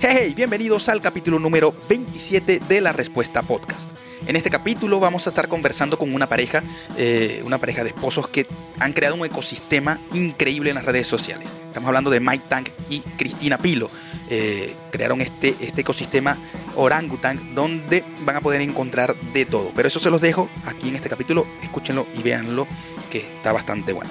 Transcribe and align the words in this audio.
Hey, 0.00 0.32
bienvenidos 0.36 0.88
al 0.88 1.00
capítulo 1.00 1.40
número 1.40 1.74
27 1.88 2.60
de 2.68 2.80
La 2.80 2.92
Respuesta 2.92 3.42
Podcast. 3.42 3.90
En 4.28 4.36
este 4.36 4.48
capítulo 4.48 5.00
vamos 5.00 5.26
a 5.26 5.30
estar 5.30 5.48
conversando 5.48 5.98
con 5.98 6.14
una 6.14 6.28
pareja, 6.28 6.62
eh, 6.96 7.42
una 7.44 7.58
pareja 7.58 7.82
de 7.82 7.90
esposos 7.90 8.28
que 8.28 8.46
han 8.78 8.92
creado 8.92 9.16
un 9.16 9.26
ecosistema 9.26 9.98
increíble 10.14 10.70
en 10.70 10.76
las 10.76 10.84
redes 10.84 11.08
sociales. 11.08 11.50
Estamos 11.66 11.88
hablando 11.88 12.10
de 12.10 12.20
Mike 12.20 12.44
Tank 12.48 12.68
y 12.88 13.00
Cristina 13.00 13.58
Pilo. 13.58 13.90
Eh, 14.30 14.72
crearon 14.92 15.20
este, 15.20 15.56
este 15.60 15.80
ecosistema 15.80 16.38
Orangutan 16.76 17.56
donde 17.56 18.04
van 18.20 18.36
a 18.36 18.40
poder 18.40 18.60
encontrar 18.60 19.16
de 19.32 19.46
todo. 19.46 19.72
Pero 19.74 19.88
eso 19.88 19.98
se 19.98 20.10
los 20.10 20.20
dejo 20.20 20.48
aquí 20.66 20.90
en 20.90 20.94
este 20.94 21.08
capítulo. 21.08 21.44
Escúchenlo 21.60 22.06
y 22.16 22.22
véanlo 22.22 22.68
que 23.10 23.18
está 23.18 23.50
bastante 23.50 23.92
bueno. 23.92 24.10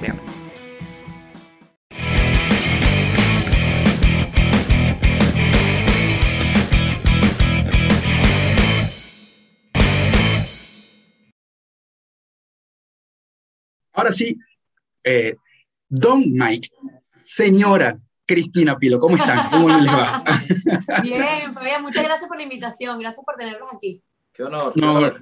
Véanlo. 0.00 0.43
Ahora 13.94 14.12
sí, 14.12 14.36
eh, 15.04 15.36
Don 15.88 16.22
Mike, 16.32 16.68
señora 17.22 17.98
Cristina 18.26 18.76
Pilo, 18.76 18.98
¿cómo 18.98 19.16
están? 19.16 19.48
¿Cómo 19.50 19.68
les 19.68 19.86
va? 19.86 20.24
Bien, 21.02 21.54
Fabián, 21.54 21.82
muchas 21.82 22.02
gracias 22.02 22.28
por 22.28 22.36
la 22.36 22.42
invitación, 22.42 22.98
gracias 22.98 23.24
por 23.24 23.36
tenerlos 23.36 23.68
aquí. 23.72 24.02
Qué 24.32 24.42
honor. 24.42 24.72
No, 24.74 25.12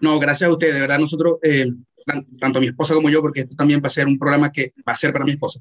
no 0.00 0.18
gracias 0.20 0.48
a 0.48 0.52
ustedes, 0.52 0.74
de 0.74 0.80
verdad, 0.80 0.98
nosotros, 0.98 1.38
eh, 1.42 1.66
tanto 2.38 2.60
mi 2.60 2.66
esposa 2.66 2.94
como 2.94 3.10
yo, 3.10 3.20
porque 3.20 3.40
esto 3.40 3.56
también 3.56 3.80
va 3.82 3.88
a 3.88 3.90
ser 3.90 4.06
un 4.06 4.18
programa 4.18 4.52
que 4.52 4.72
va 4.86 4.92
a 4.92 4.96
ser 4.96 5.12
para 5.12 5.24
mi 5.24 5.32
esposa, 5.32 5.60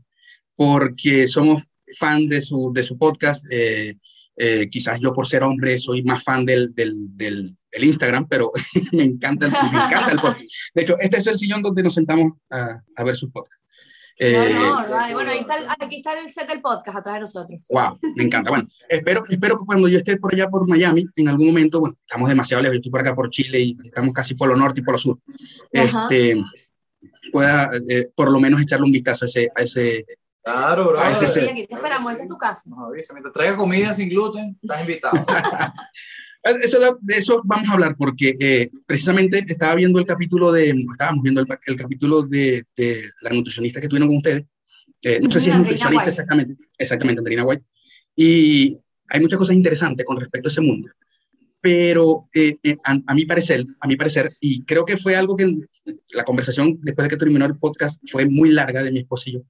porque 0.56 1.28
somos 1.28 1.64
fan 1.98 2.28
de 2.28 2.42
su, 2.42 2.72
de 2.74 2.84
su 2.84 2.98
podcast. 2.98 3.46
Eh, 3.50 3.98
quizás 4.72 5.00
yo 5.00 5.14
por 5.14 5.28
ser 5.28 5.44
hombre 5.44 5.78
soy 5.78 6.04
más 6.04 6.24
fan 6.24 6.46
del, 6.46 6.74
del, 6.74 7.16
del, 7.16 7.56
el 7.72 7.84
Instagram, 7.84 8.28
pero 8.28 8.52
me, 8.92 9.04
encanta, 9.04 9.48
me 9.48 9.86
encanta 9.86 10.12
el 10.12 10.20
podcast. 10.20 10.50
De 10.74 10.82
hecho, 10.82 10.98
este 11.00 11.18
es 11.18 11.28
el 11.28 11.38
sillón 11.38 11.62
donde 11.62 11.84
nos 11.84 11.94
sentamos 11.94 12.34
a, 12.50 12.82
a 12.96 13.04
ver 13.04 13.16
sus 13.16 13.32
podcasts. 13.32 13.62
Eh, 14.24 14.54
no, 14.54 14.84
no, 14.84 14.90
vale. 14.92 15.14
Bueno, 15.16 15.32
está 15.32 15.56
aquí 15.80 15.98
está 15.98 16.20
el 16.20 16.30
set 16.30 16.48
del 16.48 16.62
podcast 16.62 16.98
atrás 17.00 17.16
de 17.16 17.22
nosotros. 17.22 17.66
Wow, 17.70 17.98
me 18.16 18.24
encanta. 18.24 18.52
Bueno, 18.52 18.68
espero, 18.88 19.24
espero 19.28 19.58
que 19.58 19.66
cuando 19.66 19.88
yo 19.88 19.98
esté 19.98 20.18
por 20.18 20.32
allá 20.34 20.48
por 20.48 20.68
Miami, 20.68 21.08
en 21.16 21.28
algún 21.28 21.48
momento, 21.48 21.80
bueno, 21.80 21.96
estamos 22.06 22.30
demasiado 22.30 22.62
lejos, 22.62 22.76
yo 22.76 22.80
estoy 22.80 22.92
por 22.92 23.02
acá 23.02 23.16
por 23.16 23.32
Chile 23.32 23.60
y 23.60 23.78
estamos 23.84 24.14
casi 24.14 24.36
por 24.36 24.48
lo 24.48 24.56
norte 24.56 24.82
y 24.82 24.84
por 24.84 24.94
lo 24.94 25.00
sur, 25.00 25.18
este, 25.72 26.36
pueda 27.32 27.72
eh, 27.90 28.12
por 28.14 28.30
lo 28.30 28.40
menos 28.40 28.62
echarle 28.62 28.86
un 28.86 28.92
vistazo 28.92 29.26
a 29.26 29.28
ese, 29.28 29.50
a 29.56 29.62
ese 29.64 30.06
Claro, 30.44 30.88
bro. 30.88 31.00
A 31.00 31.12
ese 31.12 31.28
sí, 31.28 31.40
aquí 31.42 31.68
te 31.68 31.76
esperamos, 31.76 32.12
esta 32.12 32.24
es 32.24 32.30
tu 32.30 32.38
casa. 32.38 32.62
No, 32.66 32.86
avisa, 32.86 33.14
mientras 33.14 33.34
traiga 33.34 33.56
comida 33.56 33.94
sin 33.94 34.10
gluten, 34.10 34.58
estás 34.62 34.82
invitado. 34.82 35.26
Eso, 36.44 36.80
de 37.02 37.18
eso 37.18 37.44
vamos 37.46 37.70
a 37.70 37.74
hablar 37.74 37.96
porque 37.96 38.36
eh, 38.40 38.68
precisamente 38.88 39.46
estaba 39.48 39.76
viendo 39.76 40.00
el 40.00 40.08
capítulo 40.08 40.52
de, 40.52 40.72
estábamos 40.72 41.22
viendo 41.22 41.42
el, 41.42 41.48
el 41.68 41.76
capítulo 41.76 42.24
de, 42.24 42.66
de, 42.76 43.04
la 43.22 43.30
nutricionista 43.30 43.80
que 43.80 43.88
tuvieron 43.88 44.08
con 44.08 44.18
ustedes. 44.18 44.46
Eh, 45.04 45.20
no 45.22 45.30
sé 45.30 45.40
si 45.40 45.52
es 45.52 45.56
nutricionista 45.56 46.10
exactamente, 46.10 46.56
exactamente, 46.80 47.20
Andrina 47.20 47.44
White. 47.44 47.64
Y 48.16 48.76
hay 49.08 49.20
muchas 49.20 49.38
cosas 49.38 49.56
interesantes 49.56 50.04
con 50.04 50.20
respecto 50.20 50.48
a 50.48 50.52
ese 50.52 50.62
mundo. 50.62 50.90
Pero 51.62 52.28
eh, 52.34 52.58
eh 52.64 52.78
a, 52.84 52.98
a, 53.06 53.14
mi 53.14 53.26
parecer, 53.26 53.64
a 53.80 53.88
mi 53.88 53.96
parecer, 53.96 54.36
y 54.40 54.64
creo 54.64 54.84
que 54.84 54.98
fue 54.98 55.16
algo 55.16 55.36
que 55.36 55.46
la 56.10 56.24
conversación 56.24 56.80
después 56.82 57.06
de 57.06 57.10
que 57.10 57.20
terminó 57.20 57.46
el 57.46 57.58
podcast 57.58 58.02
fue 58.10 58.26
muy 58.26 58.50
larga 58.50 58.82
de 58.82 58.92
mi 58.92 59.00
esposillo, 59.00 59.44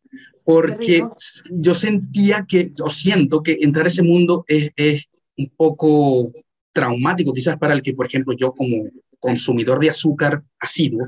porque 0.44 1.04
yo 1.50 1.76
sentía 1.76 2.46
que, 2.48 2.72
o 2.84 2.90
siento 2.90 3.42
que 3.42 3.58
entrar 3.62 3.86
a 3.86 3.90
ese 3.90 4.04
mundo 4.04 4.44
es, 4.48 4.72
es 4.76 5.06
un 5.38 5.52
poco 5.56 6.32
traumático 6.74 7.34
quizás 7.34 7.58
para 7.58 7.74
el 7.74 7.82
que, 7.82 7.94
por 7.94 8.06
ejemplo, 8.06 8.34
yo 8.34 8.52
como 8.54 8.90
consumidor 9.20 9.80
de 9.80 9.90
azúcar 9.90 10.44
asiduo, 10.60 11.08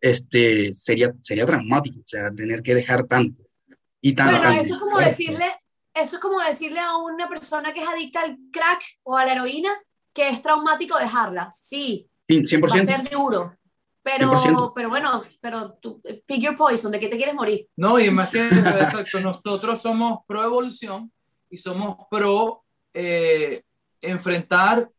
este, 0.00 0.74
sería, 0.74 1.14
sería 1.22 1.46
traumático, 1.46 2.00
o 2.00 2.06
sea, 2.06 2.30
tener 2.32 2.62
que 2.62 2.74
dejar 2.74 3.06
tanto. 3.06 3.42
Y 4.00 4.14
tanto. 4.14 4.38
Bueno, 4.38 4.60
eso 4.60 4.74
es 4.74 4.80
como 4.80 4.98
decirle, 4.98 5.46
eso 5.94 6.16
es 6.16 6.20
como 6.20 6.40
decirle 6.40 6.80
a 6.80 6.96
una 6.96 7.28
persona 7.28 7.72
que 7.72 7.80
es 7.80 7.88
adicta 7.88 8.22
al 8.22 8.36
crack 8.50 8.82
o 9.04 9.16
a 9.16 9.24
la 9.24 9.32
heroína 9.32 9.70
que 10.12 10.28
es 10.28 10.42
traumático 10.42 10.98
dejarla. 10.98 11.50
Sí, 11.50 12.08
sí 12.28 12.42
100%. 12.42 12.62
va 12.62 12.82
a 12.82 12.84
ser 12.84 13.10
duro. 13.10 13.56
Pero, 14.04 14.72
pero 14.74 14.88
bueno, 14.88 15.22
pero 15.40 15.74
tú, 15.74 16.02
pick 16.26 16.42
your 16.42 16.56
poison, 16.56 16.90
¿de 16.90 16.98
qué 16.98 17.08
te 17.08 17.16
quieres 17.16 17.34
morir? 17.34 17.68
No, 17.76 18.00
y 18.00 18.10
más 18.10 18.30
que 18.30 18.48
exacto, 18.48 19.20
nosotros 19.20 19.80
somos 19.80 20.20
pro 20.26 20.42
evolución 20.42 21.12
y 21.48 21.56
somos 21.56 21.96
pro 22.10 22.64
eh, 22.92 23.62
enfrentar 24.00 24.90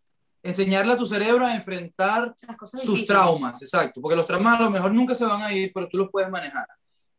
enseñarle 0.43 0.93
a 0.93 0.97
tu 0.97 1.07
cerebro 1.07 1.45
a 1.45 1.55
enfrentar 1.55 2.35
sus 2.59 2.81
difíciles. 2.81 3.07
traumas, 3.07 3.61
exacto, 3.61 4.01
porque 4.01 4.17
los 4.17 4.27
traumas 4.27 4.59
a 4.59 4.63
lo 4.63 4.69
mejor 4.69 4.93
nunca 4.93 5.15
se 5.15 5.25
van 5.25 5.41
a 5.41 5.53
ir, 5.53 5.71
pero 5.73 5.87
tú 5.87 5.97
los 5.97 6.09
puedes 6.11 6.29
manejar. 6.29 6.67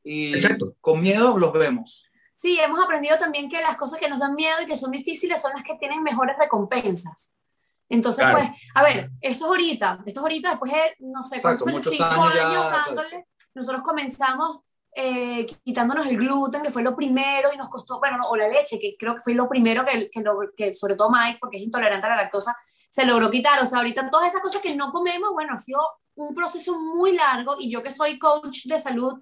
Y 0.04 0.34
exacto. 0.34 0.75
con 0.81 1.00
miedo 1.00 1.38
los 1.38 1.53
vemos. 1.54 2.04
Sí, 2.34 2.59
hemos 2.60 2.78
aprendido 2.84 3.16
también 3.19 3.49
que 3.49 3.62
las 3.62 3.77
cosas 3.77 3.99
que 3.99 4.09
nos 4.09 4.19
dan 4.19 4.34
miedo 4.34 4.56
y 4.62 4.66
que 4.66 4.77
son 4.77 4.91
difíciles 4.91 5.41
son 5.41 5.53
las 5.53 5.62
que 5.62 5.77
tienen 5.77 6.03
mejores 6.03 6.37
recompensas. 6.38 7.34
Entonces, 7.94 8.25
claro. 8.25 8.38
pues, 8.38 8.50
a 8.75 8.82
ver, 8.82 9.10
esto 9.21 9.44
es 9.44 9.50
ahorita, 9.50 10.03
esto 10.05 10.21
es 10.21 10.22
ahorita, 10.22 10.50
después 10.50 10.72
de, 10.72 10.97
no 11.00 11.22
sé, 11.22 11.37
exacto, 11.37 11.66
muchos 11.66 11.93
cinco 11.93 12.05
años, 12.05 12.44
años 12.44 12.65
dándole, 12.87 13.27
nosotros 13.55 13.82
comenzamos 13.82 14.60
eh, 14.97 15.47
quitándonos 15.65 16.06
el 16.06 16.16
gluten, 16.16 16.62
que 16.62 16.71
fue 16.71 16.83
lo 16.83 16.94
primero 16.94 17.50
y 17.53 17.56
nos 17.56 17.69
costó, 17.69 17.99
bueno, 17.99 18.19
no, 18.19 18.28
o 18.28 18.37
la 18.37 18.49
leche, 18.49 18.78
que 18.78 18.97
creo 18.99 19.15
que 19.15 19.21
fue 19.21 19.34
lo 19.34 19.49
primero 19.49 19.84
que, 19.84 20.10
que, 20.10 20.21
lo, 20.21 20.38
que 20.56 20.75
sobre 20.75 20.97
todo 20.97 21.10
Mike, 21.10 21.38
porque 21.41 21.56
es 21.56 21.62
intolerante 21.62 22.06
a 22.06 22.10
la 22.10 22.16
lactosa, 22.16 22.56
se 22.88 23.04
logró 23.04 23.31
quitar. 23.31 23.60
O 23.62 23.66
sea, 23.66 23.78
ahorita 23.78 24.10
todas 24.10 24.28
esas 24.28 24.43
cosas 24.43 24.60
que 24.60 24.77
no 24.77 24.93
comemos, 24.93 25.33
bueno, 25.33 25.54
ha 25.54 25.59
sido 25.59 25.81
un 26.16 26.34
proceso 26.34 26.78
muy 26.78 27.12
largo 27.12 27.56
y 27.59 27.71
yo 27.71 27.83
que 27.83 27.91
soy 27.91 28.19
coach 28.19 28.66
de 28.66 28.78
salud, 28.78 29.15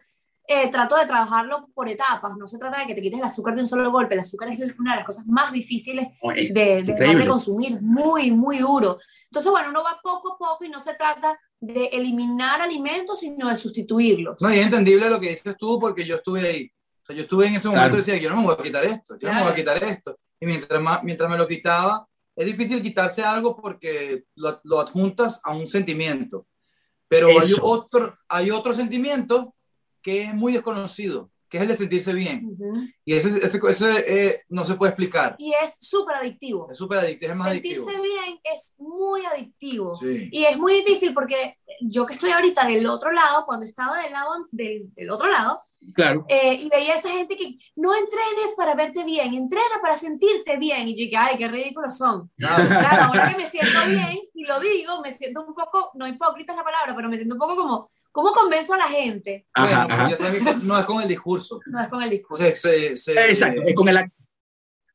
eh, 0.47 0.71
trato 0.71 0.97
de 0.97 1.07
trabajarlo 1.07 1.69
por 1.75 1.89
etapas. 1.89 2.37
No 2.37 2.49
se 2.49 2.59
trata 2.59 2.81
de 2.81 2.87
que 2.87 2.95
te 2.95 3.03
quites 3.03 3.21
el 3.21 3.25
azúcar 3.25 3.55
de 3.55 3.63
un 3.63 3.67
solo 3.67 3.91
golpe. 3.91 4.15
El 4.15 4.21
azúcar 4.21 4.49
es 4.49 4.59
una 4.79 4.93
de 4.93 4.97
las 4.97 5.07
cosas 5.07 5.27
más 5.27 5.53
difíciles 5.53 6.09
de, 6.23 6.83
de, 6.83 7.15
de 7.17 7.27
consumir, 7.27 7.81
muy, 7.81 8.31
muy 8.31 8.59
duro. 8.59 8.99
Entonces, 9.25 9.51
bueno, 9.51 9.71
uno 9.71 9.83
va 9.83 10.01
poco 10.03 10.35
a 10.35 10.39
poco 10.39 10.65
y 10.65 10.69
no 10.69 10.81
se 10.81 10.95
trata 10.95 11.39
de 11.61 11.87
eliminar 11.87 12.61
alimentos, 12.61 13.21
sino 13.21 13.49
de 13.49 13.57
sustituirlos. 13.57 14.41
No, 14.41 14.53
y 14.53 14.59
es 14.59 14.65
entendible 14.65 15.09
lo 15.09 15.21
que 15.21 15.31
dices 15.31 15.57
tú 15.57 15.79
porque 15.79 16.05
yo 16.05 16.17
estuve 16.17 16.41
ahí. 16.41 16.73
O 17.03 17.07
sea, 17.07 17.17
yo 17.17 17.23
estuve 17.23 17.47
en 17.47 17.55
ese 17.55 17.69
momento 17.69 17.89
claro. 17.89 17.95
y 17.95 18.05
decía, 18.05 18.17
yo 18.21 18.31
no 18.31 18.37
me 18.37 18.45
voy 18.45 18.57
a 18.59 18.63
quitar 18.63 18.85
esto, 18.85 19.15
yo 19.15 19.21
claro. 19.21 19.35
no 19.35 19.41
me 19.41 19.45
voy 19.45 19.53
a 19.53 19.57
quitar 19.57 19.85
esto. 19.85 20.19
Y 20.41 20.47
mientras, 20.47 20.83
más, 20.83 21.03
mientras 21.05 21.31
me 21.31 21.37
lo 21.37 21.47
quitaba, 21.47 22.07
es 22.35 22.47
difícil 22.47 22.83
quitarse 22.83 23.23
algo 23.23 23.57
porque 23.57 24.25
lo, 24.35 24.61
lo 24.65 24.81
adjuntas 24.81 25.41
a 25.45 25.55
un 25.55 25.69
sentimiento. 25.69 26.47
Pero 27.09 27.29
hay 27.29 27.53
otro, 27.61 28.15
hay 28.29 28.51
otro 28.51 28.73
sentimiento 28.75 29.55
que 30.03 30.25
es 30.25 30.35
muy 30.35 30.53
desconocido, 30.53 31.31
que 31.49 31.59
es 31.59 31.63
el 31.63 31.69
de 31.69 31.77
sentirse 31.77 32.13
bien. 32.13 32.47
Uh 32.47 32.57
-huh. 32.57 32.95
Y 33.05 33.15
ese, 33.15 33.45
ese, 33.45 33.61
ese 33.69 34.05
eh, 34.07 34.43
no 34.49 34.65
se 34.65 34.75
puede 34.75 34.91
explicar. 34.91 35.37
Y 35.39 35.53
es 35.63 35.77
súper 35.81 36.17
adictivo. 36.17 36.69
Es 36.71 36.79
súper 36.79 36.99
adictivo, 36.99 37.33
es 37.33 37.39
más 37.39 37.53
sentirse 37.53 37.81
adictivo. 37.83 38.03
bien 38.03 38.41
es 38.43 38.75
muy 38.79 39.25
adictivo. 39.27 39.95
Sí. 39.95 40.29
Y 40.33 40.45
es 40.45 40.59
muy 40.59 40.75
difícil 40.75 41.15
porque 41.15 41.59
yo 41.81 42.07
que 42.07 42.15
estoy 42.15 42.31
ahorita 42.31 42.67
del 42.67 42.87
otro 42.87 43.13
lado, 43.13 43.45
cuando 43.47 43.67
estaba 43.67 44.03
del, 44.03 44.13
lado, 44.13 44.49
del, 44.51 44.93
del 44.95 45.11
otro 45.11 45.29
lado, 45.29 45.63
Claro. 45.95 46.25
Eh, 46.29 46.55
y 46.55 46.69
veía 46.69 46.95
a 46.95 46.97
esa 46.97 47.11
gente 47.11 47.37
que 47.37 47.59
no 47.77 47.95
entrenes 47.95 48.55
para 48.57 48.75
verte 48.75 49.05
bien, 49.05 49.35
entrena 49.35 49.81
para 49.81 49.97
sentirte 49.97 50.57
bien. 50.57 50.89
Y 50.89 50.97
yo 50.97 51.05
dije, 51.05 51.17
ay, 51.17 51.37
qué 51.37 51.49
ridículos 51.49 51.99
son. 51.99 52.31
Claro, 52.37 52.65
claro 52.69 53.03
ahora 53.05 53.31
que 53.31 53.37
me 53.43 53.49
siento 53.49 53.79
bien 53.89 54.19
y 54.33 54.45
lo 54.45 54.61
digo, 54.61 55.01
me 55.03 55.13
siento 55.13 55.45
un 55.45 55.55
poco, 55.55 55.91
no 55.95 56.07
hipócrita 56.07 56.53
es 56.53 56.59
la 56.59 56.65
palabra, 56.65 56.95
pero 56.95 57.09
me 57.09 57.17
siento 57.17 57.35
un 57.35 57.41
poco 57.41 57.57
como, 57.57 57.91
¿cómo 58.13 58.33
convenzo 58.33 58.75
a 58.75 58.79
la 58.79 58.89
gente? 58.89 59.47
Ajá, 59.55 59.87
bueno, 59.87 59.95
ajá. 59.95 60.17
Sé, 60.17 60.57
no 60.63 60.79
es 60.79 60.85
con 60.85 61.03
el 61.03 61.09
discurso. 61.09 61.61
No 61.67 61.81
es 61.81 61.89
con 61.89 62.03
el 62.03 62.11
discurso. 62.11 62.45
Se, 62.45 62.55
se, 62.55 62.97
se, 62.97 63.13
Exacto, 63.13 63.63
es 63.67 63.75
con 63.75 63.89
el 63.89 63.97
acto. 63.97 64.17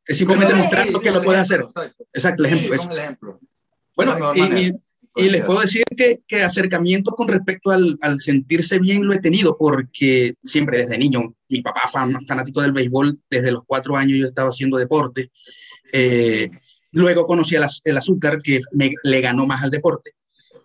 Es 0.06 0.18
simplemente 0.18 0.54
mostrando 0.54 1.02
que 1.02 1.12
lo 1.12 1.22
puede 1.22 1.40
hacer. 1.40 1.66
Exacto, 2.14 2.46
el 2.46 2.54
ejemplo. 2.54 2.78
Sí, 2.78 2.88
con 2.88 2.92
el 2.94 3.04
ejemplo. 3.04 3.40
Bueno, 3.96 4.16
y, 4.36 4.72
y 5.18 5.30
les 5.30 5.44
puedo 5.44 5.60
decir 5.60 5.84
que, 5.98 6.22
que 6.28 6.44
acercamientos 6.44 7.16
con 7.16 7.28
respecto 7.28 7.72
al, 7.72 7.98
al, 8.02 8.20
sentirse 8.20 8.78
bien 8.78 9.06
lo 9.06 9.14
he 9.14 9.20
tenido, 9.20 9.58
porque 9.58 10.36
siempre 10.42 10.80
desde 10.80 10.98
niño, 10.98 11.34
mi 11.50 11.62
papá 11.62 11.90
fan, 11.92 12.16
fanático 12.28 12.62
del 12.62 12.72
béisbol, 12.72 13.20
desde 13.30 13.52
los 13.52 13.64
cuatro 13.66 13.98
años 13.98 14.20
yo 14.20 14.28
estaba 14.28 14.50
haciendo 14.50 14.78
deporte. 14.78 15.32
Eh, 15.92 16.52
luego 16.92 17.26
conocí 17.26 17.56
el, 17.56 17.66
el 17.84 17.98
azúcar, 17.98 18.42
que 18.42 18.62
me, 18.72 18.92
le 19.04 19.22
ganó 19.22 19.48
más 19.48 19.64
al 19.64 19.72
deporte. 19.72 20.14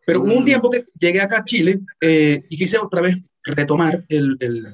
Pero 0.07 0.23
hubo 0.23 0.35
un 0.35 0.45
tiempo 0.45 0.71
que 0.71 0.85
llegué 0.99 1.21
acá 1.21 1.39
a 1.39 1.45
Chile 1.45 1.81
eh, 2.01 2.43
y 2.49 2.57
quise 2.57 2.79
otra 2.79 3.03
vez 3.03 3.17
retomar 3.45 4.05
el, 4.09 4.37
el 4.41 4.67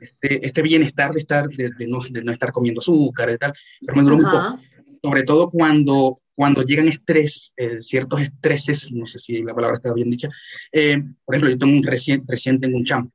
este, 0.00 0.46
este, 0.46 0.62
bienestar 0.62 1.12
de, 1.12 1.20
estar, 1.20 1.48
de, 1.48 1.70
de, 1.70 1.86
no, 1.86 2.00
de, 2.10 2.22
no, 2.22 2.32
estar 2.32 2.52
comiendo 2.52 2.80
azúcar 2.80 3.30
y 3.30 3.38
tal, 3.38 3.52
pero 3.80 3.96
me 3.96 4.02
duró 4.02 4.16
muy 4.16 4.24
poco. 4.24 4.60
Sobre 5.02 5.22
todo 5.22 5.48
cuando 5.48 6.16
cuando 6.36 6.62
llegan 6.62 6.86
estrés, 6.86 7.54
eh, 7.56 7.80
ciertos 7.80 8.20
estreses, 8.20 8.92
no 8.92 9.06
sé 9.06 9.18
si 9.18 9.42
la 9.42 9.54
palabra 9.54 9.78
está 9.78 9.92
bien 9.94 10.10
dicha, 10.10 10.28
eh, 10.70 11.02
por 11.24 11.34
ejemplo, 11.34 11.50
yo 11.50 11.58
tengo 11.58 11.76
un 11.78 11.82
recién, 11.82 12.22
recién 12.28 12.60
tengo 12.60 12.76
un 12.76 12.84
champ, 12.84 13.10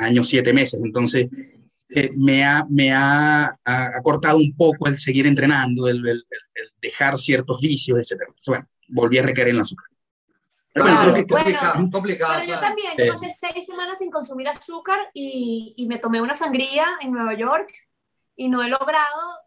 años 0.00 0.28
siete 0.28 0.52
meses, 0.52 0.78
entonces 0.84 1.28
eh, 1.88 2.10
me, 2.14 2.44
ha, 2.44 2.66
me 2.68 2.92
ha, 2.92 3.58
cortado 4.02 4.36
un 4.36 4.54
poco 4.54 4.86
el 4.86 4.98
seguir 4.98 5.26
entrenando, 5.26 5.88
el, 5.88 6.06
el, 6.06 6.24
dejar 6.82 7.16
ciertos 7.16 7.58
vicios, 7.62 7.98
etc. 7.98 8.20
bueno, 8.46 8.68
volví 8.88 9.16
a 9.16 9.22
recaer 9.22 9.48
en 9.48 9.56
el 9.56 9.62
azúcar. 9.62 9.86
Bueno, 10.78 11.90
complicado, 11.90 12.44
yo 12.46 12.58
también, 12.58 12.92
yo 12.96 13.12
pasé 13.12 13.34
seis 13.38 13.66
semanas 13.66 13.98
sin 13.98 14.10
consumir 14.10 14.48
azúcar 14.48 14.98
y, 15.14 15.74
y, 15.76 15.86
me 15.86 15.98
tomé 15.98 16.20
una 16.20 16.34
sangría 16.34 16.86
en 17.00 17.12
Nueva 17.12 17.34
York 17.34 17.70
y 18.36 18.48
no 18.48 18.62
he 18.62 18.68
logrado, 18.68 19.38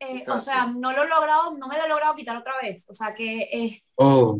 eh, 0.00 0.24
o 0.28 0.38
sea, 0.38 0.66
no 0.66 0.92
lo 0.92 1.04
he 1.04 1.08
logrado, 1.08 1.52
no 1.52 1.66
me 1.68 1.76
lo 1.78 1.84
he 1.84 1.88
logrado 1.88 2.14
quitar 2.14 2.36
otra 2.36 2.54
vez. 2.62 2.84
O 2.88 2.94
sea, 2.94 3.14
que 3.14 3.48
es, 3.50 3.86
oh. 3.96 4.36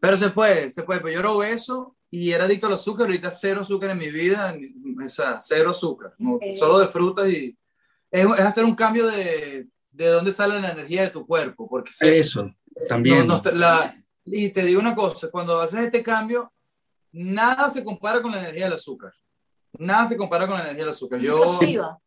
Pero 0.00 0.16
se 0.16 0.30
puede, 0.30 0.70
se 0.70 0.82
puede, 0.82 1.00
pero 1.00 1.12
yo 1.12 1.20
era 1.20 1.30
obeso 1.30 1.96
y 2.10 2.32
era 2.32 2.44
adicto 2.44 2.66
al 2.66 2.74
azúcar, 2.74 3.06
ahorita 3.06 3.30
cero 3.30 3.62
azúcar 3.62 3.90
en 3.90 3.98
mi 3.98 4.10
vida, 4.10 4.54
o 5.04 5.08
sea, 5.08 5.38
cero 5.40 5.70
azúcar, 5.70 6.14
solo 6.58 6.78
de 6.80 6.88
frutas 6.88 7.28
y 7.28 7.56
es, 8.10 8.26
hacer 8.40 8.64
un 8.64 8.74
cambio 8.74 9.06
de, 9.06 9.68
de 9.90 10.06
dónde 10.08 10.32
sale 10.32 10.60
la 10.60 10.70
energía 10.70 11.02
de 11.02 11.10
tu 11.10 11.26
cuerpo, 11.26 11.68
porque 11.68 11.92
eso 12.00 12.50
también. 12.88 13.28
Y 14.24 14.50
te 14.50 14.64
digo 14.64 14.80
una 14.80 14.94
cosa, 14.94 15.30
cuando 15.30 15.60
haces 15.60 15.80
este 15.80 16.02
cambio, 16.02 16.52
nada 17.12 17.68
se 17.68 17.84
compara 17.84 18.22
con 18.22 18.32
la 18.32 18.40
energía 18.40 18.64
del 18.64 18.74
azúcar. 18.74 19.12
Nada 19.78 20.06
se 20.06 20.16
compara 20.16 20.46
con 20.46 20.56
la 20.56 20.62
energía 20.62 20.84
del 20.84 20.92
azúcar. 20.92 21.20
Yo, 21.20 21.58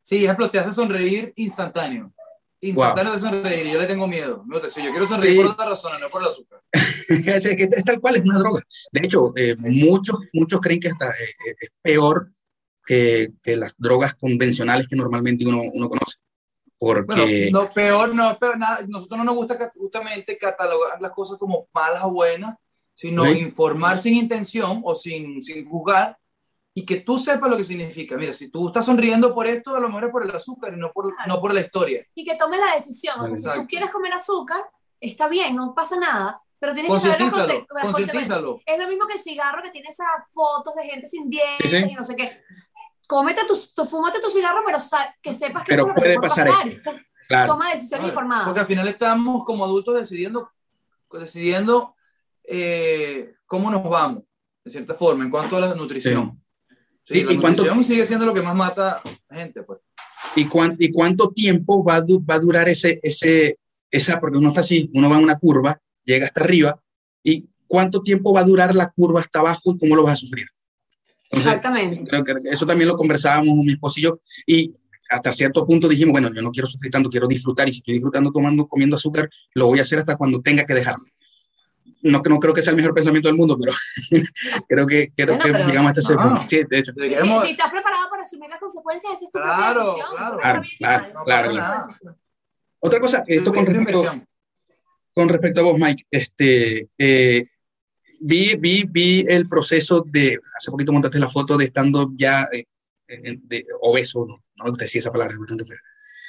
sí, 0.01 0.23
ejemplo, 0.23 0.49
te 0.49 0.59
hace 0.59 0.71
sonreír 0.71 1.33
instantáneo. 1.35 2.13
Instantáneo 2.61 3.13
de 3.13 3.19
sonreír 3.19 3.67
y 3.67 3.71
yo 3.71 3.79
le 3.79 3.87
tengo 3.87 4.07
miedo. 4.07 4.43
No 4.47 4.59
te, 4.59 4.67
yo 4.67 4.91
quiero 4.91 5.07
sonreír 5.07 5.37
por 5.37 5.51
otra 5.51 5.65
razón, 5.67 5.99
no 5.99 6.09
por 6.09 6.21
el 6.21 6.29
azúcar. 6.29 6.61
es, 6.73 7.85
tal 7.85 7.99
cual, 7.99 8.15
es 8.15 8.23
una 8.23 8.39
droga. 8.39 8.63
De 8.91 9.01
hecho, 9.05 9.33
eh, 9.35 9.55
muchos, 9.57 10.19
muchos 10.33 10.61
creen 10.61 10.79
que 10.79 10.89
hasta, 10.89 11.09
eh, 11.09 11.35
eh, 11.47 11.55
es 11.59 11.69
peor 11.81 12.31
que, 12.85 13.33
que, 13.43 13.57
las 13.57 13.75
drogas 13.77 14.15
convencionales 14.15 14.87
que 14.87 14.95
normalmente 14.95 15.45
uno, 15.45 15.61
uno 15.73 15.89
conoce. 15.89 16.14
Porque... 16.77 17.49
no, 17.51 17.69
peor, 17.69 18.13
no, 18.13 18.37
peor, 18.37 18.57
nada. 18.57 18.79
Nosotros 18.87 19.17
no 19.17 19.23
nos 19.23 19.35
gusta 19.35 19.71
justamente 19.75 20.37
catalogar 20.37 21.01
las 21.01 21.11
cosas 21.11 21.37
como 21.37 21.67
malas 21.73 22.03
o 22.03 22.11
buenas, 22.11 22.55
sino 22.93 23.25
informar 23.31 23.99
sin 23.99 24.15
intención 24.15 24.81
o 24.83 24.95
sin, 24.95 25.41
sin 25.41 25.67
juzgar 25.67 26.17
y 26.77 26.85
que 26.85 26.97
tú 26.97 27.17
sepas 27.17 27.49
lo 27.49 27.55
que 27.55 27.63
significa. 27.63 28.17
Mira, 28.17 28.33
si 28.33 28.49
tú 28.49 28.67
estás 28.67 28.85
sonriendo 28.85 29.33
por 29.33 29.47
esto, 29.47 29.75
a 29.75 29.79
lo 29.79 29.87
mejor 29.87 30.05
es 30.05 30.11
por 30.11 30.23
el 30.23 30.35
azúcar 30.35 30.73
y 30.73 30.77
no 30.77 30.91
por, 30.91 31.13
no 31.25 31.39
por 31.39 31.53
la 31.53 31.61
historia. 31.61 32.05
Y 32.13 32.25
que 32.25 32.35
tomes 32.35 32.59
la 32.59 32.75
decisión. 32.75 33.17
O 33.19 33.25
sea, 33.25 33.37
si 33.37 33.59
tú 33.61 33.65
quieres 33.65 33.91
comer 33.91 34.11
azúcar, 34.11 34.61
está 34.99 35.29
bien, 35.29 35.55
no 35.55 35.73
pasa 35.73 35.97
nada. 35.97 36.41
Pero 36.59 36.73
tienes 36.73 36.91
que 36.91 36.99
saber 37.29 37.65
los 37.71 38.61
Es 38.65 38.79
lo 38.79 38.87
mismo 38.89 39.07
que 39.07 39.13
el 39.13 39.19
cigarro 39.19 39.63
que 39.63 39.71
tiene 39.71 39.89
esas 39.89 40.07
fotos 40.29 40.75
de 40.75 40.83
gente 40.83 41.07
sin 41.07 41.29
dientes 41.29 41.71
y 41.71 41.93
no 41.93 42.03
sé 42.03 42.15
qué. 42.17 42.41
Cómete 43.07 43.41
tu, 43.47 43.55
fúmate 43.85 44.19
tu 44.19 44.29
cigarro, 44.29 44.61
pero 44.65 44.79
que 45.21 45.33
sepas 45.33 45.63
que 45.63 45.69
pero 45.69 45.93
puede 45.93 46.15
pasar. 46.19 46.47
Claro. 47.27 47.53
Toma 47.53 47.71
decisiones 47.71 48.09
informadas. 48.09 48.45
Porque 48.45 48.59
al 48.59 48.65
final 48.65 48.87
estamos 48.87 49.43
como 49.43 49.63
adultos 49.63 49.95
decidiendo, 49.95 50.51
decidiendo 51.11 51.95
eh, 52.43 53.33
cómo 53.45 53.71
nos 53.71 53.83
vamos, 53.83 54.23
de 54.63 54.71
cierta 54.71 54.93
forma, 54.93 55.23
en 55.23 55.31
cuanto 55.31 55.57
a 55.57 55.59
la 55.59 55.73
nutrición. 55.73 56.41
Sí, 57.03 57.23
la 57.23 57.33
¿y 57.33 57.37
cuánto, 57.37 57.63
sigue 57.83 58.05
siendo 58.05 58.25
lo 58.25 58.33
que 58.33 58.41
más 58.41 58.55
mata 58.55 59.01
a 59.29 59.35
gente, 59.35 59.63
pues. 59.63 59.79
¿Y, 60.35 60.47
¿Y 60.79 60.91
cuánto 60.91 61.29
tiempo 61.29 61.83
va 61.83 61.95
a, 61.97 62.01
va 62.01 62.35
a 62.35 62.39
durar 62.39 62.67
ese, 62.67 62.99
ese, 63.01 63.59
esa, 63.89 64.19
porque 64.19 64.37
uno 64.37 64.49
está 64.49 64.61
así, 64.61 64.89
uno 64.93 65.09
va 65.09 65.17
en 65.17 65.23
una 65.23 65.37
curva, 65.37 65.79
llega 66.03 66.25
hasta 66.25 66.41
arriba, 66.41 66.79
y 67.23 67.49
cuánto 67.67 68.01
tiempo 68.01 68.33
va 68.33 68.41
a 68.41 68.45
durar 68.45 68.75
la 68.75 68.89
curva 68.89 69.21
hasta 69.21 69.39
abajo 69.39 69.71
y 69.71 69.77
cómo 69.77 69.95
lo 69.95 70.03
vas 70.03 70.13
a 70.13 70.17
sufrir? 70.17 70.47
Exactamente. 71.31 72.03
Creo 72.09 72.23
que 72.23 72.33
eso 72.51 72.65
también 72.65 72.87
lo 72.87 72.95
conversábamos 72.95 73.55
mi 73.55 73.73
esposo 73.73 73.99
y 73.99 74.03
yo, 74.03 74.19
y 74.45 74.73
hasta 75.09 75.31
cierto 75.31 75.65
punto 75.65 75.87
dijimos, 75.87 76.13
bueno, 76.13 76.31
yo 76.33 76.41
no 76.41 76.51
quiero 76.51 76.67
sufrir 76.67 76.91
tanto, 76.91 77.09
quiero 77.09 77.27
disfrutar, 77.27 77.67
y 77.67 77.71
si 77.71 77.77
estoy 77.79 77.95
disfrutando 77.95 78.31
tomando, 78.31 78.67
comiendo 78.67 78.95
azúcar, 78.95 79.29
lo 79.53 79.67
voy 79.67 79.79
a 79.79 79.83
hacer 79.83 79.99
hasta 79.99 80.15
cuando 80.15 80.41
tenga 80.41 80.65
que 80.65 80.73
dejarlo. 80.73 81.05
No, 82.01 82.21
no 82.23 82.39
creo 82.39 82.53
que 82.53 82.61
sea 82.61 82.71
el 82.71 82.77
mejor 82.77 82.93
pensamiento 82.93 83.29
del 83.29 83.37
mundo, 83.37 83.57
pero 83.59 83.71
creo 84.69 84.85
que, 84.85 85.11
creo 85.15 85.39
que 85.39 85.49
llegamos 85.49 85.89
hasta 85.89 86.01
ese 86.01 86.15
punto. 86.15 86.43
Sí, 86.47 86.61
de 86.69 86.79
hecho. 86.79 86.91
Si, 86.93 87.51
estás 87.51 87.71
preparado 87.71 88.09
para 88.09 88.23
asumir 88.23 88.49
las 88.49 88.59
consecuencias, 88.59 89.13
esa 89.13 89.25
es 89.25 89.31
tu 89.31 89.39
claro, 89.39 89.95
propia 89.95 90.03
decisión. 90.03 90.15
Claro, 90.15 90.61
claro, 90.77 91.13
claro, 91.25 91.51
claro, 91.51 92.15
Otra 92.79 92.99
cosa, 92.99 93.23
esto 93.25 93.51
con 93.51 93.65
respecto, 93.65 94.21
con 95.13 95.29
respecto 95.29 95.61
a 95.61 95.63
vos, 95.63 95.79
Mike, 95.79 96.05
este, 96.11 96.89
eh, 96.97 97.45
vi, 98.19 98.55
vi, 98.55 98.85
vi 98.89 99.25
el 99.27 99.47
proceso 99.47 100.05
de, 100.07 100.39
hace 100.57 100.71
poquito 100.71 100.91
montaste 100.91 101.19
la 101.19 101.29
foto 101.29 101.57
de 101.57 101.65
estando 101.65 102.11
ya 102.15 102.47
eh, 102.51 102.65
de, 103.07 103.65
obeso, 103.81 104.25
no, 104.25 104.43
no 104.63 104.75
te 104.75 104.85
decía 104.85 104.99
esa 104.99 105.11
palabra, 105.11 105.35
bastante. 105.37 105.65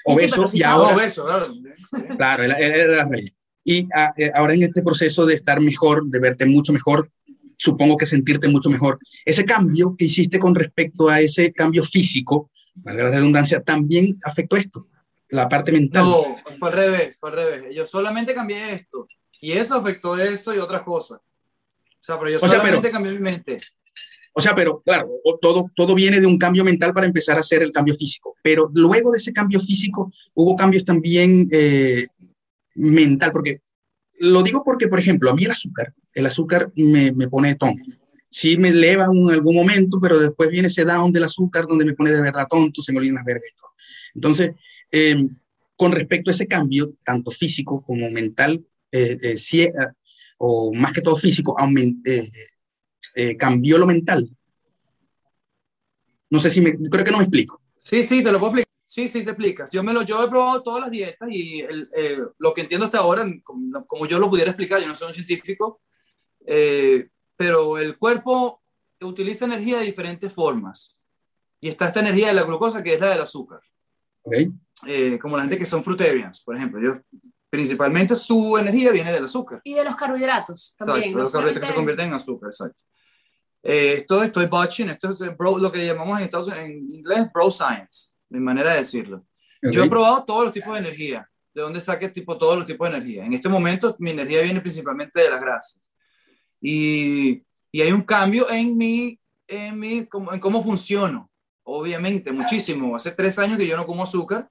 Obeso 0.04 0.44
y 0.52 0.62
ahora... 0.62 0.94
Obeso, 0.94 1.24
claro. 1.24 1.54
Claro, 2.16 2.42
era, 2.44 2.58
era 2.58 2.96
la 2.96 3.08
realidad. 3.08 3.32
Y 3.64 3.88
ah, 3.94 4.14
eh, 4.16 4.30
ahora 4.32 4.54
en 4.54 4.62
este 4.62 4.82
proceso 4.82 5.26
de 5.26 5.34
estar 5.34 5.60
mejor, 5.60 6.06
de 6.06 6.20
verte 6.20 6.46
mucho 6.46 6.72
mejor, 6.72 7.10
supongo 7.56 7.96
que 7.96 8.06
sentirte 8.06 8.48
mucho 8.48 8.70
mejor, 8.70 8.98
ese 9.24 9.44
cambio 9.44 9.96
que 9.98 10.04
hiciste 10.04 10.38
con 10.38 10.54
respecto 10.54 11.08
a 11.08 11.20
ese 11.20 11.52
cambio 11.52 11.82
físico, 11.82 12.50
valga 12.76 13.04
la 13.04 13.10
redundancia, 13.10 13.60
también 13.62 14.20
afectó 14.22 14.56
esto, 14.56 14.86
la 15.30 15.48
parte 15.48 15.72
mental. 15.72 16.04
No, 16.04 16.36
fue 16.58 16.68
al 16.68 16.76
revés, 16.76 17.18
fue 17.18 17.30
al 17.30 17.36
revés. 17.36 17.74
Yo 17.74 17.84
solamente 17.86 18.34
cambié 18.34 18.74
esto 18.74 19.04
y 19.40 19.52
eso 19.52 19.74
afectó 19.74 20.16
eso 20.16 20.54
y 20.54 20.58
otras 20.58 20.82
cosas. 20.82 21.18
O 22.06 22.12
sea, 22.12 22.18
pero 22.18 22.30
yo 22.30 22.38
solamente 22.38 22.90
cambié 22.92 23.12
mi 23.14 23.18
mente. 23.18 23.56
O 24.32 24.40
sea, 24.40 24.54
pero 24.54 24.80
claro, 24.84 25.10
todo, 25.40 25.70
todo 25.74 25.94
viene 25.94 26.20
de 26.20 26.26
un 26.26 26.38
cambio 26.38 26.62
mental 26.62 26.92
para 26.92 27.06
empezar 27.06 27.36
a 27.36 27.40
hacer 27.40 27.62
el 27.62 27.72
cambio 27.72 27.96
físico. 27.96 28.36
Pero 28.42 28.70
luego 28.72 29.10
de 29.10 29.18
ese 29.18 29.32
cambio 29.32 29.60
físico 29.60 30.12
hubo 30.34 30.54
cambios 30.54 30.84
también 30.84 31.48
eh, 31.50 32.06
mental, 32.76 33.32
porque 33.32 33.60
lo 34.20 34.44
digo 34.44 34.62
porque, 34.64 34.86
por 34.86 35.00
ejemplo, 35.00 35.30
a 35.30 35.34
mí 35.34 35.44
el 35.44 35.50
azúcar, 35.50 35.92
el 36.14 36.26
azúcar 36.26 36.70
me, 36.76 37.10
me 37.10 37.28
pone 37.28 37.56
tonto. 37.56 37.82
Sí 38.30 38.56
me 38.56 38.68
eleva 38.68 39.06
en 39.10 39.30
algún 39.30 39.56
momento, 39.56 39.98
pero 40.00 40.20
después 40.20 40.48
viene 40.50 40.68
ese 40.68 40.84
down 40.84 41.10
del 41.10 41.24
azúcar 41.24 41.66
donde 41.66 41.84
me 41.84 41.94
pone 41.94 42.12
de 42.12 42.20
verdad 42.20 42.46
tonto, 42.48 42.82
se 42.82 42.92
me 42.92 42.98
olvidan 42.98 43.16
las 43.16 43.24
vergas 43.24 43.50
y 43.50 43.56
todo. 43.56 43.70
Entonces, 44.14 44.50
em, 44.92 45.28
con 45.74 45.90
respecto 45.90 46.30
a 46.30 46.34
ese 46.34 46.46
cambio, 46.46 46.94
tanto 47.04 47.32
físico 47.32 47.82
como 47.82 48.10
mental, 48.12 48.64
eh, 48.92 49.18
eh, 49.22 49.36
eh 49.36 49.72
o 50.38 50.72
más 50.74 50.92
que 50.92 51.02
todo 51.02 51.16
físico, 51.16 51.56
eh, 53.14 53.36
cambió 53.36 53.78
lo 53.78 53.86
mental. 53.86 54.28
No 56.28 56.40
sé 56.40 56.50
si 56.50 56.60
me, 56.60 56.76
creo 56.76 57.04
que 57.04 57.10
no 57.10 57.18
me 57.18 57.24
explico. 57.24 57.60
Sí, 57.78 58.02
sí, 58.02 58.22
te 58.22 58.32
lo 58.32 58.38
puedo 58.38 58.52
explicar. 58.52 58.66
Sí, 58.84 59.08
sí, 59.08 59.24
te 59.24 59.30
explicas. 59.30 59.70
Yo, 59.70 59.82
me 59.82 59.92
lo, 59.92 60.02
yo 60.02 60.24
he 60.24 60.28
probado 60.28 60.62
todas 60.62 60.80
las 60.80 60.90
dietas 60.90 61.28
y 61.30 61.60
eh, 61.60 62.18
lo 62.38 62.54
que 62.54 62.62
entiendo 62.62 62.86
hasta 62.86 62.98
ahora, 62.98 63.24
como, 63.42 64.06
yo 64.06 64.18
lo 64.18 64.30
pudiera 64.30 64.50
explicar, 64.50 64.80
yo 64.80 64.86
no 64.86 64.94
soy 64.94 65.08
un 65.08 65.14
científico, 65.14 65.80
eh, 66.46 67.08
pero 67.36 67.78
el 67.78 67.98
cuerpo 67.98 68.62
utiliza 69.00 69.44
energía 69.44 69.78
de 69.78 69.86
diferentes 69.86 70.32
formas. 70.32 70.96
Y 71.60 71.68
está 71.68 71.88
esta 71.88 72.00
energía 72.00 72.28
de 72.28 72.34
la 72.34 72.44
glucosa 72.44 72.82
que 72.82 72.94
es 72.94 73.00
la 73.00 73.10
del 73.10 73.20
azúcar. 73.20 73.60
Okay. 74.22 74.52
Eh, 74.86 75.18
como 75.18 75.36
la 75.36 75.42
gente 75.42 75.58
que 75.58 75.66
son 75.66 75.82
fruitarians, 75.82 76.42
por 76.42 76.56
ejemplo. 76.56 76.80
Yo, 76.80 77.00
principalmente 77.50 78.16
su 78.16 78.56
energía 78.58 78.90
viene 78.90 79.12
del 79.12 79.24
azúcar. 79.24 79.60
Y 79.64 79.74
de 79.74 79.84
los 79.84 79.96
carbohidratos 79.96 80.74
también. 80.76 80.98
Exacto, 80.98 81.18
de 81.18 81.22
los 81.22 81.32
carbohidratos 81.32 81.60
que 81.60 81.68
se 81.68 81.74
convierten 81.74 82.08
en 82.08 82.14
azúcar, 82.14 82.48
exacto. 82.48 82.78
esto 83.62 84.22
estoy 84.22 84.46
botching, 84.46 84.90
esto 84.90 85.10
es 85.10 85.20
lo 85.38 85.72
que 85.72 85.86
llamamos 85.86 86.18
en, 86.18 86.24
Estados, 86.24 86.48
en 86.48 86.90
inglés 86.90 87.30
bro 87.32 87.50
science 87.50 88.16
mi 88.28 88.40
manera 88.40 88.72
de 88.72 88.78
decirlo. 88.78 89.24
Yo 89.62 89.82
he 89.82 89.88
probado 89.88 90.24
todos 90.24 90.44
los 90.44 90.52
tipos 90.52 90.74
de 90.74 90.80
energía, 90.80 91.28
de 91.52 91.62
dónde 91.62 91.80
saque 91.80 92.08
tipo, 92.08 92.36
todos 92.36 92.56
los 92.56 92.66
tipos 92.66 92.88
de 92.88 92.96
energía. 92.96 93.24
En 93.24 93.32
este 93.32 93.48
momento 93.48 93.96
mi 93.98 94.10
energía 94.10 94.42
viene 94.42 94.60
principalmente 94.60 95.20
de 95.20 95.30
las 95.30 95.40
grasas. 95.40 95.92
Y, 96.60 97.42
y 97.72 97.80
hay 97.80 97.92
un 97.92 98.02
cambio 98.02 98.48
en 98.50 98.76
mi, 98.76 99.18
en 99.48 99.78
mi 99.78 100.08
en 100.32 100.40
cómo 100.40 100.62
funciono, 100.62 101.30
obviamente, 101.64 102.32
muchísimo. 102.32 102.94
Hace 102.94 103.12
tres 103.12 103.38
años 103.38 103.58
que 103.58 103.66
yo 103.66 103.76
no 103.76 103.86
como 103.86 104.04
azúcar. 104.04 104.48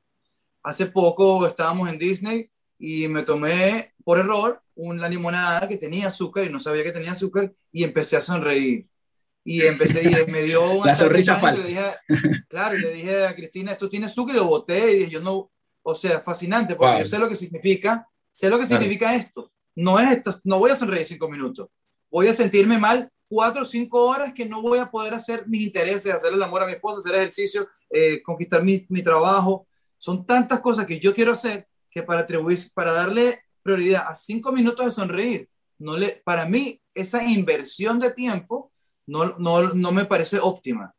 Hace 0.64 0.88
poco 0.88 1.46
estábamos 1.46 1.88
en 1.90 2.00
Disney 2.00 2.50
y 2.78 3.08
me 3.08 3.24
tomé 3.24 3.94
por 4.04 4.20
error 4.20 4.62
una 4.76 5.08
limonada 5.08 5.68
que 5.68 5.78
tenía 5.78 6.08
azúcar 6.08 6.46
y 6.46 6.50
no 6.50 6.60
sabía 6.60 6.84
que 6.84 6.92
tenía 6.92 7.14
azúcar 7.14 7.54
y 7.72 7.84
empecé 7.84 8.18
a 8.18 8.22
sonreír 8.22 8.88
y 9.46 9.62
empecé 9.62 10.02
y 10.04 10.32
me 10.32 10.42
dio 10.42 10.72
una 10.72 10.88
la 10.88 10.96
sonrisa 10.96 11.38
falsa. 11.38 11.68
claro, 12.50 12.78
y 12.78 12.82
le 12.82 12.92
dije 12.92 13.28
a 13.28 13.36
Cristina, 13.36 13.74
esto 13.74 13.88
tiene 13.88 14.08
azúcar 14.08 14.36
y 14.36 14.40
lo 14.40 14.48
boté 14.48 14.92
y 14.92 14.96
dije, 14.96 15.12
yo 15.12 15.22
no, 15.22 15.52
o 15.84 15.96
sea, 15.96 16.20
fascinante, 16.22 16.76
porque 16.76 17.00
yo 17.00 17.06
sé 17.06 17.20
lo 17.20 17.30
que 17.30 17.36
significa, 17.36 18.10
sé 18.32 18.50
lo 18.50 18.60
que 18.60 18.66
significa 18.66 19.16
esto. 19.16 19.50
No 19.76 20.00
es 20.00 20.12
esto, 20.12 20.32
no 20.46 20.58
voy 20.58 20.72
a 20.72 20.76
sonreír 20.76 21.06
cinco 21.06 21.30
minutos, 21.30 21.70
voy 22.10 22.28
a 22.28 22.34
sentirme 22.34 22.80
mal 22.80 23.12
cuatro 23.28 23.62
o 23.62 23.66
cinco 23.66 24.06
horas 24.08 24.34
que 24.34 24.46
no 24.46 24.62
voy 24.62 24.80
a 24.80 24.90
poder 24.90 25.14
hacer 25.14 25.48
mis 25.48 25.62
intereses, 25.62 26.14
hacer 26.14 26.34
el 26.34 26.42
amor 26.42 26.64
a 26.64 26.66
mi 26.66 26.74
esposa, 26.74 27.00
hacer 27.00 27.16
ejercicio, 27.16 27.68
eh, 27.90 28.22
conquistar 28.24 28.64
mi, 28.64 28.86
mi, 28.90 29.04
trabajo. 29.04 29.68
Son 29.98 30.26
tantas 30.26 30.60
cosas 30.60 30.86
que 30.86 31.00
yo 31.00 31.14
quiero 31.14 31.34
hacer 31.34 31.68
que 31.96 32.04
para 32.04 32.22
atribuir, 32.22 32.60
para 32.74 32.92
darle 32.92 33.40
prioridad 33.64 34.06
a 34.08 34.14
cinco 34.14 34.52
minutos 34.52 34.86
de 34.86 34.92
sonreír, 34.92 35.50
no 35.80 35.96
le, 35.96 36.22
para 36.26 36.46
mí 36.46 36.82
esa 36.94 37.24
inversión 37.24 38.00
de 38.00 38.12
tiempo 38.12 38.74
no, 39.08 39.38
no, 39.38 39.74
no 39.74 39.92
me 39.94 40.04
parece 40.04 40.40
óptima. 40.40 40.94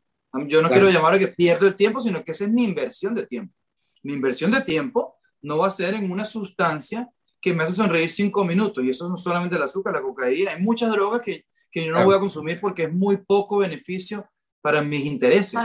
Yo 0.47 0.61
no 0.61 0.69
quiero 0.69 0.89
llamar 0.89 1.13
a 1.13 1.19
que 1.19 1.27
pierdo 1.27 1.67
el 1.67 1.75
tiempo, 1.75 1.99
sino 1.99 2.23
que 2.23 2.31
esa 2.31 2.45
es 2.45 2.51
mi 2.51 2.63
inversión 2.63 3.13
de 3.13 3.27
tiempo. 3.27 3.53
Mi 4.01 4.13
inversión 4.13 4.51
de 4.51 4.61
tiempo 4.61 5.17
no 5.41 5.59
va 5.59 5.67
a 5.67 5.71
ser 5.71 5.93
en 5.93 6.11
una 6.11 6.25
sustancia 6.25 7.09
que 7.39 7.53
me 7.53 7.63
hace 7.63 7.73
sonreír 7.73 8.09
cinco 8.09 8.43
minutos. 8.43 8.83
Y 8.83 8.89
eso 8.89 9.07
no 9.07 9.17
solamente 9.17 9.55
el 9.55 9.63
azúcar, 9.63 9.93
la 9.93 10.01
cocaína. 10.01 10.51
Hay 10.51 10.61
muchas 10.61 10.91
drogas 10.91 11.21
que, 11.21 11.45
que 11.71 11.85
yo 11.85 11.91
no 11.91 12.03
voy 12.03 12.15
a 12.15 12.19
consumir 12.19 12.59
porque 12.59 12.83
es 12.83 12.93
muy 12.93 13.17
poco 13.17 13.59
beneficio 13.59 14.27
para 14.61 14.81
mis 14.81 15.05
intereses. 15.05 15.59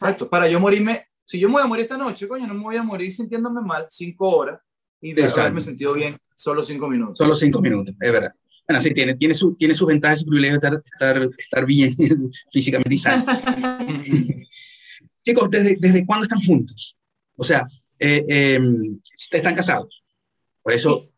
Para, 0.00 0.16
para 0.16 0.48
yo 0.48 0.60
morirme, 0.60 1.06
si 1.24 1.38
yo 1.38 1.48
me 1.48 1.54
voy 1.54 1.62
a 1.62 1.66
morir 1.66 1.84
esta 1.84 1.96
noche, 1.96 2.28
coño, 2.28 2.46
no 2.46 2.54
me 2.54 2.62
voy 2.62 2.76
a 2.76 2.82
morir 2.82 3.12
sintiéndome 3.12 3.60
mal 3.60 3.86
cinco 3.88 4.36
horas 4.36 4.60
y 5.00 5.12
de 5.12 5.24
haberme 5.24 5.60
sentido 5.60 5.94
bien 5.94 6.18
solo 6.34 6.62
cinco 6.62 6.88
minutos. 6.88 7.18
Solo 7.18 7.34
cinco 7.34 7.60
minutos, 7.60 7.94
es 8.00 8.12
verdad. 8.12 8.30
Bueno, 8.68 8.82
sí, 8.82 8.94
tiene, 8.94 9.14
tiene, 9.16 9.34
su, 9.34 9.54
tiene 9.56 9.74
sus 9.74 9.88
ventajas 9.88 10.18
y 10.18 10.20
su 10.20 10.26
privilegio 10.26 10.58
de 10.58 10.66
estar, 10.66 10.80
estar, 10.84 11.30
estar 11.36 11.66
bien 11.66 11.94
físicamente 12.52 12.94
y 12.94 12.98
sano. 12.98 13.24
Chicos, 15.24 15.50
¿desde, 15.50 15.76
¿desde 15.78 16.06
cuándo 16.06 16.24
están 16.24 16.40
juntos? 16.40 16.96
O 17.36 17.44
sea, 17.44 17.66
eh, 17.98 18.24
eh, 18.28 18.60
están 19.30 19.54
casados. 19.54 20.02
Por 20.62 20.72
eso, 20.72 21.08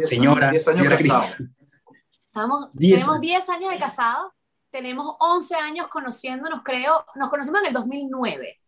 señora, 0.00 0.50
años 0.50 0.64
señora 0.64 0.96
Estamos, 0.96 2.68
tenemos 2.78 3.20
10 3.20 3.48
años 3.48 3.72
de 3.72 3.78
casados, 3.78 4.32
tenemos 4.70 5.16
11 5.18 5.54
años 5.56 5.88
conociéndonos, 5.88 6.60
creo, 6.62 7.04
nos 7.16 7.28
conocimos 7.28 7.60
en 7.62 7.68
el 7.68 7.74
2009. 7.74 8.59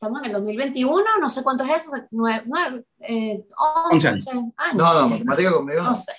Estamos 0.00 0.20
en 0.20 0.26
el 0.26 0.32
2021, 0.32 1.04
no 1.20 1.28
sé 1.28 1.42
cuánto 1.42 1.64
es 1.64 1.70
eso, 1.82 1.90
9, 2.12 2.44
9 2.46 2.84
eh, 3.00 3.44
11, 3.90 4.08
años. 4.08 4.24
No, 4.74 4.94
no, 4.94 5.08
matemática 5.08 5.50
conmigo 5.50 5.82
no. 5.82 5.88
No 5.88 5.94
sé. 5.96 6.12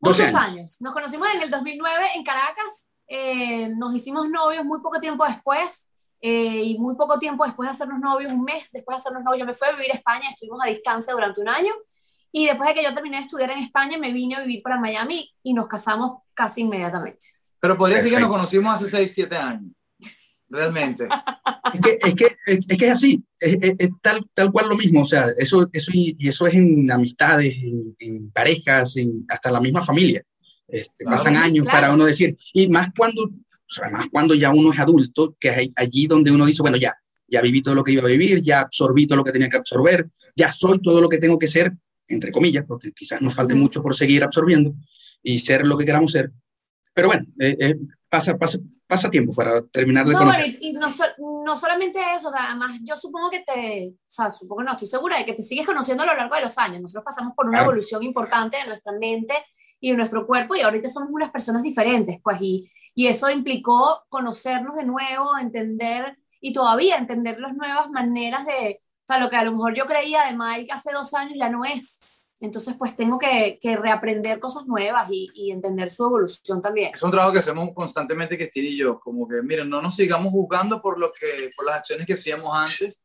Muchos 0.00 0.34
años. 0.34 0.76
Nos 0.80 0.92
conocimos 0.92 1.28
en 1.32 1.42
el 1.42 1.48
2009 1.48 2.06
en 2.16 2.24
Caracas, 2.24 2.90
eh, 3.06 3.68
nos 3.68 3.94
hicimos 3.94 4.28
novios 4.28 4.64
muy 4.64 4.80
poco 4.80 4.98
tiempo 4.98 5.24
después, 5.24 5.88
eh, 6.20 6.64
y 6.64 6.78
muy 6.80 6.96
poco 6.96 7.20
tiempo 7.20 7.44
después 7.44 7.68
de 7.68 7.74
hacernos 7.74 8.00
novios, 8.00 8.32
un 8.32 8.42
mes 8.42 8.68
después 8.72 8.96
de 8.96 9.00
hacernos 9.02 9.22
novios, 9.22 9.38
yo 9.38 9.46
me 9.46 9.54
fui 9.54 9.68
a 9.68 9.76
vivir 9.76 9.92
a 9.92 9.94
España, 9.94 10.30
estuvimos 10.30 10.58
a 10.64 10.66
distancia 10.66 11.12
durante 11.12 11.40
un 11.40 11.48
año, 11.48 11.72
y 12.32 12.46
después 12.46 12.68
de 12.68 12.74
que 12.74 12.82
yo 12.82 12.92
terminé 12.92 13.18
de 13.18 13.22
estudiar 13.22 13.52
en 13.52 13.60
España, 13.60 13.96
me 13.96 14.12
vine 14.12 14.34
a 14.34 14.40
vivir 14.40 14.60
para 14.60 14.80
Miami 14.80 15.32
y 15.40 15.54
nos 15.54 15.68
casamos 15.68 16.22
casi 16.34 16.62
inmediatamente. 16.62 17.26
Pero 17.60 17.78
podría 17.78 17.98
decir 17.98 18.12
que 18.12 18.18
nos 18.18 18.28
conocimos 18.28 18.74
hace 18.74 18.88
6, 18.88 19.14
7 19.14 19.36
años. 19.36 19.72
Realmente. 20.48 21.08
Es 21.72 21.80
que 21.80 21.98
es, 22.02 22.14
que, 22.14 22.36
es, 22.46 22.66
que 22.66 22.86
es 22.86 22.92
así, 22.92 23.24
es, 23.40 23.90
tal, 24.00 24.24
tal 24.34 24.52
cual 24.52 24.68
lo 24.68 24.76
mismo, 24.76 25.02
o 25.02 25.06
sea, 25.06 25.26
eso, 25.38 25.68
eso, 25.72 25.90
y, 25.92 26.16
eso 26.28 26.46
es 26.46 26.54
en 26.54 26.90
amistades, 26.90 27.56
en, 27.98 28.30
parejas, 28.30 28.96
en, 28.96 29.24
hasta 29.28 29.50
la 29.50 29.60
misma 29.60 29.84
familia. 29.84 30.22
Este, 30.68 31.04
pasan 31.04 31.36
años 31.36 31.66
para 31.66 31.92
uno 31.92 32.04
decir, 32.04 32.36
y 32.52 32.68
más 32.68 32.88
cuando, 32.96 33.24
o 33.24 33.32
sea, 33.66 33.90
más 33.90 34.06
cuando 34.10 34.34
ya 34.34 34.52
uno 34.52 34.72
es 34.72 34.78
adulto, 34.78 35.34
que 35.38 35.48
es 35.48 35.70
allí 35.76 36.06
donde 36.06 36.30
uno 36.30 36.46
dice, 36.46 36.62
bueno, 36.62 36.76
ya, 36.76 36.94
ya 37.26 37.40
viví 37.40 37.62
todo 37.62 37.74
lo 37.74 37.84
que 37.84 37.92
iba 37.92 38.02
a 38.02 38.06
vivir, 38.06 38.40
ya 38.42 38.60
absorbí 38.60 39.06
todo 39.06 39.18
lo 39.18 39.24
que 39.24 39.32
tenía 39.32 39.48
que 39.48 39.56
absorber, 39.56 40.08
ya 40.36 40.52
soy 40.52 40.80
todo 40.80 41.00
lo 41.00 41.08
que 41.08 41.18
tengo 41.18 41.38
que 41.38 41.48
ser, 41.48 41.72
entre 42.08 42.30
comillas, 42.30 42.64
porque 42.66 42.92
quizás 42.92 43.20
nos 43.22 43.34
falte 43.34 43.54
mucho 43.54 43.82
por 43.82 43.96
seguir 43.96 44.22
absorbiendo 44.22 44.74
y 45.22 45.38
ser 45.38 45.66
lo 45.66 45.76
que 45.76 45.86
queramos 45.86 46.12
ser. 46.12 46.30
Pero 46.92 47.08
bueno, 47.08 47.26
eh, 47.40 47.56
eh, 47.58 47.76
pasa, 48.14 48.38
pasa, 48.38 48.58
pasa 48.86 49.10
tiempo 49.10 49.34
para 49.34 49.60
terminar 49.62 50.06
de 50.06 50.12
no, 50.12 50.32
Y, 50.60 50.72
no, 50.72 50.88
no, 51.44 51.58
solamente 51.58 51.98
eso, 52.16 52.30
además 52.32 52.78
yo 52.84 52.96
supongo 52.96 53.28
que 53.28 53.40
te, 53.40 53.88
o 53.88 53.96
sea, 54.06 54.30
supongo 54.30 54.62
no, 54.62 54.72
estoy 54.72 54.86
segura 54.86 55.18
de 55.18 55.24
que 55.24 55.34
te 55.34 55.42
sigues 55.42 55.66
conociendo 55.66 56.04
a 56.04 56.06
lo 56.06 56.14
largo 56.14 56.36
de 56.36 56.42
los 56.42 56.56
años. 56.58 56.80
Nosotros 56.80 57.04
pasamos 57.04 57.34
por 57.34 57.48
una 57.48 57.62
evolución 57.62 58.04
importante 58.04 58.56
de 58.56 58.68
nuestra 58.68 58.92
mente 58.92 59.34
y 59.80 59.90
de 59.90 59.96
nuestro 59.96 60.26
cuerpo 60.28 60.54
y 60.54 60.60
ahorita 60.60 60.88
somos 60.88 61.08
unas 61.10 61.32
personas 61.32 61.62
diferentes, 61.62 62.20
pues, 62.22 62.38
y, 62.40 62.70
y 62.94 63.08
eso 63.08 63.28
implicó 63.30 64.04
conocernos 64.08 64.76
de 64.76 64.84
nuevo, 64.84 65.36
entender 65.36 66.16
y 66.40 66.52
todavía 66.52 66.96
entender 66.96 67.40
las 67.40 67.56
nuevas 67.56 67.90
maneras 67.90 68.46
de, 68.46 68.80
o 68.80 69.06
sea, 69.08 69.18
lo 69.18 69.28
que 69.28 69.36
a 69.36 69.44
lo 69.44 69.52
mejor 69.52 69.74
yo 69.74 69.86
creía 69.86 70.26
de 70.26 70.36
Mike 70.36 70.72
hace 70.72 70.92
dos 70.92 71.12
años 71.14 71.34
ya 71.36 71.48
no 71.48 71.64
es. 71.64 71.98
Entonces, 72.44 72.74
pues 72.78 72.94
tengo 72.94 73.18
que, 73.18 73.58
que 73.60 73.74
reaprender 73.74 74.38
cosas 74.38 74.66
nuevas 74.66 75.08
y, 75.10 75.30
y, 75.34 75.50
entender 75.50 75.90
su 75.90 76.04
evolución 76.04 76.60
también. 76.60 76.92
Es 76.92 77.02
un 77.02 77.10
trabajo 77.10 77.32
que 77.32 77.38
hacemos 77.38 77.70
constantemente, 77.74 78.36
Cristina 78.36 78.68
y 78.68 78.76
yo, 78.76 79.00
como 79.00 79.26
que, 79.26 79.40
miren, 79.40 79.70
no 79.70 79.80
nos 79.80 79.96
sigamos 79.96 80.30
juzgando 80.30 80.82
por, 80.82 80.98
lo 80.98 81.10
que, 81.10 81.50
por 81.56 81.64
las 81.64 81.76
acciones 81.76 82.06
que 82.06 82.12
hacíamos 82.12 82.54
antes 82.54 83.02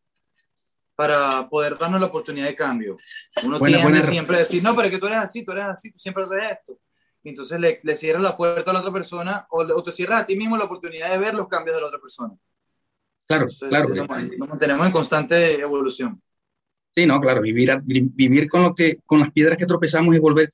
para 0.94 1.48
poder 1.48 1.78
darnos 1.78 2.02
la 2.02 2.08
oportunidad 2.08 2.48
de 2.48 2.56
cambio. 2.56 2.98
Uno 3.46 3.58
tiene 3.62 3.82
tiende 3.82 4.04
siempre 4.04 4.36
a 4.36 4.40
decir, 4.40 4.62
no, 4.62 4.76
pero 4.76 4.88
es 4.88 4.92
que 4.92 5.00
tú 5.00 5.08
eres 5.08 5.20
así, 5.20 5.46
tú 5.46 5.54
eres 5.54 5.64
así, 5.64 5.94
tú 5.94 6.00
siempre 6.00 6.26
haces 6.26 6.52
esto. 6.52 6.78
Y 7.24 7.30
entonces 7.30 7.58
le, 7.58 7.80
le 7.82 7.96
cierras 7.96 8.22
la 8.22 8.36
puerta 8.36 8.72
a 8.72 8.74
la 8.74 8.82
otra 8.82 8.92
persona 8.92 9.48
o, 9.50 9.62
o, 9.62 9.84
te 9.84 9.94
cierras 9.94 10.24
a 10.24 10.26
ti 10.26 10.36
mismo 10.36 10.58
la 10.58 10.66
oportunidad 10.66 11.10
de 11.12 11.18
ver 11.18 11.34
los 11.34 11.48
cambios 11.48 11.78
de 11.78 11.82
la 11.82 11.88
otra 11.88 12.02
persona. 12.02 12.34
Claro, 13.26 13.48
claro. 13.70 13.90
Nos, 14.38 14.50
mantenemos 14.50 14.86
en 14.86 14.92
constante 14.92 15.62
evolución. 15.62 16.22
Sí, 16.96 17.06
no, 17.06 17.20
claro, 17.22 17.42
vivir, 17.42 17.72
vivir 17.86 18.50
con, 18.50 18.64
lo 18.64 18.76
que, 18.76 19.00
con 19.06 19.20
las 19.20 19.32
piedras 19.32 19.58
que 19.58 19.66
tropezamos 19.66 20.16
y 20.16 20.20
volver, 20.20 20.50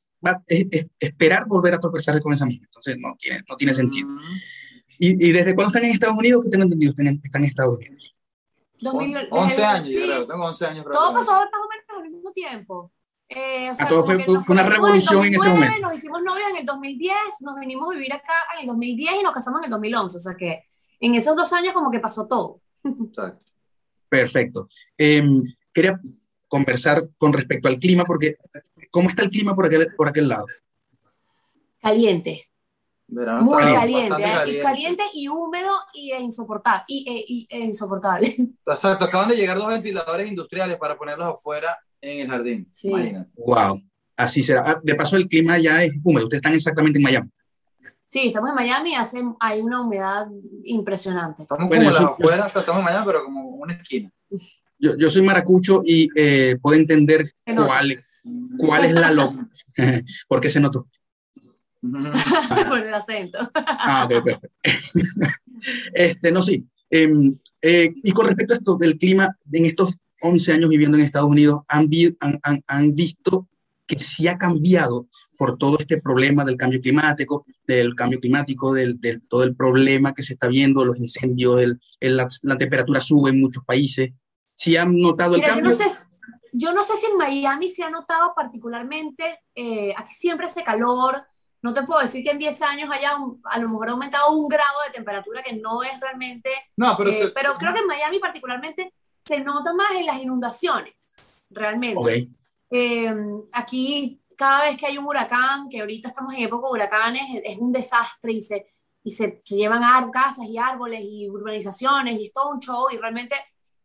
esperar 0.99 1.45
volver 1.47 1.73
a 1.73 1.79
tropezar 1.79 2.19
con 2.21 2.33
esa 2.33 2.45
misma. 2.45 2.65
Entonces, 2.65 2.97
no 2.99 3.15
tiene, 3.17 3.39
no 3.47 3.55
tiene 3.55 3.73
sentido. 3.73 4.09
¿Y, 4.99 5.27
¿Y, 5.27 5.31
desde 5.31 5.55
cuándo 5.55 5.69
están 5.69 5.85
en 5.85 5.91
Estados 5.91 6.17
Unidos? 6.17 6.43
¿Qué 6.43 6.49
tengo 6.49 6.63
entendido? 6.63 6.91
Están 6.91 7.07
en, 7.07 7.21
están 7.23 7.43
en 7.43 7.49
Estados 7.49 7.77
Unidos. 7.77 8.15
11 9.31 9.65
años, 9.65 9.91
yo 9.91 9.99
creo, 9.99 10.27
tengo 10.27 10.45
11 10.45 10.65
años. 10.65 10.85
Todo 10.91 11.13
pasó 11.13 11.31
más 11.33 11.45
o 11.45 11.69
menos 11.69 12.05
al 12.05 12.11
mismo 12.11 12.31
tiempo. 12.31 12.91
Eh, 13.27 13.71
o 13.71 13.75
sea, 13.75 13.85
ah, 13.85 13.89
todo 13.89 14.03
fue, 14.03 14.23
fue 14.23 14.43
una 14.49 14.63
revolución 14.63 15.25
en, 15.25 15.33
2009, 15.33 15.33
en, 15.33 15.35
ese 15.35 15.49
momento. 15.49 15.87
Nos 15.87 15.97
hicimos 15.97 16.23
novios 16.23 16.49
en 16.51 16.57
el 16.57 16.65
2010, 16.65 17.15
nos 17.41 17.55
vinimos 17.59 17.87
a 17.89 17.93
vivir 17.93 18.13
acá 18.13 18.33
en 18.55 18.61
el 18.61 18.67
2010 18.67 19.13
y 19.19 19.23
nos 19.23 19.33
casamos 19.33 19.61
en 19.61 19.65
el 19.65 19.71
2011. 19.71 20.17
O 20.17 20.19
sea 20.19 20.35
que 20.35 20.63
en 20.99 21.15
esos 21.15 21.35
dos 21.35 21.51
años 21.53 21.73
como 21.73 21.89
que 21.89 21.99
pasó 21.99 22.27
todo. 22.27 22.61
Exacto. 22.83 23.43
Perfecto. 24.09 24.69
Eh, 24.97 25.23
quería 25.73 25.99
conversar 26.47 27.09
con 27.17 27.33
respecto 27.33 27.67
al 27.67 27.79
clima, 27.79 28.03
porque 28.05 28.35
¿cómo 28.91 29.09
está 29.09 29.23
el 29.23 29.29
clima 29.29 29.55
por 29.55 29.65
aquel, 29.65 29.93
por 29.95 30.07
aquel 30.07 30.27
lado? 30.27 30.45
Caliente. 31.79 32.49
Muy 33.07 33.63
caliente, 33.63 34.09
caliente. 34.09 34.51
Y 34.51 34.61
caliente 34.61 35.03
y 35.13 35.27
húmedo 35.27 35.71
y 35.93 36.13
insoportable. 36.13 36.83
Y, 36.87 37.07
e, 37.07 37.25
y, 37.27 37.47
e 37.49 37.59
insoportable. 37.65 38.35
Exacto, 38.65 39.05
acaban 39.05 39.29
de 39.29 39.35
llegar 39.35 39.57
dos 39.57 39.67
ventiladores 39.67 40.27
industriales 40.27 40.77
para 40.77 40.97
ponerlos 40.97 41.27
afuera 41.27 41.77
en 42.01 42.21
el 42.21 42.27
jardín. 42.27 42.67
Sí. 42.71 42.91
Wow, 43.35 43.81
así 44.17 44.43
será. 44.43 44.63
Ah, 44.65 44.81
de 44.81 44.95
paso, 44.95 45.15
el 45.15 45.27
clima 45.27 45.57
ya 45.59 45.83
es 45.83 45.93
húmedo. 46.03 46.25
Ustedes 46.25 46.39
están 46.39 46.53
exactamente 46.53 46.97
en 46.97 47.03
Miami. 47.03 47.29
Sí, 48.07 48.27
estamos 48.27 48.49
en 48.49 48.55
Miami, 48.55 48.95
hace, 48.95 49.21
hay 49.39 49.61
una 49.61 49.81
humedad 49.81 50.27
impresionante. 50.63 51.43
Estamos 51.43 51.69
como 51.69 51.89
afuera, 51.89 52.45
estamos 52.47 52.77
en 52.77 52.83
Miami, 52.83 53.05
pero 53.05 53.23
como 53.23 53.49
una 53.49 53.73
esquina. 53.73 54.11
Yo, 54.77 54.97
yo 54.97 55.09
soy 55.09 55.21
maracucho 55.21 55.81
y 55.85 56.09
eh, 56.15 56.57
puedo 56.61 56.77
entender 56.77 57.31
cuál, 57.45 58.03
cuál 58.57 58.85
es 58.85 58.93
la 58.93 59.11
lógica. 59.11 59.49
¿Por 60.27 60.41
qué 60.41 60.49
se 60.49 60.59
notó? 60.59 60.87
Por 62.67 62.79
el 62.79 62.93
acento. 62.93 63.37
ah, 63.53 64.05
ok, 64.05 64.23
perfecto. 64.23 64.49
este, 65.93 66.31
no, 66.31 66.41
sí. 66.41 66.65
Em, 66.89 67.37
eh, 67.61 67.93
y 68.03 68.11
con 68.11 68.27
respecto 68.27 68.53
a 68.53 68.57
esto 68.57 68.77
del 68.77 68.97
clima, 68.97 69.35
en 69.51 69.65
estos 69.65 69.97
11 70.21 70.53
años 70.53 70.69
viviendo 70.69 70.97
en 70.97 71.03
Estados 71.03 71.29
Unidos, 71.29 71.61
han, 71.67 71.89
han, 72.19 72.39
han, 72.43 72.61
han 72.67 72.95
visto 72.95 73.47
que 73.85 73.99
sí 73.99 74.27
ha 74.27 74.37
cambiado 74.37 75.07
por 75.37 75.57
todo 75.57 75.77
este 75.79 76.01
problema 76.01 76.45
del 76.45 76.57
cambio 76.57 76.81
climático, 76.81 77.45
del 77.67 77.93
cambio 77.93 78.19
climático, 78.19 78.73
del, 78.73 78.99
del 78.99 79.21
todo 79.27 79.43
el 79.43 79.55
problema 79.55 80.13
que 80.13 80.23
se 80.23 80.33
está 80.33 80.47
viendo, 80.47 80.85
los 80.85 80.99
incendios, 80.99 81.61
el, 81.61 81.79
el, 81.99 82.17
la, 82.17 82.27
la, 82.43 82.57
temperatura 82.57 83.01
sube 83.01 83.29
en 83.29 83.41
muchos 83.41 83.63
países. 83.65 84.11
¿Sí 84.55 84.77
han 84.77 84.95
notado 84.95 85.35
el 85.35 85.41
Mira, 85.41 85.53
cambio? 85.53 85.71
Yo 85.71 85.77
no, 85.77 85.89
sé, 85.89 85.99
yo 86.53 86.73
no, 86.73 86.81
sé, 86.81 86.95
si 86.95 87.05
en 87.07 87.17
Miami 87.17 87.69
se 87.69 87.83
ha 87.83 87.89
notado 87.89 88.33
particularmente, 88.33 89.41
eh, 89.53 89.93
aquí 89.95 90.13
siempre 90.13 90.47
hace 90.47 90.63
calor, 90.63 91.23
no 91.61 91.73
te 91.73 91.83
puedo 91.83 91.99
decir 91.99 92.23
que 92.23 92.31
en 92.31 92.39
10 92.39 92.61
años 92.61 92.89
haya 92.91 93.17
un, 93.17 93.41
a 93.43 93.59
lo 93.59 93.69
mejor 93.69 93.89
aumentado 93.89 94.31
un 94.31 94.47
grado 94.47 94.81
de 94.87 94.93
temperatura 94.93 95.43
que 95.43 95.53
no 95.53 95.83
es 95.83 95.99
realmente, 95.99 96.49
no, 96.77 96.95
pero, 96.97 97.09
eh, 97.09 97.13
se, 97.13 97.27
pero 97.29 97.55
creo 97.57 97.73
que 97.73 97.81
en 97.81 97.87
Miami 97.87 98.19
particularmente 98.19 98.93
se 99.25 99.39
nota 99.41 99.73
más 99.73 99.91
en 99.95 100.05
las 100.05 100.19
inundaciones, 100.19 101.35
realmente. 101.49 101.99
Okay. 101.99 102.29
Eh, 102.71 103.13
aquí 103.51 104.21
cada 104.37 104.65
vez 104.65 104.77
que 104.77 104.85
hay 104.85 104.97
un 104.97 105.05
huracán, 105.05 105.67
que 105.69 105.81
ahorita 105.81 106.09
estamos 106.09 106.33
en 106.33 106.41
época 106.41 106.67
de 106.67 106.73
huracanes, 106.73 107.41
es 107.43 107.57
un 107.57 107.71
desastre 107.71 108.33
y 108.33 108.41
se, 108.41 108.67
y 109.03 109.11
se, 109.11 109.41
se 109.43 109.55
llevan 109.55 110.11
casas 110.11 110.45
y 110.47 110.57
árboles 110.57 111.01
y 111.03 111.29
urbanizaciones 111.29 112.19
y 112.19 112.25
es 112.25 112.33
todo 112.33 112.51
un 112.51 112.59
show 112.59 112.87
y 112.91 112.97
realmente 112.97 113.35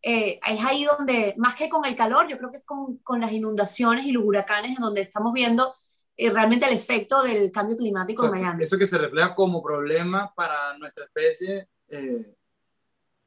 eh, 0.02 0.40
es 0.47 0.64
ahí 0.64 0.85
donde, 0.85 1.35
más 1.37 1.54
que 1.54 1.69
con 1.69 1.85
el 1.85 1.95
calor, 1.95 2.26
yo 2.28 2.38
creo 2.38 2.50
que 2.50 2.59
es 2.59 2.64
con, 2.64 2.99
con 2.99 3.21
las 3.21 3.33
inundaciones 3.33 4.07
y 4.07 4.12
los 4.12 4.25
huracanes 4.25 4.76
en 4.76 4.83
donde 4.83 5.02
estamos 5.02 5.33
viendo 5.33 5.75
eh, 6.16 6.30
realmente 6.30 6.66
el 6.66 6.73
efecto 6.73 7.23
del 7.23 7.50
cambio 7.50 7.76
climático 7.76 8.23
o 8.23 8.28
sea, 8.28 8.37
en 8.37 8.42
Miami. 8.42 8.64
Eso 8.64 8.78
que 8.78 8.87
se 8.87 8.99
refleja 8.99 9.35
como 9.35 9.62
problema 9.62 10.33
para 10.35 10.76
nuestra 10.78 11.04
especie. 11.04 11.69
Eh, 11.88 12.35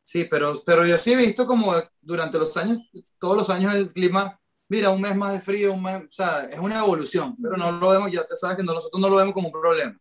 sí, 0.04 0.26
pero, 0.26 0.54
pero 0.66 0.86
yo 0.86 0.98
sí 0.98 1.14
he 1.14 1.16
visto 1.16 1.46
como 1.46 1.74
durante 2.02 2.38
los 2.38 2.56
años, 2.58 2.80
todos 3.20 3.38
los 3.38 3.50
años 3.50 3.74
el 3.76 3.92
clima 3.92 4.40
mira, 4.74 4.90
un 4.90 5.02
mes 5.02 5.16
más 5.16 5.34
de 5.34 5.42
frío, 5.42 5.74
un 5.74 5.84
mes, 5.84 6.04
o 6.04 6.12
sea, 6.12 6.46
es 6.52 6.58
una 6.58 6.80
evolución, 6.80 7.36
pero 7.40 7.56
no 7.56 7.72
lo 7.74 7.90
vemos, 7.90 8.12
ya 8.12 8.26
te 8.26 8.36
sabes 8.36 8.58
que 8.58 8.64
nosotros 8.64 9.00
no 9.00 9.08
lo 9.08 9.18
vemos 9.18 9.34
como 9.34 9.50
un 9.50 9.54
problema. 9.54 9.96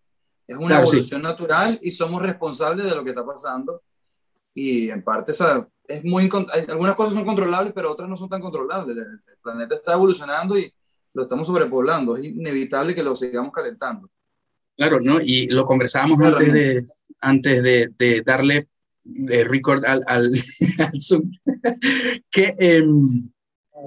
Es 0.46 0.56
una 0.56 0.68
claro, 0.68 0.82
evolución 0.84 1.20
sí. 1.20 1.22
natural 1.22 1.78
y 1.82 1.90
somos 1.90 2.22
responsables 2.22 2.86
de 2.86 2.94
lo 2.94 3.04
que 3.04 3.10
está 3.10 3.24
pasando 3.24 3.82
y 4.54 4.90
en 4.90 5.02
parte 5.02 5.32
es 5.88 6.04
muy, 6.04 6.28
algunas 6.68 6.96
cosas 6.96 7.14
son 7.14 7.24
controlables, 7.24 7.72
pero 7.74 7.92
otras 7.92 8.08
no 8.08 8.16
son 8.16 8.28
tan 8.28 8.40
controlables. 8.40 8.96
El, 8.96 9.20
planeta 9.42 9.74
está 9.74 9.94
evolucionando 9.94 10.56
y 10.56 10.72
lo 11.14 11.24
estamos 11.24 11.48
sobrepoblando. 11.48 12.16
Es 12.16 12.24
inevitable 12.24 12.94
que 12.94 13.02
lo 13.02 13.16
sigamos 13.16 13.52
calentando. 13.52 14.08
Claro, 14.76 15.00
¿no? 15.00 15.20
Y 15.20 15.48
lo 15.48 15.64
conversábamos 15.64 16.20
antes 16.20 16.52
de, 16.52 16.86
antes 17.20 17.62
de, 17.62 18.22
darle 18.24 18.68
eh, 19.28 19.44
record 19.44 19.84
al, 19.84 20.02
al, 20.06 20.30
Zoom, 21.00 21.32
que 22.30 22.54
em, 22.58 23.30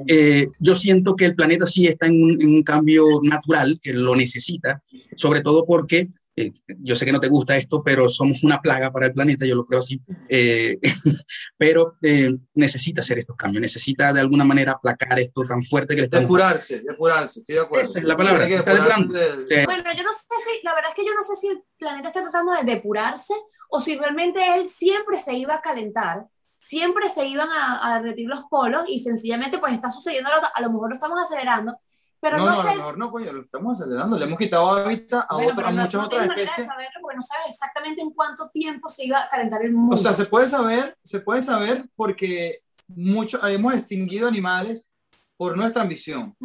eh, 0.08 0.48
yo 0.60 0.76
siento 0.76 1.16
que 1.16 1.26
el 1.26 1.36
planeta 1.36 1.66
sí 1.68 1.88
está 1.88 2.08
en 2.08 2.22
un, 2.22 2.42
en 2.42 2.50
un, 2.50 2.64
cambio 2.64 3.06
natural, 3.24 3.80
que 3.82 3.94
lo 3.94 4.14
necesita, 4.16 4.84
sobre 5.16 5.42
todo 5.42 5.66
porque 5.66 6.10
eh, 6.38 6.51
yo 6.80 6.96
sé 6.96 7.06
que 7.06 7.13
no 7.13 7.20
te 7.20 7.30
gusta 7.30 7.56
esto, 7.56 7.82
pero 7.82 8.10
somos 8.10 8.44
una 8.44 8.60
plaga 8.62 8.92
para 8.92 9.06
el 9.06 9.13
planeta, 9.13 9.46
yo 9.46 9.56
lo 9.56 9.65
creo 9.65 9.80
así, 9.80 10.01
eh, 10.27 10.77
pero 11.58 11.96
eh, 12.01 12.30
necesita 12.56 13.00
hacer 13.00 13.20
estos 13.20 13.38
cambios, 13.38 13.62
necesita 13.62 14.12
de 14.12 14.20
alguna 14.20 14.44
manera 14.44 14.74
aplacar 14.74 15.18
esto 15.20 15.44
tan 15.44 15.63
fuerte 15.63 15.96
que 15.96 16.01
le 16.01 16.06
está... 16.06 16.20
Depurarse, 16.20 16.82
depurarse, 16.82 17.39
estoy 17.39 17.56
de 17.56 17.62
acuerdo. 17.62 17.89
Esa 17.89 18.00
es 18.00 18.06
la 18.06 18.18
palabra, 18.18 18.48
está 18.48 18.74
Bueno, 18.74 19.94
yo 19.96 20.04
no 20.04 20.12
sé 20.12 20.25
si, 20.44 20.63
la 20.63 20.75
verdad 20.75 20.89
es 20.89 20.96
que 20.96 21.06
yo 21.06 21.13
no 21.15 21.24
sé 21.24 21.36
si 21.38 21.48
el 21.48 21.63
planeta 21.77 22.10
está 22.10 22.22
tratando 22.22 22.51
de 22.51 22.63
depurarse 22.63 23.34
o 23.70 23.80
si 23.80 23.98
realmente 23.98 24.42
él 24.56 24.65
siempre 24.65 25.18
se 25.18 25.36
iba 25.36 25.56
a 25.56 25.62
calentar, 25.62 26.25
siempre 26.58 27.08
se 27.08 27.25
iban 27.27 27.50
a, 27.50 27.96
a 27.96 28.01
derretir 28.01 28.27
los 28.27 28.44
polos 28.50 28.84
y 28.88 29.00
sencillamente 29.00 29.58
pues 29.58 29.74
está 29.74 29.89
sucediendo, 29.89 30.30
a 30.54 30.62
lo 30.62 30.70
mejor 30.70 30.89
lo 30.89 30.96
estamos 30.96 31.22
acelerando, 31.22 31.77
pero 32.25 32.39
no, 32.39 32.48
no, 32.48 32.55
sé... 32.55 32.70
a 32.70 32.72
lo 32.72 32.77
mejor 32.77 32.98
no, 32.98 33.12
coño, 33.12 33.32
lo 33.34 33.41
estamos 33.41 33.79
acelerando, 33.79 34.17
le 34.17 34.25
hemos 34.25 34.39
quitado 34.39 34.72
hábitat 34.72 35.27
a, 35.29 35.36
otra, 35.36 35.67
a 35.67 35.72
muchas 35.72 36.05
otras 36.05 36.27
especies. 36.27 36.65
saberlo 36.65 37.00
porque 37.00 37.17
no 37.17 37.22
sabes 37.22 37.46
exactamente 37.50 38.01
en 38.01 38.10
cuánto 38.10 38.50
tiempo 38.50 38.89
se 38.89 39.05
iba 39.05 39.20
a 39.20 39.29
calentar 39.29 39.63
el 39.63 39.74
mundo. 39.74 39.94
O 39.94 39.98
sea, 40.00 40.12
se 40.12 40.25
puede 40.25 40.48
saber, 40.48 40.98
se 41.03 41.20
puede 41.20 41.44
saber 41.44 41.88
porque 41.96 42.62
mucho, 42.88 43.46
hemos 43.46 43.75
extinguido 43.75 44.27
animales 44.27 44.89
por 45.38 45.55
nuestra 45.55 45.84
ambición. 45.84 46.36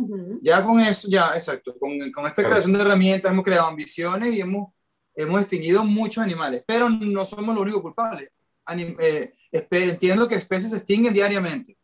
Ya 0.42 0.62
con 0.62 0.78
eso, 0.80 1.08
ya, 1.10 1.30
exacto, 1.32 1.75
con, 1.78 2.12
con 2.12 2.26
esta 2.26 2.44
creación 2.44 2.75
de 2.75 2.82
herramientas 2.82 3.32
hemos 3.32 3.44
creado 3.44 3.68
ambiciones 3.68 4.34
y 4.34 4.42
hemos, 4.42 4.75
hemos 5.14 5.40
extinguido 5.40 5.82
muchos 5.82 6.22
animales, 6.22 6.62
pero 6.66 6.90
no 6.90 7.25
somos 7.25 7.54
los 7.54 7.62
únicos 7.62 7.80
culpables. 7.80 8.28
Anim, 8.66 8.99
eh, 9.00 9.32
entiendo 9.50 10.28
que 10.28 10.34
especies 10.34 10.72
se 10.72 10.76
extinguen 10.76 11.14
diariamente. 11.14 11.78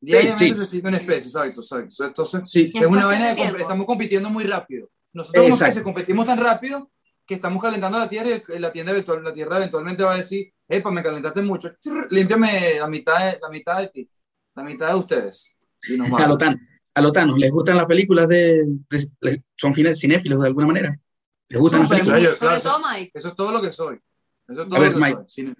Diariamente 0.00 0.54
se 0.54 0.64
existe 0.64 0.88
una 0.88 0.98
especie, 0.98 1.28
exacto, 1.28 1.60
exacto. 1.60 2.04
Entonces, 2.04 2.54
es 2.74 2.86
una 2.86 3.06
vaina 3.06 3.34
de 3.34 3.42
estamos 3.42 3.86
compitiendo 3.86 4.30
muy 4.30 4.44
rápido. 4.44 4.90
Nosotros 5.12 5.74
que 5.74 5.82
competimos 5.82 6.26
tan 6.26 6.38
rápido 6.38 6.90
que 7.26 7.34
estamos 7.34 7.60
calentando 7.62 7.98
la 7.98 8.08
tierra 8.08 8.42
y 8.48 8.58
la, 8.58 8.72
tienda 8.72 8.92
eventual, 8.92 9.24
la 9.24 9.32
tierra 9.32 9.56
eventualmente 9.56 10.04
va 10.04 10.14
a 10.14 10.18
decir, 10.18 10.52
epa, 10.68 10.90
me 10.90 11.02
calentaste 11.02 11.42
mucho, 11.42 11.72
límpiame 12.10 12.76
la 12.78 12.86
mitad 12.86 13.32
de, 13.32 13.38
la 13.40 13.48
mitad 13.48 13.78
de 13.78 13.88
ti, 13.88 14.10
la 14.54 14.62
mitad 14.62 14.88
de 14.88 14.94
ustedes. 14.94 15.56
Y 15.88 15.96
nos 15.96 16.12
a, 16.12 16.28
Lotan, 16.28 16.60
a 16.94 17.00
Lotanos, 17.00 17.38
¿les 17.38 17.50
gustan 17.50 17.76
las 17.76 17.86
películas 17.86 18.28
de, 18.28 18.64
son 19.56 19.74
cinéfilos 19.74 20.40
de 20.40 20.46
alguna 20.46 20.68
manera? 20.68 20.96
¿Les 21.48 21.60
gustan 21.60 21.80
las 21.80 21.88
películas? 21.88 22.38
Claro, 22.38 22.56
eso, 22.56 22.78
eso, 23.12 23.28
es 23.28 23.34
todo 23.34 23.50
lo 23.50 23.60
que 23.60 23.72
soy. 23.72 23.98
Eso 24.48 24.62
es 24.62 24.68
todo 24.68 24.84
lo 24.84 24.94
que 24.94 25.28
soy. 25.28 25.54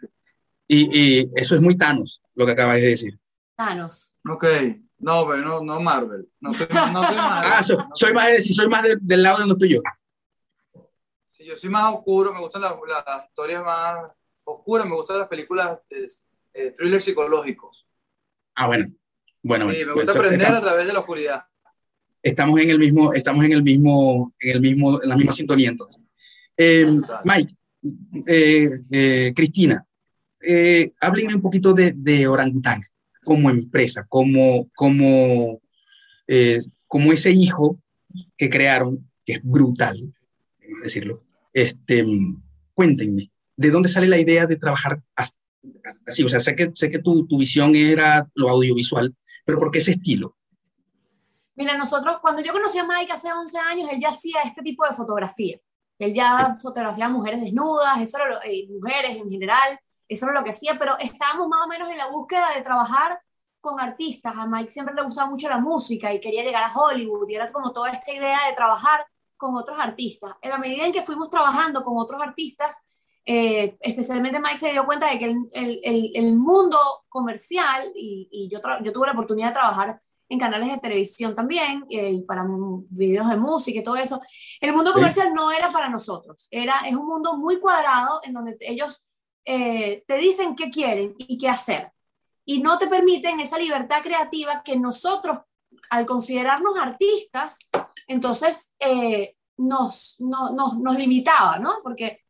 Y, 0.69 1.21
y, 1.21 1.31
eso 1.35 1.55
es 1.55 1.61
muy 1.61 1.77
Thanos, 1.77 2.23
lo 2.35 2.47
que 2.47 2.53
acabas 2.53 2.77
de 2.77 2.89
decir. 2.89 3.19
Thanos. 3.57 4.15
Ok, 4.29 4.45
no, 4.99 5.27
pero 5.27 5.43
no, 5.43 5.61
no 5.63 5.81
Marvel. 5.81 6.29
No 6.41 6.53
soy, 6.53 6.67
no 6.71 7.05
soy 7.05 7.17
Marvel. 7.17 7.53
Ah, 7.53 7.63
soy, 7.95 8.13
más, 8.13 8.29
de, 8.29 8.41
si 8.41 8.53
soy 8.53 8.69
más 8.69 8.85
del 9.01 9.23
lado 9.23 9.39
de 9.39 9.41
donde 9.41 9.55
estoy 9.55 9.75
yo. 9.75 9.81
Sí, 11.25 11.45
yo 11.45 11.57
soy 11.57 11.71
más 11.71 11.95
oscuro, 11.95 12.33
me 12.33 12.41
gustan 12.41 12.63
las, 12.63 12.75
historias 13.29 13.65
más 13.65 14.11
oscuras, 14.45 14.87
me 14.87 14.95
gustan 14.95 15.19
las 15.19 15.29
películas 15.29 15.79
de 15.89 16.07
eh, 16.55 16.71
thrillers 16.73 17.05
psicológicos. 17.05 17.87
Ah, 18.55 18.67
bueno. 18.67 18.87
Bueno, 19.43 19.71
sí, 19.71 19.85
me 19.85 19.93
gusta 19.93 20.13
aprender 20.13 20.53
a 20.53 20.61
través 20.61 20.87
de 20.87 20.93
la 20.93 21.01
oscuridad. 21.01 21.45
Estamos 22.23 22.59
en 22.61 22.71
el 22.71 22.79
mismo, 22.79 23.13
estamos 23.13 23.45
en 23.45 23.53
el 23.53 23.63
mismo, 23.63 24.35
en 24.41 24.51
el 24.51 24.61
mismo, 24.61 25.01
en 25.01 25.09
la 25.09 25.17
misma 25.17 25.33
sintonía 25.33 25.71
entonces. 25.71 26.03
Eh, 26.57 26.99
Mike, 27.25 27.55
eh, 28.27 28.71
eh 28.91 29.33
Cristina, 29.37 29.87
eh, 30.41 30.93
háblenme 31.01 31.37
un 31.37 31.43
poquito 31.43 31.73
de, 31.73 31.93
de 31.93 32.27
orangután 32.27 32.83
como 33.27 33.51
empresa, 33.51 34.07
como, 34.09 34.71
como, 34.77 35.61
eh, 36.29 36.61
como 36.87 37.13
ese 37.13 37.33
hijo 37.33 37.83
que 38.37 38.49
crearon, 38.49 39.11
que 39.25 39.33
es 39.35 39.41
brutal, 39.43 40.15
decirlo. 40.85 41.25
Este, 41.53 42.07
cuéntenme, 42.73 43.33
¿de 43.57 43.71
dónde 43.71 43.89
sale 43.89 44.07
la 44.07 44.21
idea 44.21 44.47
de 44.47 44.55
trabajar 44.55 45.03
así? 46.07 46.23
O 46.23 46.29
sea, 46.29 46.39
sé 46.39 46.55
que, 46.55 46.71
sé 46.73 46.89
que 46.89 47.01
tu, 47.01 47.27
tu 47.27 47.37
visión 47.37 47.75
era 47.75 48.31
lo 48.35 48.49
audiovisual, 48.49 49.13
pero 49.45 49.59
¿por 49.59 49.73
qué 49.73 49.79
ese 49.79 49.91
estilo? 49.91 50.37
Mira, 51.57 51.77
nosotros, 51.77 52.19
cuando 52.23 52.45
yo 52.45 52.53
conocí 52.53 52.79
a 52.79 52.87
Mike 52.87 53.13
hace 53.13 53.33
11 53.33 53.59
años, 53.59 53.91
él 53.91 53.99
ya 54.01 54.11
hacía 54.11 54.43
este 54.45 54.63
tipo 54.63 54.87
de 54.87 54.95
fotografía. 54.95 55.59
Él 55.99 56.15
ya 56.15 56.57
fotografiaba 56.63 57.13
mujeres 57.13 57.41
desnudas, 57.41 58.01
eso 58.01 58.19
era 58.19 58.39
eh, 58.45 58.69
mujeres 58.69 59.17
en 59.17 59.29
general, 59.29 59.81
eso 60.09 60.27
era 60.27 60.35
lo 60.39 60.45
que 60.45 60.51
hacía, 60.51 60.79
pero 60.79 60.97
estábamos 60.99 61.49
más 61.49 61.65
o 61.65 61.69
menos 61.69 61.91
en 61.91 61.99
la 61.99 62.11
búsqueda 62.11 62.55
de 62.55 62.63
trabajar 62.63 63.21
con 63.61 63.81
artistas. 63.81 64.35
A 64.37 64.47
Mike 64.47 64.71
siempre 64.71 64.95
le 64.95 65.03
gustaba 65.03 65.29
mucho 65.29 65.49
la 65.49 65.59
música 65.59 66.13
y 66.13 66.21
quería 66.21 66.45
llegar 66.45 66.63
a 66.63 66.73
Hollywood 66.73 67.29
y 67.29 67.35
era 67.35 67.51
como 67.51 67.73
toda 67.73 67.91
esta 67.91 68.13
idea 68.13 68.39
de 68.49 68.55
trabajar 68.55 69.07
con 69.37 69.57
otros 69.57 69.79
artistas. 69.79 70.35
En 70.41 70.51
la 70.51 70.59
medida 70.59 70.87
en 70.87 70.93
que 70.93 71.03
fuimos 71.03 71.31
trabajando 71.31 71.85
con 71.85 71.99
otros 71.99 72.21
artistas, 72.23 72.81
eh, 73.25 73.77
especialmente 73.81 74.39
Mike 74.39 74.59
se 74.59 74.71
dio 74.71 74.87
cuenta 74.87 75.11
de 75.11 75.19
que 75.19 75.25
el, 75.25 75.51
el, 75.53 76.13
el 76.15 76.37
mundo 76.37 76.79
comercial, 77.09 77.91
y, 77.95 78.29
y 78.31 78.49
yo, 78.49 78.61
yo, 78.85 78.93
tuve 78.93 79.09
la 79.09 79.15
oportunidad 79.15 79.49
de 79.49 79.55
trabajar 79.55 80.01
en 80.29 80.39
canales 80.39 80.71
de 80.71 80.79
televisión 80.79 81.35
también, 81.35 81.85
eh, 81.91 82.13
y 82.13 82.23
para 82.23 82.45
videos 82.89 83.29
de 83.29 83.37
música 83.37 83.81
y 83.81 83.85
todo 83.85 83.97
eso, 83.97 84.21
el 84.61 84.73
mundo 84.73 84.93
comercial 84.93 85.35
no 85.35 85.51
era 85.51 85.71
para 85.73 85.89
nosotros, 85.89 86.47
era, 86.51 86.81
es 86.87 86.95
un 86.95 87.07
mundo 87.07 87.37
muy 87.37 87.59
cuadrado 87.59 88.21
en 88.23 88.33
donde 88.33 88.57
ellos 88.61 89.05
eh, 89.47 90.03
te 90.07 90.19
dicen 90.19 90.57
qué 90.57 90.71
quieren 90.71 91.15
y 91.17 91.39
qué 91.39 91.49
hacer. 91.49 91.93
Y 92.45 92.61
no 92.61 92.79
te 92.79 92.89
permiten 92.89 93.41
esa 93.41 93.59
libertad 93.59 94.03
creativa 94.03 94.63
que 94.65 94.77
nosotros, 94.77 95.39
al 95.89 96.05
considerarnos 96.05 96.77
artistas, 96.79 97.59
entonces 98.09 98.73
eh, 98.81 99.37
nos, 99.57 100.17
no, 100.19 100.51
nos, 100.51 100.79
nos, 100.79 100.97
limitaba, 100.97 101.59
¿no? 101.59 101.77
Porque 101.83 102.25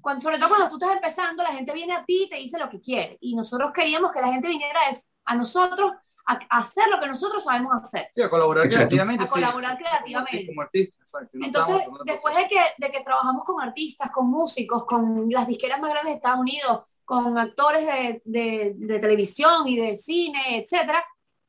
cuando, 0.00 0.22
sobre 0.22 0.38
todo 0.38 0.48
cuando 0.48 0.68
tú 0.68 0.76
estás 0.76 0.94
empezando, 0.94 1.42
la 1.42 1.52
gente 1.52 1.74
viene 1.74 1.92
a 1.92 2.04
ti 2.04 2.24
y 2.24 2.28
te 2.28 2.36
dice 2.36 2.58
lo 2.58 2.70
que 2.70 2.80
quiere. 2.80 3.18
Y 3.20 3.34
nosotros 3.34 3.72
queríamos 3.74 4.12
que 4.12 4.20
la 4.20 4.32
gente 4.32 4.48
viniera 4.48 4.80
a 5.24 5.34
nosotros 5.34 5.92
a, 6.26 6.38
hacer 6.50 6.88
lo 6.88 6.98
que 6.98 7.06
nosotros 7.06 7.42
sabemos 7.42 7.72
hacer. 7.74 8.08
Sí, 8.12 8.22
a 8.22 8.30
colaborar 8.30 8.68
creativamente. 8.68 9.24
A 9.24 9.28
colaborar 9.28 9.78
creativamente. 9.78 10.46
Como 10.46 10.62
artista, 10.62 10.98
exacto. 11.00 11.38
Entonces, 11.40 11.76
después 12.04 12.36
de 12.36 12.48
que, 12.48 12.60
de 12.78 12.90
que 12.90 13.04
trabajamos 13.04 13.44
con 13.44 13.60
artistas, 13.60 14.10
con 14.10 14.30
músicos, 14.30 14.84
con 14.84 15.28
las 15.30 15.46
disqueras 15.46 15.80
más 15.80 15.90
grandes 15.90 16.12
de 16.12 16.16
Estados 16.16 16.40
Unidos, 16.40 16.82
con 17.04 17.36
actores 17.38 17.84
de, 17.84 18.22
de, 18.24 18.72
de 18.76 18.98
televisión 18.98 19.66
y 19.66 19.76
de 19.76 19.96
cine, 19.96 20.58
etcétera, 20.58 21.04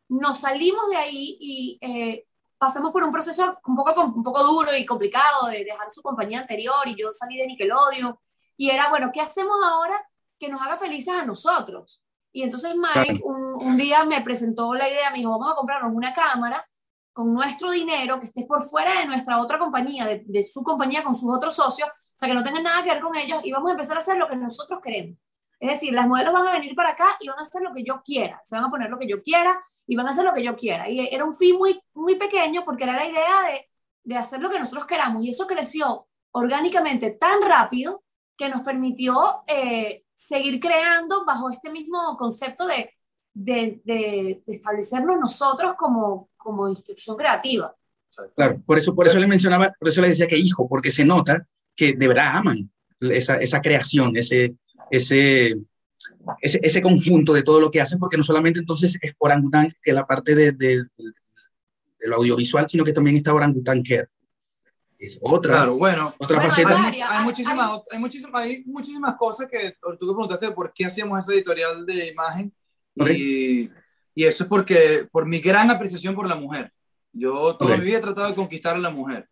nos 0.09 0.39
salimos 0.39 0.89
de 0.89 0.97
ahí 0.97 1.37
y 1.39 1.77
eh, 1.79 2.25
pasamos 2.57 2.91
por 2.91 3.03
un 3.03 3.11
proceso 3.11 3.57
un 3.65 3.75
poco, 3.75 4.01
un 4.01 4.23
poco 4.23 4.43
duro 4.43 4.75
y 4.75 4.85
complicado 4.85 5.47
de 5.47 5.63
dejar 5.63 5.89
su 5.89 6.01
compañía 6.01 6.41
anterior 6.41 6.85
y 6.85 6.95
yo 6.95 7.13
salí 7.13 7.37
de 7.37 7.47
Nickelodeon 7.47 8.15
y 8.57 8.69
era, 8.69 8.89
bueno, 8.89 9.09
¿qué 9.13 9.21
hacemos 9.21 9.57
ahora 9.63 9.99
que 10.37 10.49
nos 10.49 10.61
haga 10.61 10.77
felices 10.77 11.13
a 11.13 11.25
nosotros? 11.25 12.03
Y 12.31 12.43
entonces 12.43 12.73
Mike 12.75 13.21
un, 13.23 13.55
un, 13.61 13.77
día 13.77 14.05
me 14.05 14.21
presentó 14.21 14.73
la 14.73 14.89
idea, 14.89 15.11
me 15.11 15.17
dijo, 15.17 15.31
vamos 15.31 15.51
a 15.51 15.55
comprarnos 15.55 15.93
una 15.93 16.13
cámara 16.13 16.65
con 17.13 17.33
nuestro 17.33 17.71
dinero 17.71 18.19
que 18.19 18.25
esté 18.25 18.45
por 18.45 18.63
fuera 18.63 18.99
de 18.99 19.05
nuestra 19.05 19.41
otra 19.41 19.59
compañía, 19.59 20.05
de, 20.05 20.23
de, 20.25 20.43
su 20.43 20.63
compañía 20.63 21.03
con 21.03 21.13
sus 21.13 21.29
otros 21.35 21.55
socios, 21.55 21.89
o 21.89 22.13
sea, 22.15 22.29
que 22.29 22.33
no 22.33 22.43
tenga 22.43 22.61
nada 22.61 22.83
que 22.83 22.89
ver 22.89 23.01
con 23.01 23.15
ellos, 23.17 23.41
y 23.43 23.51
vamos 23.51 23.69
a 23.69 23.73
empezar 23.73 23.97
a 23.97 23.99
hacer 23.99 24.17
lo 24.17 24.29
que 24.29 24.35
nosotros 24.35 24.79
queremos. 24.81 25.17
Es 25.59 25.69
decir, 25.69 25.93
las 25.93 26.07
modelos 26.07 26.33
van 26.33 26.47
a 26.47 26.53
venir 26.53 26.73
para 26.73 26.91
acá 26.91 27.17
y 27.19 27.27
van 27.27 27.37
a 27.37 27.43
hacer 27.43 27.61
lo 27.61 27.73
que 27.73 27.83
yo 27.83 28.01
quiera, 28.03 28.41
se 28.43 28.55
van 28.55 28.65
a 28.65 28.71
poner 28.71 28.89
lo 28.89 28.97
que 28.97 29.07
yo 29.07 29.21
quiera 29.21 29.61
y 29.85 29.95
van 29.95 30.07
a 30.07 30.09
hacer 30.09 30.25
lo 30.25 30.33
que 30.33 30.43
yo 30.43 30.55
quiera. 30.55 30.89
Y 30.89 31.13
era 31.13 31.23
un 31.23 31.35
fin 31.35 31.57
muy, 31.57 31.79
muy 31.93 32.15
pequeño 32.15 32.65
porque 32.65 32.85
era 32.85 32.93
la 32.93 33.05
idea 33.05 33.41
de, 33.43 33.69
de 34.03 34.17
hacer 34.17 34.39
lo 34.39 34.49
que 34.49 34.59
nosotros 34.59 34.87
queramos. 34.87 35.23
Y 35.23 35.29
eso 35.29 35.45
creció 35.45 36.07
orgánicamente 36.31 37.11
tan 37.11 37.41
rápido 37.43 38.03
que 38.35 38.49
nos 38.49 38.61
permitió 38.61 39.43
eh, 39.47 40.03
seguir 40.21 40.59
creando 40.59 41.25
bajo 41.25 41.49
este 41.49 41.71
mismo 41.71 42.15
concepto 42.15 42.67
de, 42.67 42.91
de, 43.33 44.43
establecernos 44.45 45.19
nosotros 45.19 45.73
como, 45.77 46.29
como 46.37 46.69
institución 46.69 47.17
creativa. 47.17 47.75
Claro, 48.35 48.61
por 48.63 48.77
eso, 48.77 48.93
por 48.93 49.07
eso 49.07 49.17
le 49.17 49.25
mencionaba, 49.25 49.73
por 49.79 49.89
eso 49.89 49.99
le 49.99 50.09
decía 50.09 50.27
que 50.27 50.37
hijo, 50.37 50.67
porque 50.69 50.91
se 50.91 51.05
nota 51.05 51.47
que 51.75 51.93
de 51.93 52.07
verdad 52.07 52.35
aman 52.35 52.71
esa, 52.99 53.37
esa 53.37 53.61
creación, 53.61 54.15
ese, 54.15 54.55
ese, 54.91 55.55
ese, 56.39 56.59
ese, 56.61 56.81
conjunto 56.83 57.33
de 57.33 57.41
todo 57.41 57.59
lo 57.59 57.71
que 57.71 57.81
hacen, 57.81 57.97
porque 57.97 58.17
no 58.17 58.23
solamente 58.23 58.59
entonces 58.59 58.99
es 59.01 59.13
Orangutan, 59.17 59.69
que 59.81 59.89
es 59.89 59.95
la 59.95 60.05
parte 60.05 60.35
de, 60.35 60.51
de, 60.51 60.83
de, 60.83 62.07
lo 62.07 62.17
audiovisual, 62.17 62.69
sino 62.69 62.83
que 62.83 62.93
también 62.93 63.15
está 63.15 63.33
Orangutan 63.33 63.81
Care, 63.81 64.09
es 65.01 65.17
otra, 65.19 65.53
claro, 65.53 65.77
bueno, 65.77 66.13
otra 66.19 66.37
bueno, 66.37 66.49
faceta. 66.51 66.85
Hay, 66.85 67.01
hay, 67.01 67.23
muchísimas, 67.23 67.81
hay, 67.91 67.97
muchísimas, 67.97 68.41
hay 68.43 68.63
muchísimas 68.65 69.15
cosas 69.15 69.47
que 69.51 69.75
tú 69.81 70.07
que 70.07 70.13
preguntaste 70.13 70.51
por 70.51 70.71
qué 70.71 70.85
hacíamos 70.85 71.17
ese 71.19 71.37
editorial 71.37 71.83
de 71.87 72.07
imagen. 72.07 72.53
Okay. 72.95 73.15
Y, 73.15 73.71
y, 74.13 74.25
eso 74.25 74.43
es 74.43 74.49
porque, 74.49 75.07
por 75.11 75.25
mi 75.25 75.39
gran 75.39 75.71
apreciación 75.71 76.13
por 76.13 76.29
la 76.29 76.35
mujer. 76.35 76.71
Yo 77.11 77.55
toda 77.55 77.71
okay. 77.71 77.79
mi 77.79 77.85
vida 77.85 77.97
he 77.97 78.01
tratado 78.01 78.27
de 78.27 78.35
conquistar 78.35 78.75
a 78.75 78.79
la 78.79 78.91
mujer. 78.91 79.27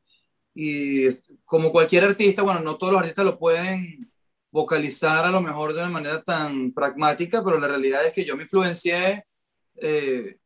Y 0.56 1.08
como 1.46 1.72
cualquier 1.72 2.04
artista, 2.04 2.42
bueno, 2.42 2.62
no 2.62 2.76
todos 2.76 2.92
los 2.92 3.02
artistas 3.02 3.26
lo 3.26 3.38
pueden 3.38 4.12
vocalizar 4.50 5.24
a 5.24 5.32
lo 5.32 5.40
mejor 5.40 5.74
de 5.74 5.82
una 5.82 5.92
manera 5.92 6.24
tan 6.24 6.74
pragmática, 6.74 7.44
pero 7.44 7.60
la 7.60 7.68
realidad 7.68 8.08
es 8.08 8.12
que 8.12 8.26
yo 8.26 8.36
me 8.36 8.44
influencié 8.44 9.24
eh, 9.76 10.38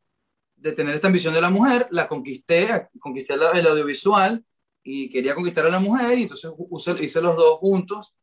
de 0.57 0.71
tener 0.73 0.95
esta 0.95 1.07
ambición 1.07 1.33
de 1.33 1.39
la 1.39 1.49
mujer, 1.49 1.87
la 1.91 2.09
conquisté, 2.09 2.89
conquisté 2.99 3.35
el 3.35 3.67
audiovisual 3.67 4.43
y 4.83 5.09
quería 5.09 5.33
conquistar 5.33 5.65
a 5.65 5.69
la 5.69 5.79
mujer 5.79 6.19
y 6.19 6.23
entonces 6.23 6.51
hice 6.99 7.21
los 7.21 7.37
dos 7.37 7.57
juntos 7.59 8.15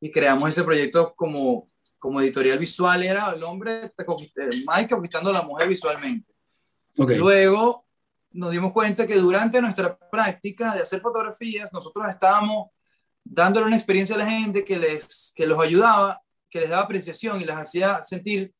y 0.00 0.10
creamos 0.10 0.50
ese 0.50 0.62
proyecto 0.62 1.14
como, 1.16 1.66
como 1.98 2.20
editorial 2.20 2.58
visual, 2.58 3.02
era 3.02 3.30
el 3.30 3.42
hombre, 3.42 3.92
Mike 3.96 4.94
conquistando 4.94 5.30
a 5.30 5.32
la 5.32 5.42
mujer 5.42 5.68
visualmente. 5.68 6.30
Okay. 6.96 7.16
Luego 7.16 7.86
nos 8.32 8.50
dimos 8.50 8.72
cuenta 8.72 9.06
que 9.06 9.16
durante 9.16 9.60
nuestra 9.62 9.96
práctica 9.96 10.74
de 10.74 10.82
hacer 10.82 11.00
fotografías, 11.00 11.72
nosotros 11.72 12.06
estábamos 12.08 12.68
dándole 13.24 13.66
una 13.66 13.76
experiencia 13.76 14.14
a 14.16 14.18
la 14.18 14.26
gente 14.26 14.64
que, 14.64 14.78
les, 14.78 15.32
que 15.34 15.46
los 15.46 15.58
ayudaba, 15.58 16.20
que 16.50 16.60
les 16.60 16.68
daba 16.68 16.82
apreciación 16.82 17.40
y 17.40 17.44
las 17.44 17.58
hacía 17.58 18.02
sentir 18.02 18.52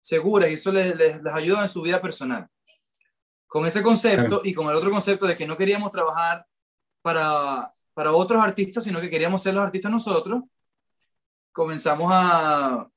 seguras 0.00 0.50
y 0.50 0.54
eso 0.54 0.70
les, 0.70 0.94
les, 0.96 1.22
les 1.22 1.32
ayudaba 1.32 1.62
en 1.62 1.68
su 1.70 1.80
vida 1.80 2.02
personal. 2.02 2.46
Con 3.46 3.66
ese 3.66 3.82
concepto 3.82 4.26
claro. 4.26 4.42
y 4.44 4.52
con 4.52 4.68
el 4.68 4.76
otro 4.76 4.90
concepto 4.90 5.26
de 5.26 5.36
que 5.36 5.46
no 5.46 5.56
queríamos 5.56 5.90
trabajar 5.90 6.44
para, 7.02 7.72
para 7.94 8.12
otros 8.12 8.42
artistas, 8.42 8.84
sino 8.84 9.00
que 9.00 9.10
queríamos 9.10 9.42
ser 9.42 9.54
los 9.54 9.64
artistas 9.64 9.90
nosotros, 9.90 10.42
comenzamos 11.52 12.10
a, 12.12 12.88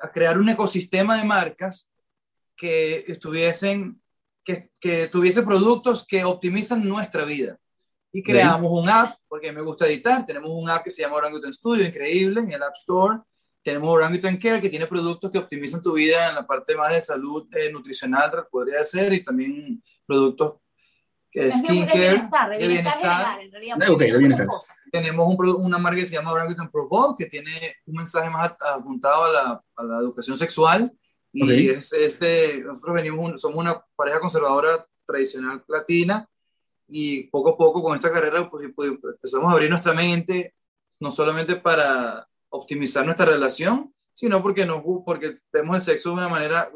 a 0.00 0.12
crear 0.12 0.38
un 0.38 0.48
ecosistema 0.48 1.16
de 1.16 1.24
marcas 1.24 1.90
que 2.56 3.04
estuviesen, 3.06 4.00
que, 4.44 4.70
que 4.80 5.08
tuviese 5.08 5.42
productos 5.42 6.06
que 6.06 6.24
optimizan 6.24 6.86
nuestra 6.86 7.24
vida. 7.24 7.58
Y 8.12 8.22
creamos 8.22 8.70
un 8.70 8.88
app, 8.90 9.16
porque 9.26 9.52
me 9.52 9.62
gusta 9.62 9.86
editar, 9.86 10.24
tenemos 10.24 10.50
un 10.50 10.68
app 10.68 10.84
que 10.84 10.90
se 10.90 11.00
llama 11.00 11.16
Orangutan 11.16 11.54
Studio, 11.54 11.86
increíble, 11.86 12.40
en 12.40 12.52
el 12.52 12.62
App 12.62 12.74
Store. 12.76 13.20
Tenemos 13.62 13.88
Orangutan 13.88 14.36
Care, 14.36 14.60
que 14.60 14.68
tiene 14.68 14.86
productos 14.86 15.30
que 15.30 15.38
optimizan 15.38 15.80
tu 15.80 15.94
vida 15.94 16.28
en 16.28 16.34
la 16.34 16.46
parte 16.46 16.76
más 16.76 16.92
de 16.92 17.00
salud 17.00 17.48
eh, 17.54 17.72
nutricional, 17.72 18.30
podría 18.50 18.84
ser, 18.84 19.14
y 19.14 19.24
también 19.24 19.82
productos 20.06 20.56
skincare. 21.32 21.98
De 21.98 22.08
bienestar, 22.08 22.50
de 22.50 22.58
bienestar, 22.58 22.98
general, 22.98 23.40
en 23.40 23.50
realidad. 23.52 23.90
Okay, 23.90 24.10
de 24.10 24.18
bienestar. 24.18 24.46
Tenemos 24.90 25.26
un, 25.26 25.64
una 25.64 25.78
marca 25.78 26.00
que 26.00 26.06
se 26.06 26.16
llama 26.16 26.32
Orangutan 26.32 26.70
Provoke, 26.70 27.24
que 27.24 27.30
tiene 27.30 27.76
un 27.86 27.96
mensaje 27.96 28.28
más 28.28 28.52
apuntado 28.60 29.24
a 29.24 29.32
la, 29.32 29.64
a 29.76 29.82
la 29.84 29.98
educación 29.98 30.36
sexual. 30.36 30.92
Y 31.32 31.44
okay. 31.44 31.68
es, 31.68 31.92
este, 31.94 32.60
nosotros 32.62 32.94
venimos, 32.94 33.40
somos 33.40 33.58
una 33.58 33.82
pareja 33.96 34.20
conservadora 34.20 34.86
tradicional 35.06 35.64
latina, 35.66 36.28
y 36.94 37.22
poco 37.28 37.50
a 37.50 37.56
poco 37.56 37.82
con 37.82 37.94
esta 37.94 38.12
carrera 38.12 38.50
pues, 38.50 38.68
pues, 38.76 38.90
empezamos 38.90 39.48
a 39.48 39.52
abrir 39.52 39.70
nuestra 39.70 39.94
mente, 39.94 40.54
no 41.00 41.10
solamente 41.10 41.56
para 41.56 42.28
optimizar 42.50 43.04
nuestra 43.06 43.24
relación, 43.24 43.94
sino 44.12 44.42
porque, 44.42 44.66
nos, 44.66 44.82
porque 45.04 45.38
vemos 45.50 45.76
el 45.76 45.82
sexo 45.82 46.10
de 46.10 46.16
una 46.16 46.28
manera, 46.28 46.70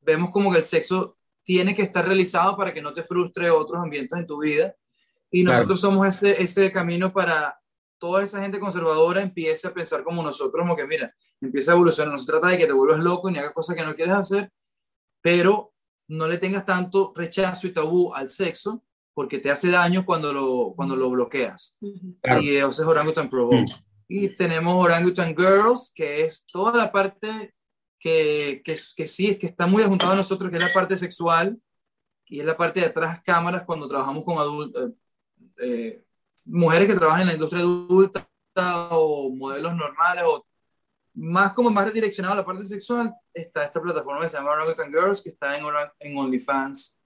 vemos 0.00 0.30
como 0.30 0.50
que 0.50 0.58
el 0.58 0.64
sexo 0.64 1.18
tiene 1.44 1.74
que 1.74 1.82
estar 1.82 2.04
realizado 2.04 2.56
para 2.56 2.72
que 2.72 2.82
no 2.82 2.92
te 2.92 3.04
frustre 3.04 3.50
otros 3.50 3.80
ambientes 3.80 4.18
en 4.18 4.26
tu 4.26 4.40
vida. 4.40 4.74
Y 5.30 5.44
nosotros 5.44 5.80
claro. 5.80 5.94
somos 5.94 6.08
ese, 6.08 6.42
ese 6.42 6.72
camino 6.72 7.12
para 7.12 7.58
toda 7.98 8.22
esa 8.22 8.40
gente 8.40 8.58
conservadora 8.58 9.20
empiece 9.20 9.68
a 9.68 9.74
pensar 9.74 10.02
como 10.02 10.22
nosotros, 10.22 10.62
como 10.62 10.76
que 10.76 10.86
mira, 10.86 11.14
empieza 11.40 11.72
a 11.72 11.74
evolucionar, 11.74 12.12
no 12.12 12.18
se 12.18 12.26
trata 12.26 12.48
de 12.48 12.58
que 12.58 12.66
te 12.66 12.72
vuelvas 12.72 13.00
loco 13.00 13.30
ni 13.30 13.38
hagas 13.38 13.52
cosas 13.52 13.76
que 13.76 13.84
no 13.84 13.94
quieres 13.94 14.14
hacer, 14.14 14.50
pero 15.22 15.72
no 16.08 16.28
le 16.28 16.38
tengas 16.38 16.64
tanto 16.64 17.12
rechazo 17.14 17.66
y 17.66 17.72
tabú 17.72 18.12
al 18.14 18.28
sexo, 18.28 18.84
porque 19.14 19.38
te 19.38 19.50
hace 19.50 19.70
daño 19.70 20.04
cuando 20.04 20.32
lo, 20.32 20.74
cuando 20.76 20.96
lo 20.96 21.10
bloqueas. 21.10 21.78
Claro. 22.20 22.40
Y 22.40 22.56
eso 22.56 22.68
es 22.68 22.80
Orangutan 22.80 23.30
Pro 23.30 23.46
Bowl. 23.46 23.62
Mm. 23.62 23.66
Y 24.08 24.34
tenemos 24.34 24.74
Orangutan 24.74 25.34
Girls, 25.34 25.92
que 25.94 26.24
es 26.24 26.44
toda 26.46 26.76
la 26.76 26.92
parte 26.92 27.54
que, 28.04 28.60
que, 28.62 28.76
que 28.96 29.08
sí, 29.08 29.30
es 29.30 29.38
que 29.38 29.46
está 29.46 29.66
muy 29.66 29.82
adjuntado 29.82 30.12
a 30.12 30.16
nosotros, 30.16 30.50
que 30.50 30.58
es 30.58 30.62
la 30.62 30.74
parte 30.74 30.94
sexual, 30.94 31.58
y 32.26 32.38
es 32.38 32.44
la 32.44 32.54
parte 32.54 32.80
de 32.80 32.86
atrás 32.86 33.22
cámaras 33.24 33.62
cuando 33.64 33.88
trabajamos 33.88 34.24
con 34.24 34.36
adultos, 34.36 34.90
eh, 34.90 34.94
eh, 35.58 36.04
mujeres 36.44 36.86
que 36.86 36.98
trabajan 36.98 37.22
en 37.22 37.28
la 37.28 37.32
industria 37.32 37.62
adulta 37.62 38.28
o 38.90 39.30
modelos 39.30 39.74
normales 39.74 40.24
o 40.26 40.46
más 41.14 41.54
como 41.54 41.70
más 41.70 41.86
redireccionado 41.86 42.34
a 42.34 42.38
la 42.38 42.44
parte 42.44 42.64
sexual, 42.64 43.14
está 43.32 43.64
esta 43.64 43.80
plataforma 43.80 44.20
que 44.20 44.28
se 44.28 44.36
llama 44.36 44.50
Orangutan 44.50 44.92
Girls, 44.92 45.22
que 45.22 45.30
está 45.30 45.56
en, 45.56 45.64
en 46.00 46.18
OnlyFans 46.18 47.00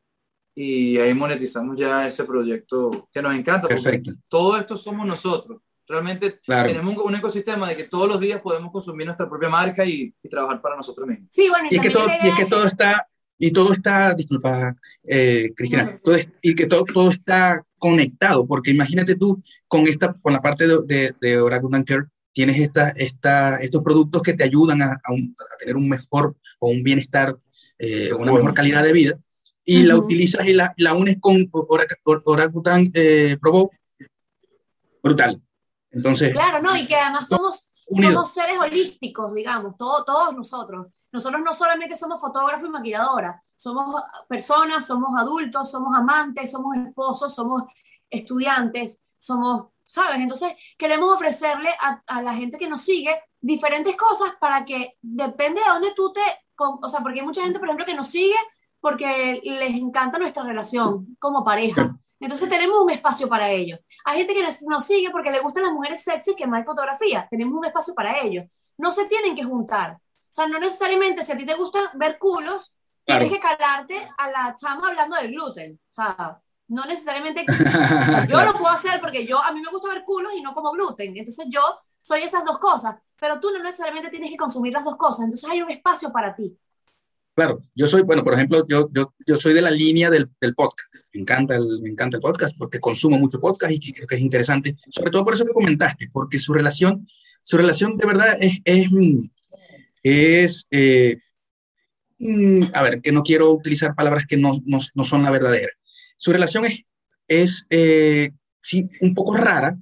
y 0.53 0.99
ahí 0.99 1.15
monetizamos 1.15 1.77
ya 1.77 2.09
ese 2.09 2.25
proyecto 2.25 3.09
que 3.13 3.23
nos 3.23 3.35
encanta. 3.37 3.69
Perfecto. 3.69 4.11
Todo 4.27 4.57
esto 4.57 4.77
somos 4.77 5.07
nosotros. 5.07 5.61
Realmente 5.89 6.39
claro. 6.45 6.69
tenemos 6.69 6.95
un, 6.95 7.01
un, 7.09 7.15
ecosistema 7.15 7.69
de 7.69 7.77
que 7.77 7.85
todos 7.85 8.07
los 8.09 8.21
días 8.21 8.41
podemos 8.43 8.71
consumir 8.71 9.07
nuestra 9.07 9.29
propia 9.29 9.49
marca 9.49 9.85
y, 9.85 10.15
y 10.23 10.29
trabajar 10.29 10.61
para 10.61 10.77
nosotros 10.77 11.09
mismos. 11.09 11.29
Sí, 11.33 11.49
bueno, 11.49 11.69
y, 11.71 11.75
y 11.75 11.77
es 11.79 11.83
que 11.83 11.91
todo, 11.91 12.07
y 12.07 12.29
es 12.29 12.35
que 12.35 12.45
todo 12.47 12.67
está 12.67 13.09
y 13.39 13.53
todo 13.53 13.73
está, 13.73 14.15
disculpa, 14.15 14.77
eh, 15.05 15.51
Cristina, 15.57 15.97
todo 16.03 16.17
es, 16.17 16.29
y 16.43 16.55
que 16.57 16.67
todo, 16.67 16.85
todo 16.85 17.11
está 17.11 17.65
conectado, 17.79 18.47
porque 18.47 18.73
imagínate 18.73 19.15
tú 19.15 19.41
con 19.69 19.87
esta, 19.87 20.13
con 20.15 20.33
la 20.33 20.41
parte 20.41 20.67
de, 20.67 20.79
de, 20.85 21.15
de 21.21 21.41
Oracle 21.41 21.85
Care, 21.85 22.07
tienes 22.33 22.59
esta, 22.59 22.91
esta, 22.91 23.57
estos 23.59 23.83
productos 23.83 24.23
que 24.23 24.35
te 24.35 24.43
ayudan 24.43 24.83
a, 24.83 24.99
a, 25.05 25.13
un, 25.13 25.37
a 25.39 25.57
tener 25.59 25.77
un 25.77 25.89
mejor 25.89 26.37
o 26.59 26.71
un 26.71 26.83
bienestar, 26.83 27.37
eh, 27.79 28.13
una 28.13 28.33
mejor 28.33 28.55
calidad 28.55 28.83
de 28.83 28.93
vida, 28.93 29.15
y 29.65 29.79
uh 29.79 29.81
-huh. 29.83 29.87
la 29.87 29.97
utilizas 29.97 30.47
y 30.47 30.53
la, 30.53 30.75
la 30.77 30.95
unes 30.95 31.19
con 31.21 31.49
Oracutan 31.53 32.91
eh, 32.95 33.37
Provo, 33.41 33.71
brutal. 35.01 35.41
Entonces, 35.91 36.33
claro, 36.33 36.63
no, 36.63 36.77
y 36.77 36.87
que 36.87 36.97
además 36.97 37.29
somos, 37.29 37.69
somos 37.89 38.33
seres 38.33 38.59
holísticos, 38.59 39.35
digamos, 39.35 39.77
todo, 39.77 40.05
todos 40.05 40.37
nosotros. 40.37 40.87
Nosotros 41.11 41.41
no 41.43 41.55
solamente 41.55 41.97
somos 41.97 42.21
fotógrafos 42.21 42.69
y 42.69 42.71
maquilladora, 42.71 43.43
somos 43.57 44.03
personas, 44.29 44.87
somos 44.87 45.19
adultos, 45.19 45.71
somos 45.71 45.97
amantes, 45.97 46.51
somos 46.51 46.77
esposos, 46.77 47.35
somos 47.35 47.63
estudiantes, 48.11 49.01
somos, 49.19 49.69
¿sabes? 49.87 50.19
Entonces 50.21 50.53
queremos 50.77 51.15
ofrecerle 51.15 51.71
a, 51.81 52.03
a 52.07 52.23
la 52.23 52.35
gente 52.35 52.59
que 52.59 52.69
nos 52.69 52.83
sigue 52.83 53.19
diferentes 53.41 53.97
cosas 53.97 54.33
para 54.39 54.65
que 54.65 54.99
depende 55.01 55.61
de 55.61 55.69
dónde 55.69 55.93
tú 55.95 56.13
te, 56.13 56.21
o 56.59 56.89
sea, 56.89 57.01
porque 57.01 57.21
hay 57.21 57.27
mucha 57.27 57.43
gente, 57.43 57.59
por 57.59 57.69
ejemplo, 57.69 57.87
que 57.87 57.95
nos 57.95 58.09
sigue 58.09 58.37
porque 58.81 59.41
les 59.43 59.75
encanta 59.75 60.19
nuestra 60.19 60.45
relación 60.45 61.17
como 61.19 61.45
pareja. 61.45 61.99
Entonces 62.21 62.49
tenemos 62.49 62.81
un 62.83 62.91
espacio 62.91 63.29
para 63.29 63.51
ellos. 63.51 63.79
Hay 64.05 64.19
gente 64.19 64.35
que 64.35 64.43
nos 64.43 64.85
sigue 64.85 65.11
porque 65.11 65.31
le 65.31 65.41
gustan 65.41 65.65
las 65.65 65.73
mujeres 65.73 66.03
sexy 66.03 66.35
que 66.35 66.47
más 66.47 66.65
fotografía. 66.65 67.27
Tenemos 67.31 67.57
un 67.57 67.65
espacio 67.65 67.95
para 67.95 68.21
ellos. 68.21 68.47
No 68.77 68.91
se 68.93 69.07
tienen 69.07 69.35
que 69.35 69.45
juntar. 69.45 69.93
O 69.93 70.01
sea, 70.31 70.47
no 70.47 70.59
necesariamente 70.59 71.23
si 71.23 71.33
a 71.33 71.37
ti 71.37 71.47
te 71.47 71.55
gusta 71.55 71.93
ver 71.95 72.19
culos, 72.19 72.75
claro. 73.05 73.21
tienes 73.21 73.31
que 73.31 73.39
calarte 73.41 74.09
a 74.19 74.31
la 74.31 74.57
chama 74.57 74.89
hablando 74.89 75.17
del 75.17 75.33
gluten. 75.33 75.81
O 75.91 75.95
sea, 75.95 76.41
no 76.69 76.85
necesariamente. 76.85 77.47
O 77.49 77.55
sea, 78.07 78.27
yo 78.27 78.45
lo 78.45 78.53
puedo 78.53 78.69
hacer 78.69 79.01
porque 79.01 79.25
yo 79.25 79.43
a 79.43 79.53
mí 79.53 79.61
me 79.61 79.71
gusta 79.71 79.89
ver 79.89 80.05
culos 80.05 80.33
y 80.35 80.43
no 80.43 80.55
como 80.55 80.73
gluten. 80.73 81.17
Entonces 81.17 81.47
yo 81.49 81.63
soy 82.03 82.23
esas 82.23 82.45
dos 82.45 82.59
cosas. 82.59 82.97
Pero 83.17 83.41
tú 83.41 83.51
no 83.51 83.63
necesariamente 83.63 84.11
tienes 84.11 84.31
que 84.31 84.37
consumir 84.37 84.73
las 84.73 84.85
dos 84.85 84.97
cosas. 84.97 85.25
Entonces 85.25 85.49
hay 85.49 85.63
un 85.63 85.71
espacio 85.71 86.13
para 86.13 86.35
ti. 86.35 86.57
Claro, 87.39 87.63
yo 87.73 87.87
soy, 87.87 88.03
bueno, 88.03 88.25
por 88.25 88.35
ejemplo, 88.35 88.67
yo, 88.67 88.91
yo, 88.93 89.15
yo 89.25 89.37
soy 89.37 89.55
de 89.55 89.63
la 89.63 89.71
línea 89.71 90.11
del, 90.11 90.29
del 90.41 90.57
podcast. 90.57 90.93
Me 91.15 91.21
encanta, 91.21 91.55
el, 91.55 91.81
me 91.83 91.89
encanta 91.89 92.17
el 92.17 92.21
podcast 92.21 92.57
porque 92.59 92.81
consumo 92.81 93.17
mucho 93.17 93.39
podcast 93.39 93.73
y 93.73 93.93
creo 93.93 94.09
que 94.09 94.17
es 94.17 94.21
interesante, 94.21 94.75
sobre 94.91 95.13
todo 95.13 95.25
por 95.25 95.35
eso 95.35 95.45
que 95.45 95.53
comentaste, 95.53 96.11
porque 96.13 96.41
su 96.41 96.53
relación, 96.53 97.07
su 97.45 97.57
relación 97.57 97.97
de 97.97 98.07
verdad 98.09 98.37
es, 98.41 98.59
es, 98.65 98.91
es 100.03 100.67
eh, 100.73 101.19
a 102.75 102.83
ver, 102.83 103.01
que 103.03 103.13
no 103.13 103.23
quiero 103.23 103.53
utilizar 103.53 103.95
palabras 103.95 104.27
que 104.27 104.37
no, 104.37 104.61
no, 104.67 104.81
no 104.93 105.05
son 105.05 105.23
la 105.23 105.31
verdadera. 105.31 105.71
Su 106.17 106.33
relación 106.33 106.65
es, 106.65 106.81
es 107.29 107.67
eh, 107.71 108.33
sí, 108.61 108.89
un 109.01 109.15
poco 109.15 109.37
rara 109.37 109.79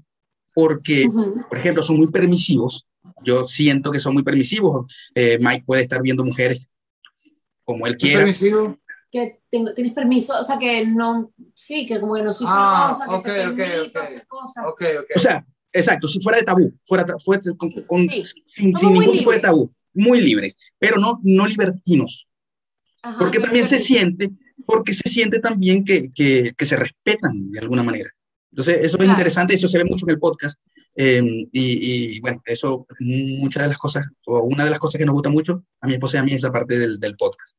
porque, 0.52 1.06
uh 1.06 1.10
-huh. 1.10 1.48
por 1.48 1.56
ejemplo, 1.56 1.82
son 1.82 1.96
muy 1.96 2.08
permisivos. 2.08 2.86
Yo 3.24 3.48
siento 3.48 3.90
que 3.90 4.00
son 4.00 4.12
muy 4.12 4.24
permisivos. 4.24 4.92
Eh, 5.14 5.38
Mike 5.40 5.64
puede 5.64 5.80
estar 5.80 6.02
viendo 6.02 6.22
mujeres 6.22 6.68
como 7.66 7.86
él 7.86 7.96
quiera. 7.98 8.20
Permisivo? 8.20 8.78
Que 9.10 9.40
tengo, 9.50 9.74
tienes 9.74 9.92
permiso, 9.92 10.40
o 10.40 10.44
sea, 10.44 10.58
que 10.58 10.86
no, 10.86 11.32
sí, 11.54 11.86
que 11.86 12.00
como 12.00 12.14
que 12.14 12.22
no 12.22 12.32
soy 12.32 12.46
ah, 12.48 12.92
cosa, 12.92 13.16
okay, 13.16 13.34
que 13.34 13.40
te 13.40 13.46
okay, 13.48 13.80
okay. 13.80 14.18
Cosas. 14.26 14.64
Okay, 14.72 14.96
okay. 14.96 15.14
O 15.14 15.18
sea, 15.18 15.46
exacto, 15.72 16.08
si 16.08 16.20
fuera 16.20 16.38
de 16.38 16.44
tabú, 16.44 16.72
fuera, 16.84 17.06
fuera 17.22 17.42
con, 17.56 17.70
con, 17.86 18.00
sí. 18.08 18.24
sin, 18.44 18.74
sin 18.74 18.92
ningún 18.92 19.12
tipo 19.12 19.32
de 19.32 19.40
tabú, 19.40 19.70
muy 19.94 20.20
libres, 20.20 20.56
pero 20.78 20.98
no, 20.98 21.20
no 21.22 21.46
libertinos. 21.46 22.28
Ajá, 23.02 23.18
porque 23.18 23.38
también 23.40 23.66
se 23.66 23.78
siente, 23.78 24.30
porque 24.64 24.92
se 24.92 25.08
siente 25.08 25.40
también 25.40 25.84
que, 25.84 26.10
que, 26.12 26.52
que, 26.56 26.66
se 26.66 26.76
respetan 26.76 27.50
de 27.50 27.60
alguna 27.60 27.82
manera. 27.82 28.10
Entonces, 28.50 28.78
eso 28.82 28.98
es 28.98 29.08
interesante, 29.08 29.54
eso 29.54 29.68
se 29.68 29.78
ve 29.78 29.84
mucho 29.84 30.06
en 30.06 30.10
el 30.10 30.18
podcast. 30.18 30.58
Em, 30.98 31.46
y, 31.52 32.18
bueno, 32.20 32.40
eso, 32.46 32.86
muchas 33.00 33.64
de 33.64 33.68
las 33.68 33.78
cosas, 33.78 34.06
o 34.24 34.40
una 34.44 34.64
de 34.64 34.70
las 34.70 34.78
cosas 34.78 34.98
que 34.98 35.04
nos 35.04 35.12
gusta 35.12 35.28
mucho 35.28 35.62
a 35.82 35.86
mi 35.86 35.92
esposa 35.92 36.16
y 36.16 36.20
a 36.20 36.22
mí, 36.22 36.32
esa 36.32 36.50
parte 36.50 36.78
del, 36.78 36.98
del 36.98 37.16
podcast. 37.16 37.58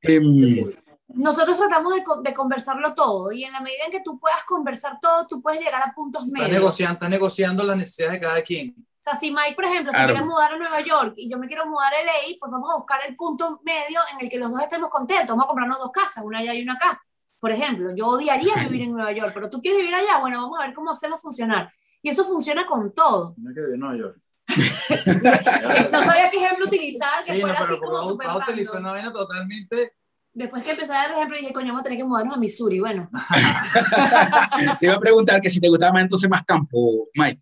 Em, 0.00 0.70
nosotros 1.06 1.56
tratamos 1.56 1.94
de, 1.94 2.02
de, 2.22 2.34
conversarlo 2.34 2.94
todo 2.94 3.30
y 3.30 3.44
en 3.44 3.52
la 3.52 3.60
medida 3.60 3.84
en 3.86 3.92
que 3.92 4.00
tú 4.00 4.18
puedas 4.18 4.42
conversar 4.44 4.98
todo, 5.00 5.26
tú 5.28 5.40
puedes 5.40 5.60
llegar 5.60 5.82
a 5.82 5.94
puntos 5.94 6.26
medios. 6.26 6.48
Está 6.48 6.58
negociando, 6.58 6.94
está 6.94 7.08
negociando 7.08 7.62
las 7.62 7.76
necesidades 7.76 8.20
de 8.20 8.26
cada 8.26 8.42
quien. 8.42 8.74
O 8.76 9.04
sea, 9.04 9.14
si 9.16 9.30
Mike, 9.30 9.54
por 9.54 9.66
ejemplo, 9.66 9.92
se 9.92 10.02
quiere 10.02 10.24
mudar 10.24 10.54
a 10.54 10.56
Nueva 10.56 10.80
York 10.80 11.12
y 11.16 11.30
yo 11.30 11.38
me 11.38 11.46
quiero 11.46 11.66
mudar 11.66 11.92
a 11.92 12.02
LA, 12.02 12.36
pues 12.40 12.50
vamos 12.50 12.70
a 12.72 12.76
buscar 12.78 13.00
el 13.06 13.14
punto 13.14 13.60
medio 13.62 14.00
en 14.12 14.24
el 14.24 14.30
que 14.30 14.38
los 14.38 14.50
dos 14.50 14.62
estemos 14.62 14.90
contentos. 14.90 15.28
Vamos 15.28 15.44
a 15.44 15.48
comprarnos 15.48 15.78
dos 15.78 15.92
casas, 15.92 16.24
una 16.24 16.38
allá 16.38 16.54
y 16.54 16.62
una 16.62 16.72
acá. 16.72 17.00
Por 17.38 17.52
ejemplo, 17.52 17.94
yo 17.94 18.06
odiaría 18.06 18.54
vivir 18.62 18.82
en 18.82 18.92
Nueva 18.92 19.12
York, 19.12 19.32
pero 19.34 19.50
tú 19.50 19.60
quieres 19.60 19.80
vivir 19.80 19.94
allá, 19.94 20.20
bueno, 20.20 20.40
vamos 20.40 20.58
a 20.58 20.64
ver 20.64 20.74
cómo 20.74 20.90
hacemos 20.90 21.20
funcionar. 21.20 21.70
Y 22.04 22.10
eso 22.10 22.22
funciona 22.22 22.66
con 22.66 22.92
todo. 22.92 23.34
No 23.38 23.96
York. 23.96 24.18
no 24.46 26.04
sabía 26.04 26.30
qué 26.30 26.36
ejemplo 26.36 26.66
utilizar, 26.66 27.24
que 27.24 27.32
sí, 27.32 27.40
fuera 27.40 27.58
no, 27.58 27.66
pero 27.66 27.72
así 27.72 27.80
como 27.80 28.08
súper 28.08 28.28
a 28.28 28.36
utilizar 28.36 28.78
una 28.78 28.92
vaina 28.92 29.10
totalmente 29.10 29.94
Después 30.34 30.62
que 30.64 30.72
empecé 30.72 30.92
a 30.92 30.96
dar 30.96 31.10
el 31.10 31.16
ejemplo, 31.16 31.38
dije, 31.38 31.52
coño, 31.52 31.68
vamos 31.68 31.80
a 31.80 31.84
tener 31.84 31.98
que 31.98 32.04
mudarnos 32.04 32.36
a 32.36 32.38
Missouri. 32.38 32.80
Bueno. 32.80 33.08
te 34.80 34.86
iba 34.86 34.96
a 34.96 35.00
preguntar 35.00 35.40
que 35.40 35.48
si 35.48 35.60
te 35.60 35.68
gustaba 35.68 35.92
más 35.92 36.02
entonces 36.02 36.28
más 36.28 36.44
campo, 36.44 37.08
Mike. 37.14 37.40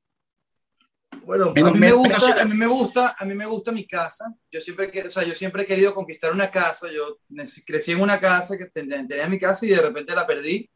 Bueno, 1.24 1.54
a, 1.56 1.70
mí 1.70 1.78
me 1.78 1.92
gusta, 1.92 2.42
a 2.42 2.44
mí 2.44 2.54
me 2.54 2.66
gusta, 2.66 3.16
a 3.18 3.24
mí 3.24 3.34
me 3.34 3.46
gusta 3.46 3.72
mi 3.72 3.86
casa. 3.86 4.32
Yo 4.50 4.60
siempre, 4.60 5.06
o 5.06 5.10
sea, 5.10 5.24
yo 5.24 5.34
siempre 5.34 5.62
he 5.62 5.66
querido 5.66 5.94
conquistar 5.94 6.32
una 6.32 6.50
casa. 6.50 6.88
Yo 6.92 7.18
crecí 7.66 7.92
en 7.92 8.02
una 8.02 8.20
casa 8.20 8.58
que 8.58 8.66
tenía 8.66 9.26
mi 9.26 9.38
casa 9.38 9.64
y 9.64 9.70
de 9.70 9.80
repente 9.80 10.14
la 10.14 10.26
perdí 10.26 10.70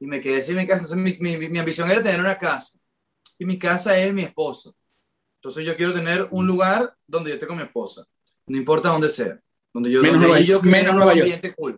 y 0.00 0.06
me 0.06 0.20
quedé 0.20 0.42
sin 0.42 0.56
mi 0.56 0.66
casa. 0.66 0.84
Entonces, 0.84 1.20
mi, 1.20 1.38
mi, 1.38 1.48
mi 1.48 1.58
ambición 1.60 1.88
era 1.88 2.02
tener 2.02 2.20
una 2.20 2.36
casa 2.36 2.78
y 3.38 3.44
mi 3.44 3.58
casa 3.58 3.96
es 3.98 4.12
mi 4.12 4.22
esposo. 4.22 4.74
Entonces 5.36 5.64
yo 5.64 5.76
quiero 5.76 5.92
tener 5.92 6.28
un 6.30 6.46
lugar 6.46 6.94
donde 7.06 7.30
yo 7.30 7.34
esté 7.34 7.46
con 7.46 7.56
mi 7.56 7.62
esposa, 7.62 8.06
no 8.46 8.56
importa 8.56 8.88
dónde 8.88 9.08
sea. 9.08 9.38
Donde 9.72 9.90
yo, 9.90 10.00
menos 10.00 10.20
donde 10.20 10.28
Nueva, 10.28 10.44
yo 10.44 10.62
menos 10.62 10.94
Nueva 10.94 11.14
York. 11.14 11.54
Cool. 11.56 11.76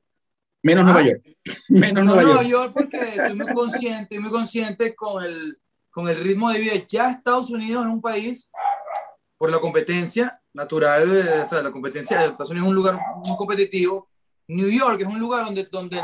Menos 0.63 0.85
¿Ah? 0.85 0.93
Nueva 0.93 1.09
York. 1.09 1.23
Menos 1.69 2.05
no, 2.05 2.15
Nueva, 2.15 2.23
Nueva 2.23 2.43
York. 2.43 2.51
York. 2.51 2.73
porque 2.75 2.99
estoy 2.99 3.35
muy 3.35 3.55
consciente, 3.55 4.21
muy 4.21 4.31
consciente 4.31 4.95
con 4.95 5.25
el, 5.25 5.59
con 5.91 6.09
el 6.09 6.17
ritmo 6.19 6.51
de 6.51 6.59
vida. 6.59 6.73
Ya 6.89 7.11
Estados 7.11 7.51
Unidos 7.51 7.87
es 7.87 7.93
un 7.93 8.03
país, 8.03 8.51
por 9.39 9.51
la 9.51 9.61
competencia 9.61 10.41
natural, 10.53 11.17
eh, 11.17 11.43
o 11.45 11.49
sea, 11.49 11.63
la 11.63 11.71
competencia, 11.71 12.19
Estados 12.19 12.51
Unidos 12.51 12.67
es 12.67 12.71
un 12.71 12.77
lugar 12.77 12.99
muy 13.25 13.37
competitivo. 13.37 14.09
New 14.49 14.69
York 14.69 15.01
es 15.01 15.07
un 15.07 15.19
lugar 15.19 15.45
donde, 15.45 15.65
donde 15.65 16.03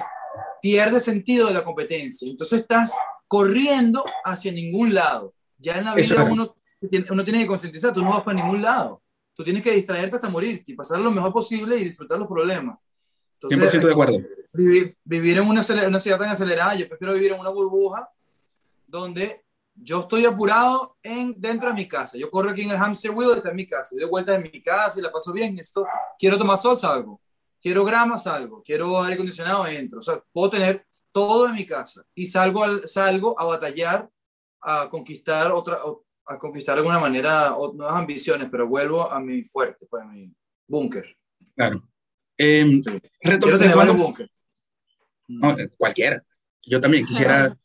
pierde 0.60 1.00
sentido 1.00 1.48
de 1.48 1.54
la 1.54 1.64
competencia. 1.64 2.28
Entonces 2.28 2.60
estás 2.60 2.92
corriendo 3.26 4.04
hacia 4.24 4.52
ningún 4.52 4.94
lado. 4.94 5.34
Ya 5.62 5.78
en 5.78 5.84
la 5.84 5.94
vida 5.94 6.24
uno, 6.24 6.56
uno 7.10 7.24
tiene 7.24 7.40
que 7.40 7.46
concientizar, 7.46 7.92
tú 7.92 8.02
no 8.02 8.10
vas 8.10 8.22
para 8.22 8.36
ningún 8.36 8.60
lado. 8.60 9.02
Tú 9.34 9.44
tienes 9.44 9.62
que 9.62 9.70
distraerte 9.70 10.16
hasta 10.16 10.28
morir 10.28 10.62
y 10.66 10.74
pasar 10.74 11.00
lo 11.00 11.10
mejor 11.10 11.32
posible 11.32 11.78
y 11.78 11.84
disfrutar 11.84 12.18
los 12.18 12.28
problemas. 12.28 12.78
Entonces, 13.40 13.80
100% 13.80 13.86
de 13.86 13.92
acuerdo. 13.92 14.18
Vivir, 14.52 14.96
vivir 15.02 15.38
en 15.38 15.48
una, 15.48 15.62
una, 15.86 15.98
ciudad 15.98 16.18
tan 16.18 16.28
acelerada, 16.28 16.74
yo 16.74 16.86
prefiero 16.86 17.14
vivir 17.14 17.32
en 17.32 17.40
una 17.40 17.48
burbuja 17.48 18.10
donde 18.86 19.42
yo 19.74 20.00
estoy 20.00 20.26
apurado 20.26 20.96
en, 21.02 21.34
dentro 21.38 21.68
de 21.68 21.74
mi 21.74 21.88
casa. 21.88 22.18
Yo 22.18 22.30
corro 22.30 22.50
aquí 22.50 22.62
en 22.62 22.72
el 22.72 22.76
hamster 22.76 23.10
wheel, 23.12 23.36
está 23.36 23.50
en 23.50 23.56
mi 23.56 23.66
casa. 23.66 23.90
Yo 23.92 24.00
de 24.00 24.10
vuelta 24.10 24.34
en 24.34 24.42
mi 24.42 24.62
casa 24.62 24.98
y 24.98 25.02
la 25.02 25.10
paso 25.10 25.32
bien. 25.32 25.58
Esto, 25.58 25.86
quiero 26.18 26.36
tomar 26.36 26.58
sol, 26.58 26.76
salgo. 26.76 27.20
Quiero 27.60 27.84
grama, 27.84 28.18
salgo. 28.18 28.62
Quiero 28.62 29.00
aire 29.00 29.14
acondicionado, 29.14 29.66
entro. 29.66 30.00
O 30.00 30.02
sea, 30.02 30.22
puedo 30.32 30.50
tener 30.50 30.86
todo 31.12 31.48
en 31.48 31.54
mi 31.54 31.66
casa 31.66 32.04
y 32.14 32.26
salgo, 32.26 32.64
al, 32.64 32.86
salgo 32.86 33.38
a 33.40 33.44
batallar, 33.44 34.10
a 34.62 34.88
conquistar 34.88 35.52
otra, 35.52 35.78
a 36.26 36.38
conquistar 36.38 36.76
de 36.76 36.80
alguna 36.80 36.98
manera 36.98 37.54
nuevas 37.74 37.94
ambiciones, 37.96 38.48
pero 38.50 38.68
vuelvo 38.68 39.10
a 39.10 39.20
mi 39.20 39.42
fuerte, 39.44 39.86
pues 39.88 40.02
a 40.02 40.06
mi 40.06 40.32
búnker. 40.66 41.16
Claro. 41.54 41.82
Eh, 42.38 42.80
sí. 42.84 43.00
Quiero 43.20 43.58
tener 43.58 43.76
varios 43.76 43.96
búnker. 43.96 44.30
No, 45.28 45.56
cualquiera. 45.76 46.22
Yo 46.64 46.80
también 46.80 47.06
quisiera, 47.06 47.56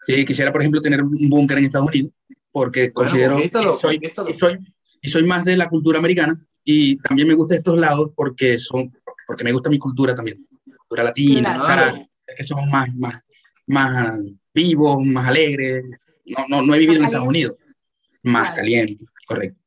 sí, 0.00 0.24
quisiera, 0.24 0.52
por 0.52 0.60
ejemplo, 0.60 0.82
tener 0.82 1.02
un 1.02 1.28
búnker 1.28 1.58
en 1.58 1.64
Estados 1.64 1.88
Unidos, 1.88 2.12
porque 2.50 2.90
bueno, 2.90 3.10
considero 3.10 3.36
que 3.38 3.50
soy, 3.80 4.00
y 4.28 4.38
soy, 4.38 4.58
y 5.00 5.08
soy 5.08 5.24
más 5.24 5.44
de 5.44 5.56
la 5.56 5.68
cultura 5.68 5.98
americana 5.98 6.38
y 6.64 6.96
también 6.98 7.28
me 7.28 7.34
gusta 7.34 7.56
estos 7.56 7.78
lados 7.78 8.12
porque 8.14 8.58
son 8.58 8.92
porque 9.26 9.44
me 9.44 9.52
gusta 9.52 9.70
mi 9.70 9.78
cultura 9.78 10.14
también, 10.14 10.46
cultura 10.76 11.04
latina, 11.04 11.54
Claro. 11.54 11.62
o 11.62 11.66
sea, 11.66 12.08
es 12.26 12.36
que 12.36 12.44
somos 12.44 12.66
más, 12.68 12.94
más, 12.94 13.20
más 13.66 14.18
vivos, 14.52 15.02
más 15.04 15.28
alegres. 15.28 15.84
No, 16.24 16.46
no, 16.48 16.62
no 16.62 16.74
he 16.74 16.78
vivido 16.78 16.98
en 17.00 17.04
Estados 17.06 17.26
Unidos, 17.28 17.56
más 18.22 18.42
Claro. 18.48 18.56
caliente, 18.56 19.04
correcto. 19.26 19.58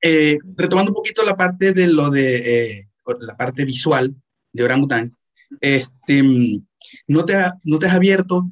Eh, 0.00 0.38
retomando 0.56 0.90
un 0.90 0.96
poquito 0.96 1.22
la 1.24 1.36
parte 1.36 1.72
de 1.72 1.86
lo 1.86 2.10
de 2.10 2.78
eh, 2.78 2.88
la 3.20 3.36
parte 3.36 3.64
visual 3.64 4.14
de 4.52 4.62
Orangután, 4.64 5.16
este, 5.60 6.22
¿no, 7.06 7.24
te 7.24 7.36
ha- 7.36 7.54
¿no 7.64 7.78
te 7.78 7.86
has 7.86 7.94
abierto 7.94 8.50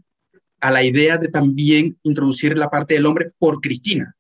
a 0.61 0.71
la 0.71 0.83
idea 0.85 1.19
de 1.19 1.29
también 1.29 1.99
introducir 2.05 2.57
la 2.57 2.71
parte 2.71 2.95
del 2.95 3.07
hombre 3.07 3.33
por 3.39 3.61
Cristina? 3.61 4.15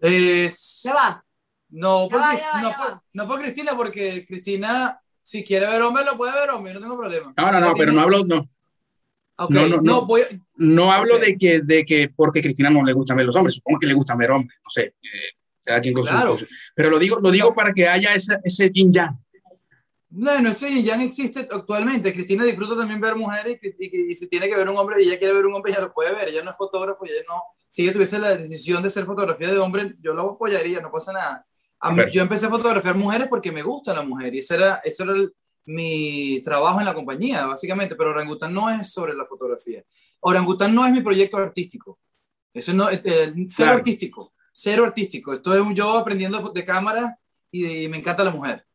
Eh, 0.00 0.50
Ya 0.82 0.94
va. 0.94 1.24
no, 1.70 2.04
Ya 2.04 2.08
por, 2.10 2.20
va, 2.20 2.30
Cris- 2.32 2.40
ya 2.40 2.50
va, 2.52 2.60
no, 2.62 2.70
ya 2.70 2.76
por- 2.76 2.90
va. 2.92 3.02
no 3.12 3.28
por 3.28 3.40
Cristina, 3.40 3.76
porque 3.76 4.24
Cristina, 4.26 5.00
si 5.20 5.44
quiere 5.44 5.66
ver 5.66 5.82
hombre, 5.82 6.04
lo 6.04 6.16
puede 6.16 6.32
ver 6.32 6.50
hombre, 6.50 6.72
no 6.74 6.80
tengo 6.80 6.96
problema. 6.96 7.34
No, 7.36 7.52
no, 7.52 7.60
no, 7.60 7.66
pero 7.72 7.74
tiene- 7.74 7.92
no 7.92 8.00
hablo, 8.00 8.24
no, 8.24 8.48
Ok, 9.44 9.50
no, 9.50 9.66
no, 9.68 9.80
no. 9.80 10.06
voy 10.06 10.20
a- 10.22 10.28
no 10.56 10.92
hablo 10.92 11.16
Ok. 11.16 11.22
de 11.22 11.36
que, 11.38 11.60
de 11.60 11.84
que 11.84 12.10
porque 12.14 12.42
Cristina 12.42 12.68
no 12.70 12.84
le 12.84 12.92
gustan 12.92 13.16
ver 13.16 13.26
los 13.26 13.34
hombres, 13.36 13.54
supongo 13.56 13.78
que 13.78 13.86
le 13.86 13.94
gustan 13.94 14.18
ver 14.18 14.30
hombres, 14.30 14.58
no 14.62 14.70
sé, 14.70 14.82
eh, 15.02 15.36
cada 15.64 15.80
quien 15.80 15.94
con 15.94 16.04
Claro. 16.04 16.36
su- 16.38 16.46
Pero 16.74 16.90
lo 16.90 16.98
digo, 16.98 17.18
lo 17.20 17.30
digo 17.30 17.54
para 17.54 17.72
que 17.72 17.88
haya 17.88 18.14
esa, 18.14 18.38
ese 18.44 18.70
yin 18.70 18.92
yang. 18.92 19.16
No, 20.10 20.40
no 20.40 20.54
sé, 20.56 20.82
ya 20.82 20.96
no 20.96 21.02
existe 21.04 21.46
actualmente. 21.50 22.12
Cristina 22.12 22.44
disfruta 22.44 22.76
también 22.76 23.00
ver 23.00 23.14
mujeres 23.14 23.58
y, 23.62 23.68
y- 23.86 24.10
y 24.10 24.14
si 24.14 24.28
tiene 24.28 24.48
que 24.48 24.56
ver 24.56 24.68
un 24.68 24.76
hombre 24.76 24.96
y 25.02 25.06
ella 25.08 25.18
quiere 25.18 25.32
ver 25.34 25.46
un 25.46 25.54
hombre, 25.54 25.72
ya 25.72 25.80
lo 25.80 25.92
puede 25.92 26.12
ver. 26.12 26.28
Ella 26.28 26.42
no 26.42 26.50
es 26.50 26.56
fotógrafo, 26.56 27.04
ella 27.04 27.22
no. 27.28 27.40
Si 27.68 27.82
ella 27.84 27.92
tuviese 27.92 28.18
la 28.18 28.36
decisión 28.36 28.82
de 28.82 28.88
hacer 28.88 29.04
fotografía 29.06 29.48
de 29.52 29.58
hombre, 29.58 29.94
yo 30.02 30.12
lo 30.12 30.30
apoyaría, 30.32 30.80
no 30.80 30.90
pasa 30.90 31.12
nada. 31.12 31.46
A 31.78 31.92
mí- 31.92 32.02
yo 32.12 32.22
empecé 32.22 32.46
a 32.46 32.50
fotografiar 32.50 32.96
mujeres 32.96 33.28
porque 33.30 33.52
me 33.52 33.62
gusta 33.62 33.94
la 33.94 34.02
mujer 34.02 34.34
y 34.34 34.38
ese 34.40 34.56
era, 34.56 34.80
ese 34.82 35.02
era 35.04 35.12
el- 35.12 35.32
mi 35.64 36.40
trabajo 36.42 36.80
en 36.80 36.86
la 36.86 36.94
compañía, 36.94 37.46
básicamente. 37.46 37.94
Pero 37.94 38.10
Orangután 38.10 38.52
no 38.52 38.70
es 38.70 38.92
sobre 38.92 39.14
la 39.14 39.26
fotografía. 39.26 39.84
Orangután 40.20 40.74
no 40.74 40.86
es 40.86 40.92
mi 40.92 41.00
proyecto 41.00 41.36
artístico. 41.36 41.98
Eso 42.52 42.72
no, 42.72 42.90
eh, 42.90 43.00
eh, 43.04 43.32
cero 43.34 43.48
Claro. 43.56 43.72
artístico, 43.78 44.34
cero 44.52 44.84
artístico. 44.84 45.32
Estoy 45.32 45.74
yo 45.74 45.98
aprendiendo 45.98 46.50
de 46.50 46.64
cámara 46.64 47.18
y, 47.50 47.88
me 47.88 47.98
encanta 47.98 48.24
la 48.24 48.30
mujer 48.30 48.66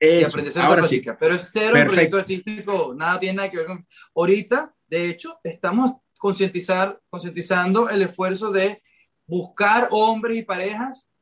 y 0.00 0.06
Eso, 0.06 0.38
hacer 0.38 0.62
ahora 0.62 0.82
sí. 0.82 1.02
Pero 1.18 1.34
es 1.34 1.48
cero 1.52 1.72
Perfecto. 1.72 1.92
proyecto 1.92 2.18
artístico, 2.18 2.94
nada 2.94 3.18
tiene 3.18 3.36
nada 3.36 3.50
que 3.50 3.56
ver 3.58 3.66
con... 3.66 3.86
Ahorita, 4.14 4.74
de 4.86 5.08
hecho, 5.08 5.38
estamos 5.42 5.92
concientizar, 6.18 7.00
concientizando 7.10 7.88
el 7.88 8.02
esfuerzo 8.02 8.50
de 8.50 8.82
buscar 9.26 9.88
hombres 9.90 10.38
y 10.38 10.42
parejas 10.42 11.12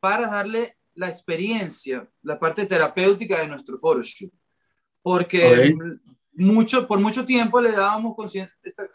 para 0.00 0.28
darle 0.28 0.76
la 0.94 1.08
experiencia, 1.08 2.08
la 2.22 2.38
parte 2.38 2.66
terapéutica 2.66 3.40
de 3.40 3.48
nuestro 3.48 3.78
photoshoot. 3.78 4.32
Porque 5.02 5.74
mucho, 6.34 6.86
por 6.86 7.00
mucho 7.00 7.26
tiempo 7.26 7.60
le 7.60 7.72
dábamos 7.72 8.14
conscien- 8.16 8.50
esta- 8.62 8.88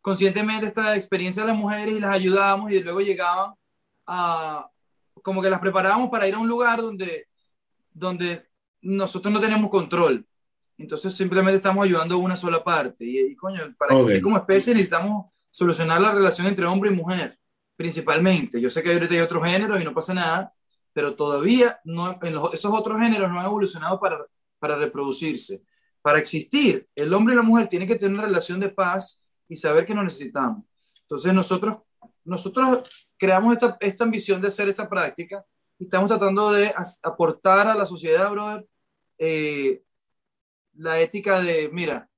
conscientemente 0.00 0.66
esta 0.66 0.96
experiencia 0.96 1.42
a 1.42 1.46
las 1.46 1.56
mujeres 1.56 1.94
y 1.96 2.00
las 2.00 2.10
ayudábamos 2.14 2.70
y 2.72 2.82
luego 2.82 3.00
llegaban 3.00 3.54
a, 4.06 4.68
como 5.22 5.40
que 5.40 5.48
las 5.48 5.60
preparábamos 5.60 6.10
para 6.10 6.26
ir 6.28 6.34
a 6.34 6.38
un 6.38 6.48
lugar 6.48 6.82
donde, 6.82 7.28
donde 7.92 8.46
nosotros 8.82 9.32
no 9.32 9.40
tenemos 9.40 9.70
control. 9.70 10.26
Entonces 10.76 11.14
simplemente 11.14 11.56
estamos 11.56 11.84
ayudando 11.84 12.16
a 12.16 12.18
una 12.18 12.36
sola 12.36 12.62
parte. 12.62 13.04
Y, 13.04 13.18
y, 13.32 13.36
coño, 13.36 13.74
para 13.78 13.94
Ok. 13.94 14.00
existir 14.00 14.22
como 14.22 14.36
especie 14.36 14.74
necesitamos 14.74 15.26
solucionar 15.50 16.00
la 16.00 16.12
relación 16.12 16.48
entre 16.48 16.66
hombre 16.66 16.90
y 16.90 16.94
mujer, 16.94 17.38
principalmente. 17.76 18.60
Yo 18.60 18.68
sé 18.68 18.82
que 18.82 18.92
ahorita 18.92 19.14
hay 19.14 19.20
otros 19.20 19.44
géneros 19.44 19.80
y 19.80 19.84
no 19.84 19.94
pasa 19.94 20.12
nada, 20.12 20.52
pero 20.92 21.14
todavía 21.14 21.78
no, 21.84 22.18
en 22.20 22.34
los- 22.34 22.52
esos 22.52 22.72
otros 22.74 23.00
géneros 23.00 23.30
no 23.30 23.38
han 23.38 23.46
evolucionado 23.46 23.98
para, 24.00 24.18
para 24.58 24.76
reproducirse. 24.76 25.62
Para 26.02 26.18
existir, 26.18 26.88
el 26.94 27.12
hombre 27.14 27.34
y 27.34 27.36
la 27.36 27.42
mujer 27.42 27.66
tienen 27.68 27.88
que 27.88 27.96
tener 27.96 28.14
una 28.14 28.26
relación 28.26 28.60
de 28.60 28.68
paz 28.68 29.22
y 29.48 29.56
saber 29.56 29.86
que 29.86 29.94
nos 29.94 30.04
necesitamos. 30.04 30.64
Entonces 31.02 31.32
nosotros, 31.32 31.78
nosotros 32.24 32.88
creamos 33.16 33.52
esta, 33.54 33.76
esta 33.80 34.04
ambición 34.04 34.40
de 34.40 34.48
hacer 34.48 34.68
esta 34.68 34.88
práctica 34.88 35.44
y 35.78 35.84
estamos 35.84 36.08
tratando 36.08 36.52
de 36.52 36.74
aportar 37.02 37.68
a 37.68 37.74
la 37.74 37.84
sociedad, 37.86 38.30
brother, 38.30 38.66
eh, 39.18 39.82
la 40.76 41.00
ética 41.00 41.40
de, 41.40 41.68
mira, 41.72 42.08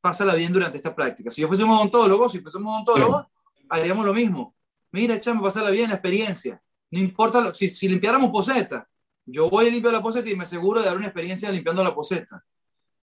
pásala 0.00 0.34
bien 0.34 0.52
durante 0.52 0.76
esta 0.76 0.94
práctica. 0.94 1.30
Si 1.30 1.40
yo 1.40 1.48
fuese 1.48 1.62
un 1.64 1.70
odontólogo, 1.70 2.28
si 2.28 2.40
fuese 2.40 2.58
un 2.58 2.66
odontólogo, 2.66 3.30
haríamos 3.68 4.04
lo 4.04 4.12
mismo. 4.14 4.56
Mira, 4.92 5.18
chamo, 5.20 5.42
pásala 5.42 5.70
bien 5.70 5.88
la 5.88 5.94
experiencia. 5.96 6.60
No 6.90 6.98
importa, 6.98 7.40
lo- 7.40 7.54
si, 7.54 7.68
si 7.68 7.88
limpiáramos 7.88 8.30
poseta, 8.30 8.88
yo 9.30 9.48
voy 9.48 9.68
a 9.68 9.70
limpiar 9.70 9.92
la 9.92 10.02
poseta 10.02 10.28
y 10.28 10.36
me 10.36 10.44
aseguro 10.44 10.80
de 10.80 10.86
dar 10.86 10.96
una 10.96 11.06
experiencia 11.06 11.50
limpiando 11.50 11.82
la 11.84 11.94
poseta. 11.94 12.44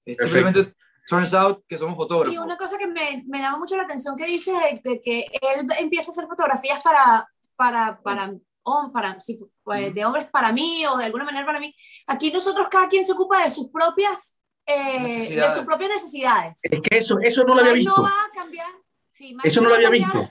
Perfecto. 0.04 0.24
simplemente 0.24 0.76
turns 1.08 1.34
out 1.34 1.64
que 1.68 1.78
somos 1.78 1.96
fotógrafos. 1.96 2.34
Y 2.34 2.38
una 2.38 2.58
cosa 2.58 2.78
que 2.78 2.88
me, 2.88 3.24
me 3.28 3.40
llama 3.40 3.58
mucho 3.58 3.76
la 3.78 3.84
atención 3.84 4.16
que 4.16 4.26
dice 4.26 4.52
de, 4.84 5.02
que 5.02 5.22
él 5.22 5.68
empieza 5.80 6.12
a 6.12 6.14
hacer 6.14 6.28
fotografías 6.28 6.84
para, 6.84 7.28
para, 7.56 8.00
para, 8.02 8.34
para 8.94 9.20
sí, 9.22 9.40
pues, 9.64 9.94
de 9.94 10.06
hombres 10.06 10.26
para 10.26 10.52
mí 10.52 10.86
o 10.86 10.98
de 10.98 11.06
alguna 11.06 11.24
manera 11.24 11.46
para 11.46 11.60
mí. 11.60 11.74
Aquí 12.08 12.32
nosotros 12.32 12.68
cada 12.70 12.88
quien 12.88 13.06
se 13.06 13.14
ocupa 13.14 13.44
de 13.44 13.50
sus 13.50 13.70
propias, 13.70 14.36
eh, 14.66 15.36
de 15.36 15.52
sus 15.52 15.66
propias 15.66 15.92
necesidades. 15.92 16.60
Es 16.62 16.82
que 16.82 16.98
eso, 16.98 17.18
eso 17.22 17.44
no 17.44 17.56
lo 17.56 17.62
había 17.62 17.74
visto. 17.74 17.96
no 17.96 18.04
va 18.04 18.10
a 18.10 18.32
cambiar. 18.36 18.70
Sí, 19.10 19.36
eso 19.44 19.62
no 19.62 19.70
lo 19.70 19.76
había 19.76 19.90
visto. 19.90 20.30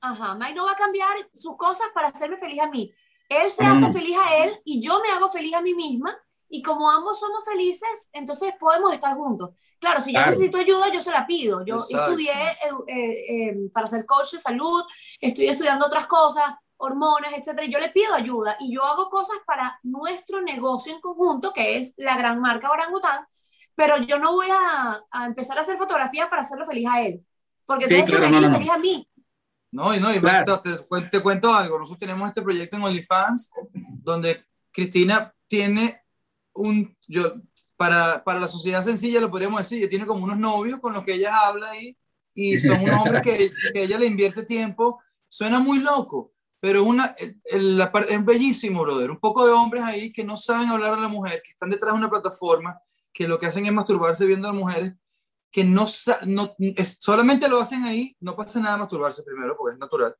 Ajá, 0.00 0.34
Mike 0.34 0.54
no 0.54 0.66
va 0.66 0.72
a 0.72 0.76
cambiar 0.76 1.16
sus 1.34 1.56
cosas 1.56 1.88
para 1.94 2.08
hacerme 2.08 2.38
feliz 2.38 2.60
a 2.60 2.68
mí. 2.68 2.92
Él 3.28 3.50
se 3.50 3.64
hace 3.64 3.88
mm. 3.88 3.92
feliz 3.92 4.16
a 4.18 4.36
él 4.36 4.60
y 4.64 4.80
yo 4.80 5.00
me 5.00 5.10
hago 5.10 5.28
feliz 5.28 5.54
a 5.54 5.60
mí 5.60 5.74
misma 5.74 6.16
y 6.48 6.62
como 6.62 6.88
ambos 6.88 7.18
somos 7.18 7.44
felices, 7.44 8.08
entonces 8.12 8.54
podemos 8.58 8.92
estar 8.92 9.16
juntos. 9.16 9.50
Claro, 9.80 10.00
si 10.00 10.12
yo 10.12 10.20
necesito 10.20 10.58
ayuda, 10.58 10.92
yo 10.92 11.00
se 11.00 11.10
la 11.10 11.26
pido. 11.26 11.64
Yo 11.64 11.78
estudié 11.78 12.32
eh, 12.86 13.48
em, 13.48 13.70
para 13.70 13.86
ser 13.86 14.06
coach 14.06 14.32
de 14.32 14.38
salud, 14.38 14.82
estoy 15.20 15.48
estudiando 15.48 15.86
otras 15.86 16.06
cosas, 16.06 16.54
hormonas, 16.76 17.32
etcétera, 17.32 17.64
y 17.64 17.72
yo 17.72 17.78
le 17.78 17.90
pido 17.90 18.14
ayuda 18.14 18.56
y 18.60 18.74
yo 18.74 18.84
hago 18.84 19.08
cosas 19.08 19.38
para 19.46 19.80
nuestro 19.82 20.40
negocio 20.42 20.94
en 20.94 21.00
conjunto, 21.00 21.52
que 21.52 21.78
es 21.78 21.94
la 21.96 22.16
gran 22.16 22.40
marca 22.40 22.70
Orangután, 22.70 23.26
pero 23.74 23.96
yo 23.98 24.18
no 24.18 24.32
voy 24.32 24.48
a, 24.50 25.02
a 25.10 25.26
empezar 25.26 25.58
a 25.58 25.62
hacer 25.62 25.78
fotografías 25.78 26.28
para 26.28 26.42
hacerlo 26.42 26.64
feliz 26.64 26.86
a 26.90 27.02
él, 27.02 27.24
porque 27.64 27.88
sí, 27.88 28.02
claro, 28.04 28.28
no, 28.28 28.50
feliz 28.52 28.70
a 28.70 28.78
mí. 28.78 29.08
No, 29.76 29.94
y 29.94 30.00
no, 30.00 30.10
y 30.10 30.18
te, 30.22 31.08
te, 31.10 31.20
cuento 31.20 31.54
algo. 31.54 31.78
Nosotros 31.78 31.98
tenemos 31.98 32.26
este 32.26 32.40
proyecto 32.40 32.76
en 32.76 32.82
OnlyFans 32.82 33.52
donde 34.02 34.42
Cristina 34.72 35.34
tiene 35.46 36.00
un, 36.54 36.96
yo, 37.06 37.34
para, 37.76 38.24
para 38.24 38.40
la 38.40 38.48
sociedad 38.48 38.82
sencilla 38.82 39.20
lo 39.20 39.30
podríamos 39.30 39.60
decir, 39.60 39.78
ella 39.78 39.90
tiene 39.90 40.06
como 40.06 40.24
unos 40.24 40.38
novios 40.38 40.80
con 40.80 40.94
los 40.94 41.04
que 41.04 41.12
ella 41.12 41.46
habla 41.46 41.72
ahí 41.72 41.94
y 42.32 42.58
son 42.58 42.80
unos 42.84 43.00
hombres 43.00 43.20
que, 43.20 43.50
que 43.74 43.82
ella 43.82 43.98
le 43.98 44.06
invierte 44.06 44.46
tiempo. 44.46 44.98
Suena 45.28 45.58
muy 45.58 45.80
loco, 45.80 46.32
pero 46.58 46.82
una, 46.82 47.14
el, 47.44 47.78
es 48.08 48.24
bellísimo, 48.24 48.80
brother. 48.80 49.10
Un 49.10 49.20
poco 49.20 49.44
de 49.46 49.52
hombres 49.52 49.82
ahí 49.82 50.10
que 50.10 50.24
no 50.24 50.38
saben 50.38 50.70
hablar 50.70 50.94
a 50.94 51.00
la 51.00 51.08
mujer, 51.08 51.42
que 51.44 51.50
están 51.50 51.68
detrás 51.68 51.92
de 51.92 51.98
una 51.98 52.08
plataforma, 52.08 52.80
que 53.12 53.28
lo 53.28 53.38
que 53.38 53.44
hacen 53.44 53.66
es 53.66 53.72
masturbarse 53.74 54.24
viendo 54.24 54.48
a 54.48 54.52
las 54.52 54.58
mujeres, 54.58 54.94
que 55.56 55.64
no, 55.64 55.86
no 56.26 56.54
es, 56.58 56.98
solamente 57.00 57.48
lo 57.48 57.58
hacen 57.58 57.82
ahí, 57.84 58.14
no 58.20 58.36
pasa 58.36 58.60
nada 58.60 58.76
masturbarse 58.76 59.22
primero, 59.22 59.56
porque 59.56 59.72
es 59.72 59.78
natural, 59.78 60.14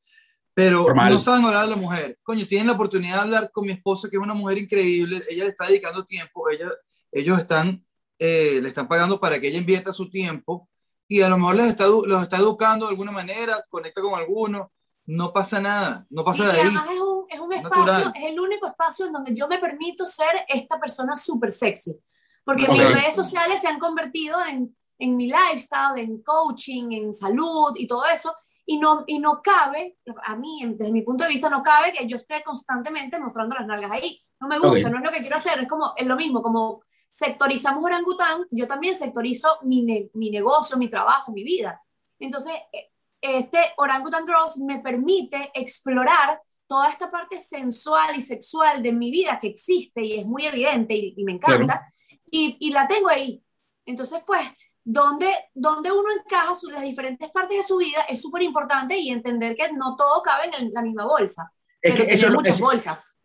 pero 0.54 0.86
no 0.94 1.18
saben 1.18 1.44
hablar 1.44 1.64
a 1.64 1.66
la 1.66 1.76
mujer. 1.76 2.18
Coño, 2.22 2.46
tienen 2.46 2.68
la 2.68 2.72
oportunidad 2.72 3.16
de 3.16 3.20
hablar 3.20 3.50
con 3.52 3.66
mi 3.66 3.72
esposa, 3.72 4.08
que 4.08 4.16
es 4.16 4.22
una 4.22 4.32
mujer 4.32 4.56
increíble, 4.56 5.22
ella 5.28 5.44
le 5.44 5.50
está 5.50 5.66
dedicando 5.66 6.06
tiempo, 6.06 6.48
ella, 6.48 6.70
ellos 7.12 7.38
están, 7.38 7.84
eh, 8.18 8.60
le 8.62 8.68
están 8.68 8.88
pagando 8.88 9.20
para 9.20 9.38
que 9.38 9.48
ella 9.48 9.58
invierta 9.58 9.92
su 9.92 10.08
tiempo 10.08 10.70
y 11.06 11.20
a 11.20 11.28
lo 11.28 11.36
mejor 11.36 11.56
les 11.56 11.66
está, 11.66 11.86
los 11.86 12.22
está 12.22 12.38
educando 12.38 12.86
de 12.86 12.92
alguna 12.92 13.12
manera, 13.12 13.60
conecta 13.68 14.00
con 14.00 14.18
alguno, 14.18 14.72
no 15.04 15.34
pasa 15.34 15.60
nada, 15.60 16.06
no 16.08 16.24
pasa 16.24 16.46
de 16.46 16.52
ahí. 16.52 16.60
Además 16.60 16.88
es 16.94 16.98
un, 16.98 17.24
es 17.28 17.40
un 17.40 17.52
espacio, 17.52 18.12
es 18.14 18.24
el 18.24 18.40
único 18.40 18.66
espacio 18.66 19.04
en 19.04 19.12
donde 19.12 19.34
yo 19.34 19.46
me 19.48 19.58
permito 19.58 20.06
ser 20.06 20.46
esta 20.48 20.80
persona 20.80 21.14
súper 21.14 21.52
sexy, 21.52 21.94
porque 22.42 22.66
mis 22.66 22.82
redes 22.82 23.14
sociales 23.14 23.60
se 23.60 23.68
han 23.68 23.78
convertido 23.78 24.38
en, 24.48 24.74
en 24.98 25.16
mi 25.16 25.26
lifestyle, 25.26 25.98
en 25.98 26.22
coaching, 26.22 26.92
en 26.92 27.14
salud 27.14 27.72
y 27.76 27.86
todo 27.86 28.04
eso, 28.06 28.34
y 28.64 28.78
no, 28.78 29.04
y 29.06 29.18
no 29.20 29.40
cabe, 29.40 29.96
a 30.24 30.34
mí, 30.34 30.60
desde 30.76 30.92
mi 30.92 31.02
punto 31.02 31.24
de 31.24 31.30
vista, 31.30 31.48
no 31.48 31.62
cabe 31.62 31.92
que 31.92 32.06
yo 32.08 32.16
esté 32.16 32.42
constantemente 32.42 33.18
mostrando 33.18 33.54
las 33.54 33.66
nalgas 33.66 33.92
ahí. 33.92 34.20
No 34.40 34.48
me 34.48 34.58
gusta, 34.58 34.90
no 34.90 34.98
es 34.98 35.04
lo 35.04 35.12
que 35.12 35.20
quiero 35.20 35.36
hacer, 35.36 35.60
es 35.60 35.68
como, 35.68 35.92
es 35.96 36.06
lo 36.06 36.16
mismo, 36.16 36.42
como 36.42 36.82
sectorizamos 37.08 37.82
orangután, 37.84 38.44
yo 38.50 38.66
también 38.66 38.96
sectorizo 38.96 39.58
mi, 39.62 40.10
mi 40.14 40.30
negocio, 40.30 40.76
mi 40.76 40.88
trabajo, 40.88 41.32
mi 41.32 41.44
vida. 41.44 41.80
Entonces, 42.18 42.52
e, 42.72 42.90
este 43.20 43.58
Orangutan 43.76 44.26
Girls 44.26 44.58
me 44.58 44.80
permite 44.80 45.50
explorar 45.54 46.40
toda 46.66 46.88
esta 46.88 47.10
parte 47.10 47.38
sensual 47.38 48.16
y 48.16 48.20
sexual 48.20 48.82
de 48.82 48.92
mi 48.92 49.10
vida 49.10 49.38
que 49.40 49.48
existe 49.48 50.04
y 50.04 50.18
es 50.18 50.26
muy 50.26 50.44
evidente 50.44 50.94
y, 50.94 51.22
me 51.24 51.32
encanta, 51.32 51.88
y, 52.24 52.56
y, 52.60 52.72
la 52.72 52.88
tengo 52.88 53.08
ahí. 53.08 53.42
Entonces, 53.84 54.20
pues, 54.26 54.42
donde, 54.88 55.26
donde 55.52 55.90
uno 55.90 56.06
encaja 56.16 56.52
las 56.70 56.82
diferentes 56.82 57.28
partes 57.30 57.56
de 57.56 57.62
su 57.64 57.76
vida 57.76 58.02
es 58.08 58.22
súper 58.22 58.42
importante 58.42 58.96
y 58.96 59.10
entender 59.10 59.56
que 59.56 59.72
no 59.72 59.96
todo 59.96 60.22
cabe 60.22 60.44
en 60.56 60.70
la 60.72 60.80
misma 60.80 61.04
bolsa. 61.04 61.52
Es 61.82 61.94
que 61.94 62.02
eso, 62.04 62.30
muchas 62.30 62.60
bolsas. 62.60 63.16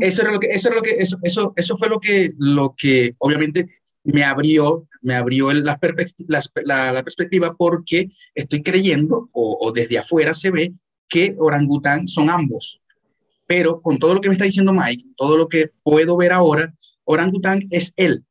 Eso 0.00 0.22
era 0.22 0.32
lo 0.32 0.40
que, 0.40 0.48
eso, 0.48 0.70
lo 0.70 0.82
que 0.82 0.90
eso, 0.90 1.16
eso, 1.22 1.52
eso 1.54 1.78
fue 1.78 1.88
lo 1.88 2.00
que, 2.00 2.30
lo 2.36 2.74
que 2.76 3.14
obviamente 3.18 3.66
me 4.02 4.24
abrió, 4.24 4.88
me 5.02 5.14
abrió 5.14 5.52
la, 5.52 5.78
la, 6.26 6.92
la, 6.92 7.02
perspectiva 7.04 7.54
porque 7.56 8.10
estoy 8.34 8.64
creyendo, 8.64 9.28
o, 9.32 9.58
o, 9.60 9.70
desde 9.70 9.98
afuera 9.98 10.34
se 10.34 10.50
ve, 10.50 10.74
que 11.08 11.36
orangután 11.38 12.08
son 12.08 12.28
ambos. 12.28 12.82
Pero 13.46 13.80
con 13.80 14.00
todo 14.00 14.14
lo 14.14 14.20
que 14.20 14.28
me 14.28 14.34
está 14.34 14.46
diciendo 14.46 14.72
Mike, 14.72 15.12
todo 15.16 15.36
lo 15.36 15.48
que 15.48 15.70
puedo 15.84 16.16
ver 16.16 16.32
ahora, 16.32 16.74
orangután 17.04 17.60
es 17.70 17.92
él 17.96 18.24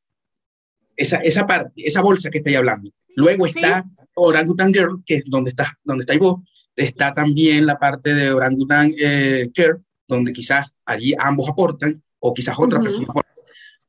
esa, 0.96 1.18
esa 1.18 1.46
parte, 1.46 1.72
esa 1.76 2.02
bolsa 2.02 2.30
que 2.30 2.40
estoy 2.40 2.56
hablando. 2.56 2.92
Luego 3.16 3.46
está 3.46 3.86
Orangutan 4.16 4.74
Girl, 4.74 5.04
que 5.06 5.16
es 5.16 5.26
donde 5.26 5.52
está, 5.52 5.78
donde 5.84 6.04
estáis 6.04 6.20
vos. 6.20 6.42
Está 6.76 7.14
también 7.14 7.66
la 7.66 7.78
parte 7.78 8.14
de 8.14 8.32
Orangutan 8.32 8.92
eh, 9.00 9.50
Care, 9.54 9.78
donde 10.08 10.34
quizás 10.34 10.74
allí 10.86 11.14
ambos 11.18 11.50
aportan, 11.50 12.02
o 12.20 12.34
quizás 12.34 12.56
otra 12.58 12.80
persona 12.80 13.08
aporta. 13.10 13.34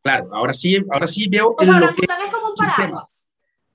Claro, 0.02 0.28
ahora 0.34 0.52
sí, 0.52 0.76
ahora 0.90 1.06
sí 1.06 1.28
veo. 1.28 1.54
O 1.58 1.64
sea, 1.64 1.76
Orangutan 1.76 2.20
es 2.26 2.32
como 2.32 2.48
un 2.48 2.54
paraguas. 2.54 3.30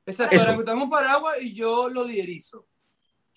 Exacto, 0.06 0.42
Orangutan 0.42 0.78
es 0.78 0.84
un 0.84 0.89
paraguas 0.89 1.36
y 1.42 1.54
yo 1.54 1.89
lo 1.89 2.06
liderizo. 2.06 2.68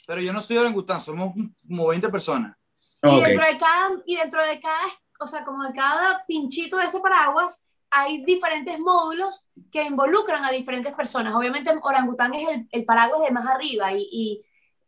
Pero 0.06 0.20
yo 0.20 0.32
no 0.32 0.42
soy 0.42 0.58
orangután, 0.58 1.00
somos 1.00 1.32
como 1.66 1.86
20 1.88 2.08
personas. 2.08 2.56
Y, 3.02 3.20
dentro 3.20 3.46
de 3.46 3.58
cada, 3.58 3.90
y 4.04 4.16
dentro 4.16 4.44
de 4.44 4.60
cada, 4.60 4.86
o 5.20 5.26
sea, 5.26 5.44
como 5.44 5.64
de 5.64 5.72
cada 5.72 6.24
pinchito 6.26 6.76
de 6.76 6.84
ese 6.84 7.00
paraguas, 7.00 7.62
hay 7.94 8.24
diferentes 8.24 8.78
módulos 8.80 9.46
que 9.70 9.82
involucran 9.82 10.42
a 10.46 10.50
diferentes 10.50 10.94
personas. 10.94 11.34
Obviamente 11.34 11.70
orangután 11.82 12.32
es 12.32 12.48
el, 12.48 12.68
el 12.70 12.84
paraguas 12.86 13.20
de 13.20 13.30
más 13.30 13.46
arriba 13.46 13.92
y, 13.92 14.42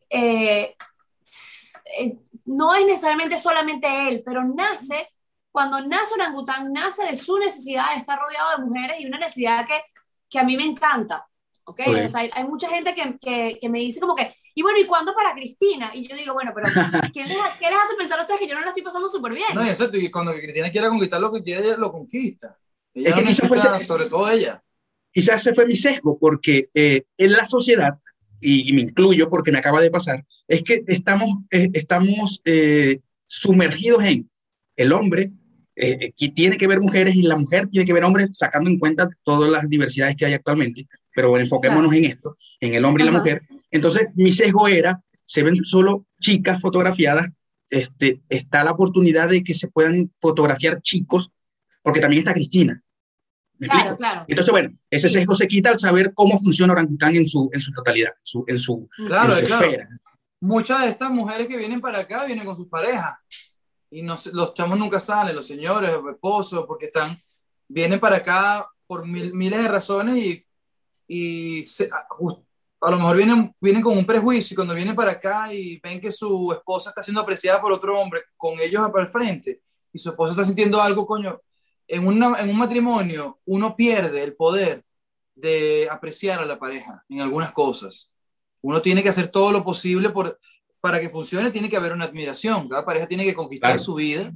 eh, 0.09 0.75
eh, 1.99 2.19
no 2.47 2.75
es 2.75 2.87
necesariamente 2.87 3.39
solamente 3.39 4.09
él, 4.09 4.23
pero 4.25 4.43
nace, 4.43 5.11
cuando 5.53 5.83
nace 5.83 6.15
orangután, 6.15 6.73
nace 6.73 7.05
de 7.05 7.17
su 7.17 7.37
necesidad 7.39 7.91
de 7.91 7.99
estar 7.99 8.19
rodeado 8.19 8.57
de 8.57 8.65
mujeres 8.65 9.01
y 9.01 9.07
una 9.07 9.19
necesidad 9.19 9.67
que, 9.67 9.83
que 10.31 10.39
a 10.39 10.45
mí 10.45 10.57
me 10.57 10.65
encanta. 10.65 11.27
¿okay? 11.65 12.07
O 12.07 12.09
sea, 12.09 12.23
hay, 12.33 12.45
mucha 12.45 12.71
gente 12.71 12.95
que, 12.95 13.19
que, 13.19 13.59
que, 13.61 13.69
me 13.69 13.81
dice 13.81 14.01
como 14.01 14.15
que, 14.15 14.35
y 14.55 14.63
bueno, 14.63 14.79
¿y 14.79 14.87
cuándo 14.87 15.15
para 15.15 15.35
Cristina? 15.35 15.91
Y 15.95 16.09
yo 16.09 16.17
digo, 16.17 16.33
bueno, 16.33 16.53
pero 16.55 16.69
¿qué 17.13 17.25
les, 17.25 17.37
¿qué 17.59 17.67
les 17.69 17.79
hace 17.79 17.97
pensar 17.99 18.19
a 18.19 18.23
ustedes 18.23 18.41
que 18.41 18.49
yo 18.49 18.55
no 18.55 18.63
la 18.63 18.69
estoy 18.69 18.83
pasando 18.83 19.11
súper 19.11 19.35
bien? 19.35 19.55
No, 19.55 19.63
exacto, 19.63 19.99
y 19.99 20.11
cuando 20.11 20.33
Cristina 20.33 20.71
quiera 20.71 20.89
conquistar 20.89 21.21
lo 21.21 21.31
que 21.31 21.43
quiere, 21.43 21.77
lo 21.77 21.93
conquista 21.93 22.57
es 22.95 23.15
que 23.15 23.25
quizás 23.25 23.49
fue, 23.49 23.59
sobre 23.81 24.07
todo 24.07 24.31
ella. 24.31 24.63
Quizás 25.13 25.41
ese 25.41 25.55
fue 25.55 25.67
mi 25.67 25.77
sesgo, 25.77 26.19
porque 26.19 26.69
eh, 26.75 27.03
en 27.17 27.33
la 27.33 27.47
sociedad, 27.47 27.99
y, 28.41 28.73
me 28.73 28.83
incluyo 28.83 29.31
porque 29.31 29.53
me 29.53 29.59
acaba 29.59 29.81
de 29.81 29.91
pasar, 29.91 30.25
es 30.49 30.63
que 30.63 30.83
estamos, 30.87 31.39
eh, 31.51 31.71
estamos 31.73 32.41
eh, 32.45 32.99
sumergidos 33.27 34.05
en 34.05 34.31
el 34.77 34.93
hombre 34.93 35.31
que 35.77 36.29
tiene 36.29 36.57
que 36.57 36.69
ver 36.69 36.79
mujeres 36.79 37.17
y 37.17 37.23
la 37.23 37.35
mujer 37.35 37.67
tiene 37.67 37.85
que 37.85 37.93
ver 37.93 38.05
hombres, 38.05 38.29
sacando 38.33 38.71
en 38.71 38.79
cuenta 38.79 39.09
todas 39.25 39.51
las 39.51 39.69
diversidades 39.69 40.15
que 40.15 40.25
hay 40.25 40.33
actualmente, 40.33 40.87
pero 41.13 41.37
enfoquémonos 41.37 41.93
en 41.93 42.05
esto, 42.05 42.37
en 42.61 42.75
el 42.75 42.85
hombre 42.85 43.03
y 43.03 43.07
la 43.07 43.19
mujer. 43.19 43.43
Entonces, 43.73 44.07
mi 44.15 44.31
sesgo 44.31 44.69
era, 44.69 45.03
se 45.25 45.43
ven 45.43 45.65
solo 45.65 46.07
chicas 46.21 46.61
fotografiadas, 46.61 47.29
este, 47.71 48.21
está 48.29 48.63
la 48.63 48.71
oportunidad 48.71 49.29
de 49.29 49.43
que 49.43 49.53
se 49.53 49.67
puedan 49.67 50.13
fotografiar 50.21 50.81
chicos, 50.81 51.33
porque 51.83 51.99
también 51.99 52.21
está 52.21 52.35
Cristina. 52.35 52.84
Claro, 53.59 53.97
claro. 53.97 54.25
Entonces, 54.27 54.51
bueno, 54.51 54.71
ese 54.91 55.09
sesgo 55.09 55.35
se 55.35 55.47
quita 55.47 55.71
al 55.71 55.79
saber 55.79 56.13
cómo 56.13 56.39
funciona 56.39 56.73
orangután 56.73 57.15
en 57.15 57.29
su, 57.29 57.49
en 57.53 57.61
su 57.61 57.71
totalidad, 57.73 58.13
en 58.47 58.59
su, 58.59 58.89
claro, 58.97 59.37
esfera. 59.37 59.89
Muchas 60.41 60.83
de 60.83 60.89
estas 60.89 61.11
mujeres 61.11 61.47
que 61.47 61.57
vienen 61.57 61.81
para 61.81 62.01
acá 62.01 62.25
vienen 62.25 62.45
con 62.45 62.57
sus 62.57 62.69
parejas 62.69 63.15
y 63.91 64.03
no, 64.03 64.17
los 64.33 64.55
chamos 64.55 64.79
nunca 64.79 64.99
salen, 64.99 65.37
los 65.37 65.47
señores, 65.47 65.91
los 65.93 66.13
esposos, 66.13 66.65
porque 66.67 66.87
están, 66.87 67.17
vienen 67.69 68.01
para 68.01 68.17
acá 68.17 68.67
por 68.87 69.07
miles 69.07 69.63
de 69.63 69.69
razones 69.69 70.17
y, 70.17 70.47
y 71.07 71.65
a, 71.91 72.91
lo 72.91 72.97
mejor 72.97 73.17
vienen, 73.17 73.55
vienen 73.61 73.83
con 73.83 73.97
un 73.97 74.05
prejuicio 74.05 74.55
y 74.55 74.57
cuando 74.57 74.75
vienen 74.75 74.97
para 74.97 75.13
acá 75.13 75.53
y 75.55 75.79
ven 75.81 76.01
que 76.01 76.11
su 76.11 76.53
esposa 76.53 76.91
está 76.91 77.03
siendo 77.03 77.21
apreciada 77.21 77.61
por 77.61 77.73
otro 77.73 77.99
hombre 77.99 78.23
con 78.37 78.59
ellos 78.61 78.91
para 78.91 79.05
el 79.05 79.13
frente 79.13 79.63
y 79.93 79.99
su 79.99 80.11
esposa 80.11 80.33
está 80.33 80.45
sintiendo 80.45 80.83
algo, 80.83 81.07
coño, 81.07 81.41
en, 81.89 82.03
en 82.05 82.51
un 82.51 82.57
matrimonio 82.57 83.41
uno 83.45 83.77
pierde 83.77 84.23
el 84.23 84.35
poder 84.35 84.85
de 85.35 85.89
apreciar 85.91 86.41
a 86.41 86.45
la 86.45 86.59
pareja 86.59 87.05
en 87.09 87.21
algunas 87.21 87.53
cosas. 87.53 88.11
Uno 88.61 88.81
tiene 88.81 89.03
que 89.03 89.09
hacer 89.09 89.29
todo 89.29 89.53
lo 89.53 89.65
posible 89.65 90.11
por, 90.11 90.39
para 90.81 91.01
que 91.01 91.11
funcione, 91.11 91.51
tiene 91.51 91.69
que 91.69 91.77
haber 91.77 91.93
una 91.93 92.05
admiración. 92.05 92.69
Cada 92.69 92.85
pareja 92.85 93.07
tiene 93.07 93.25
que 93.25 93.35
conquistar 93.35 93.79
su 93.81 93.95
vida 93.95 94.33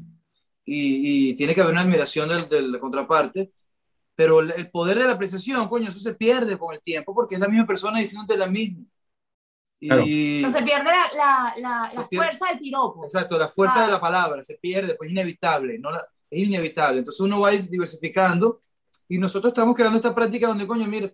y, 0.64 1.30
y, 1.30 1.34
tiene 1.34 1.54
que 1.54 1.62
haber 1.62 1.72
una 1.72 1.82
admiración 1.82 2.28
de, 2.28 2.42
de 2.44 2.62
la 2.62 2.80
contraparte. 2.80 3.52
Pero 4.14 4.40
el 4.40 4.70
poder 4.70 4.98
de 4.98 5.06
la 5.06 5.12
apreciación, 5.12 5.68
coño, 5.68 5.88
eso 5.88 6.00
se 6.00 6.14
pierde 6.14 6.58
con 6.58 6.74
el 6.74 6.82
tiempo 6.82 7.14
porque 7.14 7.36
es 7.36 7.40
la 7.40 7.48
misma 7.48 7.66
persona 7.66 8.00
diciéndote 8.00 8.36
la 8.36 8.48
misma. 8.48 8.84
Y... 9.80 10.44
O 10.44 10.50
sea, 10.50 10.58
se 10.58 10.64
pierde 10.64 10.90
la, 11.16 11.54
la, 11.56 11.90
la, 11.94 12.08
fuerza 12.10 12.48
del 12.48 12.58
piropo. 12.58 13.04
Exacto, 13.04 13.38
la 13.38 13.48
fuerza 13.48 13.82
de 13.82 13.92
la 13.92 14.00
palabra 14.00 14.42
se 14.42 14.56
pierde, 14.56 14.94
pues 14.96 15.08
es 15.08 15.12
inevitable, 15.12 15.78
no 15.78 15.90
es 16.30 16.48
inevitable. 16.48 16.98
Entonces 16.98 17.20
uno 17.20 17.40
va 17.40 17.48
a 17.48 17.54
ir 17.54 17.68
diversificando 17.68 18.62
y 19.08 19.18
nosotros 19.18 19.52
estamos 19.52 19.74
creando 19.74 19.96
esta 19.96 20.14
práctica 20.14 20.48
donde, 20.48 20.66
coño, 20.66 20.86
mira, 20.86 21.10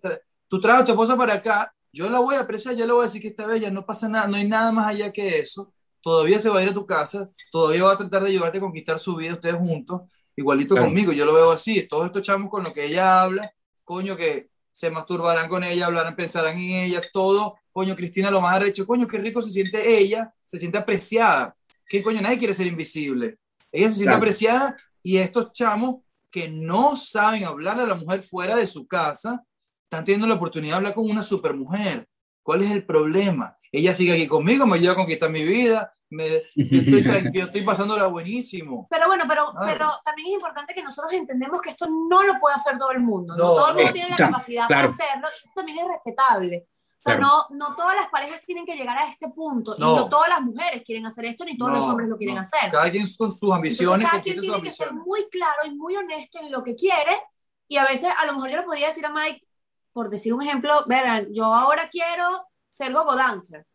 tú 0.47 0.59
traes 0.59 0.81
a 0.81 0.85
tu 0.85 0.91
esposa 0.91 1.15
para 1.15 1.35
acá, 1.35 1.73
yo 1.93 2.09
la 2.09 2.19
voy 2.19 2.35
a 2.35 2.41
apreciar, 2.41 2.75
yo 2.75 2.85
le 2.85 2.91
voy 2.91 3.01
a 3.01 3.05
decir 3.05 3.21
que 3.21 3.29
está 3.29 3.47
bella, 3.47 3.71
no 3.71 3.85
pasa 3.85 4.09
nada, 4.09 4.27
no 4.27 4.35
hay 4.35 4.47
nada 4.47 4.71
más 4.71 4.87
allá 4.87 5.11
que 5.13 5.39
eso. 5.39 5.71
Todavía 6.01 6.39
se 6.39 6.49
va 6.49 6.59
a 6.59 6.63
ir 6.63 6.69
a 6.69 6.73
tu 6.73 6.85
casa, 6.85 7.31
todavía 7.51 7.85
va 7.85 7.93
a 7.93 7.97
tratar 7.97 8.23
de 8.23 8.29
ayudarte 8.29 8.57
a 8.57 8.61
conquistar 8.61 8.99
su 8.99 9.15
vida 9.15 9.33
ustedes 9.33 9.55
juntos, 9.55 10.01
igualito 10.35 10.75
conmigo, 10.75 11.13
yo 11.13 11.25
lo 11.25 11.33
veo 11.33 11.51
así. 11.51 11.87
Todos 11.87 12.07
estos 12.07 12.21
chamos 12.21 12.49
con 12.51 12.63
lo 12.63 12.73
que 12.73 12.85
ella 12.85 13.21
habla, 13.21 13.49
coño, 13.83 14.17
que 14.17 14.49
se 14.71 14.91
masturbarán 14.91 15.47
con 15.47 15.63
ella, 15.63 15.85
hablarán, 15.85 16.15
pensarán 16.15 16.57
en 16.57 16.83
ella, 16.83 17.01
todo. 17.13 17.55
Coño, 17.71 17.95
Cristina 17.95 18.29
lo 18.29 18.41
más 18.41 18.57
arrecho, 18.57 18.85
coño, 18.85 19.07
qué 19.07 19.17
rico 19.17 19.41
se 19.41 19.49
siente 19.49 19.97
ella, 19.97 20.33
se 20.45 20.59
siente 20.59 20.77
apreciada. 20.77 21.55
¿Qué 21.87 22.03
coño? 22.03 22.21
Nadie 22.21 22.37
quiere 22.37 22.53
ser 22.53 22.67
invisible. 22.67 23.37
Ella 23.71 23.89
se 23.89 23.95
siente 23.95 24.15
apreciada 24.15 24.75
y 25.05 25.19
estos 25.19 25.51
chamos 25.51 25.97
que 26.31 26.49
no 26.49 26.97
saben 26.97 27.43
hablar 27.43 27.79
a 27.79 27.85
la 27.85 27.93
mujer 27.93 28.23
fuera 28.23 28.55
de 28.55 28.65
su 28.65 28.87
casa, 28.87 29.43
están 29.83 30.03
teniendo 30.03 30.25
la 30.25 30.33
oportunidad 30.33 30.73
de 30.73 30.77
hablar 30.77 30.93
con 30.95 31.07
una 31.07 31.21
supermujer. 31.21 32.07
¿Cuál 32.41 32.63
es 32.63 32.71
el 32.71 32.87
problema? 32.87 33.55
Ella 33.71 33.93
sigue 33.93 34.13
aquí 34.13 34.27
conmigo, 34.27 34.65
me 34.65 34.77
ayuda 34.77 34.93
a 34.93 34.95
conquistar 34.95 35.29
mi 35.29 35.43
vida, 35.43 35.91
me, 36.09 36.25
estoy 36.55 37.03
tranquilo, 37.03 37.45
estoy 37.45 37.61
pasándola 37.61 38.07
buenísimo. 38.07 38.87
Pero 38.89 39.05
bueno, 39.05 39.25
pero, 39.27 39.53
pero 39.63 39.91
también 40.03 40.29
es 40.29 40.33
importante 40.33 40.73
que 40.73 40.81
nosotros 40.81 41.13
entendemos 41.13 41.61
que 41.61 41.69
esto 41.69 41.85
no 41.87 42.23
lo 42.23 42.39
puede 42.39 42.55
hacer 42.55 42.79
todo 42.79 42.91
el 42.91 43.01
mundo. 43.01 43.35
No, 43.35 43.43
todo 43.43 43.67
el 43.69 43.75
mundo 43.75 43.93
tiene 43.93 44.09
la 44.09 44.17
capacidad 44.17 44.67
para 44.67 44.87
hacerlo 44.87 45.27
y 45.27 45.47
esto 45.47 45.51
también 45.53 45.77
es 45.77 45.87
respetable. 45.87 46.67
O 46.97 47.01
sea, 47.05 47.17
no, 47.17 47.45
no 47.51 47.75
todas 47.75 47.95
las 47.95 48.07
parejas 48.09 48.41
tienen 48.45 48.65
que 48.65 48.75
llegar 48.75 48.97
a 48.97 49.07
este 49.07 49.29
punto. 49.29 49.75
Y 49.77 49.81
no 49.81 50.09
todas 50.09 50.29
las 50.29 50.41
mujeres 50.41 50.81
quieren 50.83 51.05
hacer 51.05 51.25
esto, 51.25 51.45
ni 51.45 51.57
todos 51.57 51.73
los 51.73 51.85
hombres 51.85 52.09
lo 52.09 52.17
quieren 52.17 52.37
hacer. 52.37 52.71
Cada 52.71 52.89
quien 52.89 53.05
con 53.17 53.31
sus 53.31 53.51
ambiciones. 53.51 54.07
cada 54.07 54.23
quien 54.23 54.39
tiene 54.39 54.61
que 54.61 54.71
ser 54.71 54.93
muy 54.93 55.27
claro 55.29 55.59
y 55.65 55.75
muy 55.75 55.95
honesto 55.95 56.39
en 56.39 56.51
lo 56.51 56.63
que 56.63 56.73
quiere. 56.73 57.21
Y 57.67 57.77
a 57.77 57.85
veces, 57.85 58.11
a 58.17 58.25
lo 58.25 58.33
mejor 58.33 58.49
yo 58.49 58.57
le 58.57 58.63
podría 58.63 58.87
decir 58.87 59.05
a 59.05 59.11
Mike, 59.11 59.45
por 59.91 60.09
decir 60.09 60.33
un 60.33 60.41
ejemplo, 60.41 60.85
verán, 60.87 61.27
yo 61.31 61.45
ahora 61.45 61.89
quiero 61.89 62.47
ser 62.69 62.93
gogo 62.93 63.15
dancer. 63.15 63.65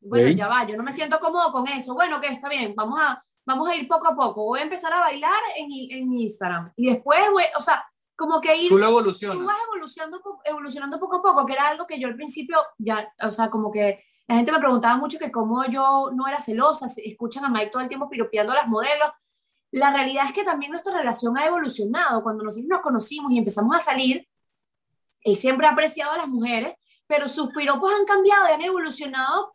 Bueno, 0.00 0.28
ya 0.28 0.48
va, 0.48 0.66
yo 0.66 0.76
no 0.76 0.82
me 0.82 0.92
siento 0.92 1.20
cómodo 1.20 1.52
con 1.52 1.68
eso. 1.68 1.94
Bueno, 1.94 2.20
que 2.20 2.28
está 2.28 2.48
bien, 2.48 2.74
vamos 2.74 3.00
a, 3.00 3.22
vamos 3.44 3.68
a 3.68 3.76
ir 3.76 3.86
poco 3.86 4.08
a 4.08 4.16
poco. 4.16 4.44
Voy 4.44 4.60
a 4.60 4.62
empezar 4.62 4.92
a 4.92 5.00
bailar 5.00 5.38
en, 5.56 5.68
en 5.70 6.12
Instagram. 6.12 6.72
Y 6.76 6.90
después, 6.90 7.20
o 7.56 7.60
sea, 7.60 7.84
como 8.20 8.38
que 8.38 8.54
ir... 8.54 8.68
Tú 8.68 8.76
lo 8.76 8.86
evolucionas. 8.86 9.38
Tú 9.38 9.46
vas 9.46 9.56
evolucionando, 9.66 10.20
evolucionando 10.44 11.00
poco 11.00 11.16
a 11.16 11.22
poco, 11.22 11.46
que 11.46 11.54
era 11.54 11.68
algo 11.68 11.86
que 11.86 11.98
yo 11.98 12.06
al 12.06 12.16
principio 12.16 12.58
ya, 12.76 13.10
o 13.22 13.30
sea, 13.30 13.48
como 13.48 13.72
que 13.72 14.04
la 14.28 14.36
gente 14.36 14.52
me 14.52 14.58
preguntaba 14.58 14.98
mucho 14.98 15.18
que 15.18 15.32
cómo 15.32 15.64
yo 15.64 16.10
no 16.12 16.28
era 16.28 16.38
celosa, 16.38 16.86
escuchan 17.02 17.46
a 17.46 17.48
Mike 17.48 17.70
todo 17.70 17.82
el 17.82 17.88
tiempo 17.88 18.10
piropeando 18.10 18.52
a 18.52 18.56
las 18.56 18.68
modelos. 18.68 19.10
La 19.70 19.90
realidad 19.90 20.26
es 20.26 20.34
que 20.34 20.44
también 20.44 20.70
nuestra 20.70 20.94
relación 20.94 21.38
ha 21.38 21.46
evolucionado. 21.46 22.22
Cuando 22.22 22.44
nosotros 22.44 22.68
nos 22.68 22.82
conocimos 22.82 23.32
y 23.32 23.38
empezamos 23.38 23.74
a 23.74 23.80
salir, 23.80 24.28
él 25.22 25.36
siempre 25.36 25.66
ha 25.66 25.70
apreciado 25.70 26.12
a 26.12 26.18
las 26.18 26.28
mujeres, 26.28 26.74
pero 27.06 27.26
sus 27.26 27.48
piropos 27.54 27.90
han 27.90 28.04
cambiado 28.04 28.48
y 28.48 28.52
han 28.52 28.60
evolucionado 28.60 29.54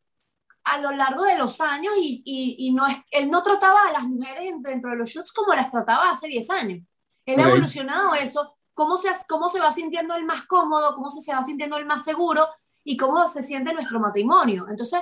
a 0.63 0.80
lo 0.80 0.89
largo 0.91 1.24
de 1.24 1.38
los 1.38 1.61
años 1.61 1.93
y, 1.97 2.24
y, 2.57 2.72
no 2.72 2.88
es, 2.88 2.97
él 3.11 3.30
no 3.30 3.43
trataba 3.43 3.88
a 3.88 3.91
las 3.91 4.03
mujeres 4.03 4.55
dentro 4.61 4.89
de 4.89 4.97
los 4.97 5.11
shoots 5.11 5.32
como 5.32 5.53
las 5.53 5.70
trataba 5.70 6.09
hace 6.09 6.28
10 6.28 6.49
años. 6.49 6.84
Él 7.26 7.39
ha 7.39 7.49
evolucionado 7.49 8.13
eso, 8.13 8.55
cómo 8.73 8.97
se, 8.97 9.09
cómo 9.28 9.49
se 9.49 9.59
va 9.59 9.71
sintiendo 9.71 10.15
el 10.15 10.26
más 10.26 10.43
cómodo, 10.43 10.93
cómo 10.95 11.09
se, 11.09 11.21
se 11.21 11.34
va 11.34 11.43
sintiendo 11.43 11.78
el 11.78 11.86
más 11.86 12.03
seguro 12.03 12.47
y 12.84 12.97
cómo 12.97 13.28
se 13.28 13.41
siente 13.41 13.73
nuestro 13.73 13.99
matrimonio. 13.99 14.67
Entonces, 14.69 15.01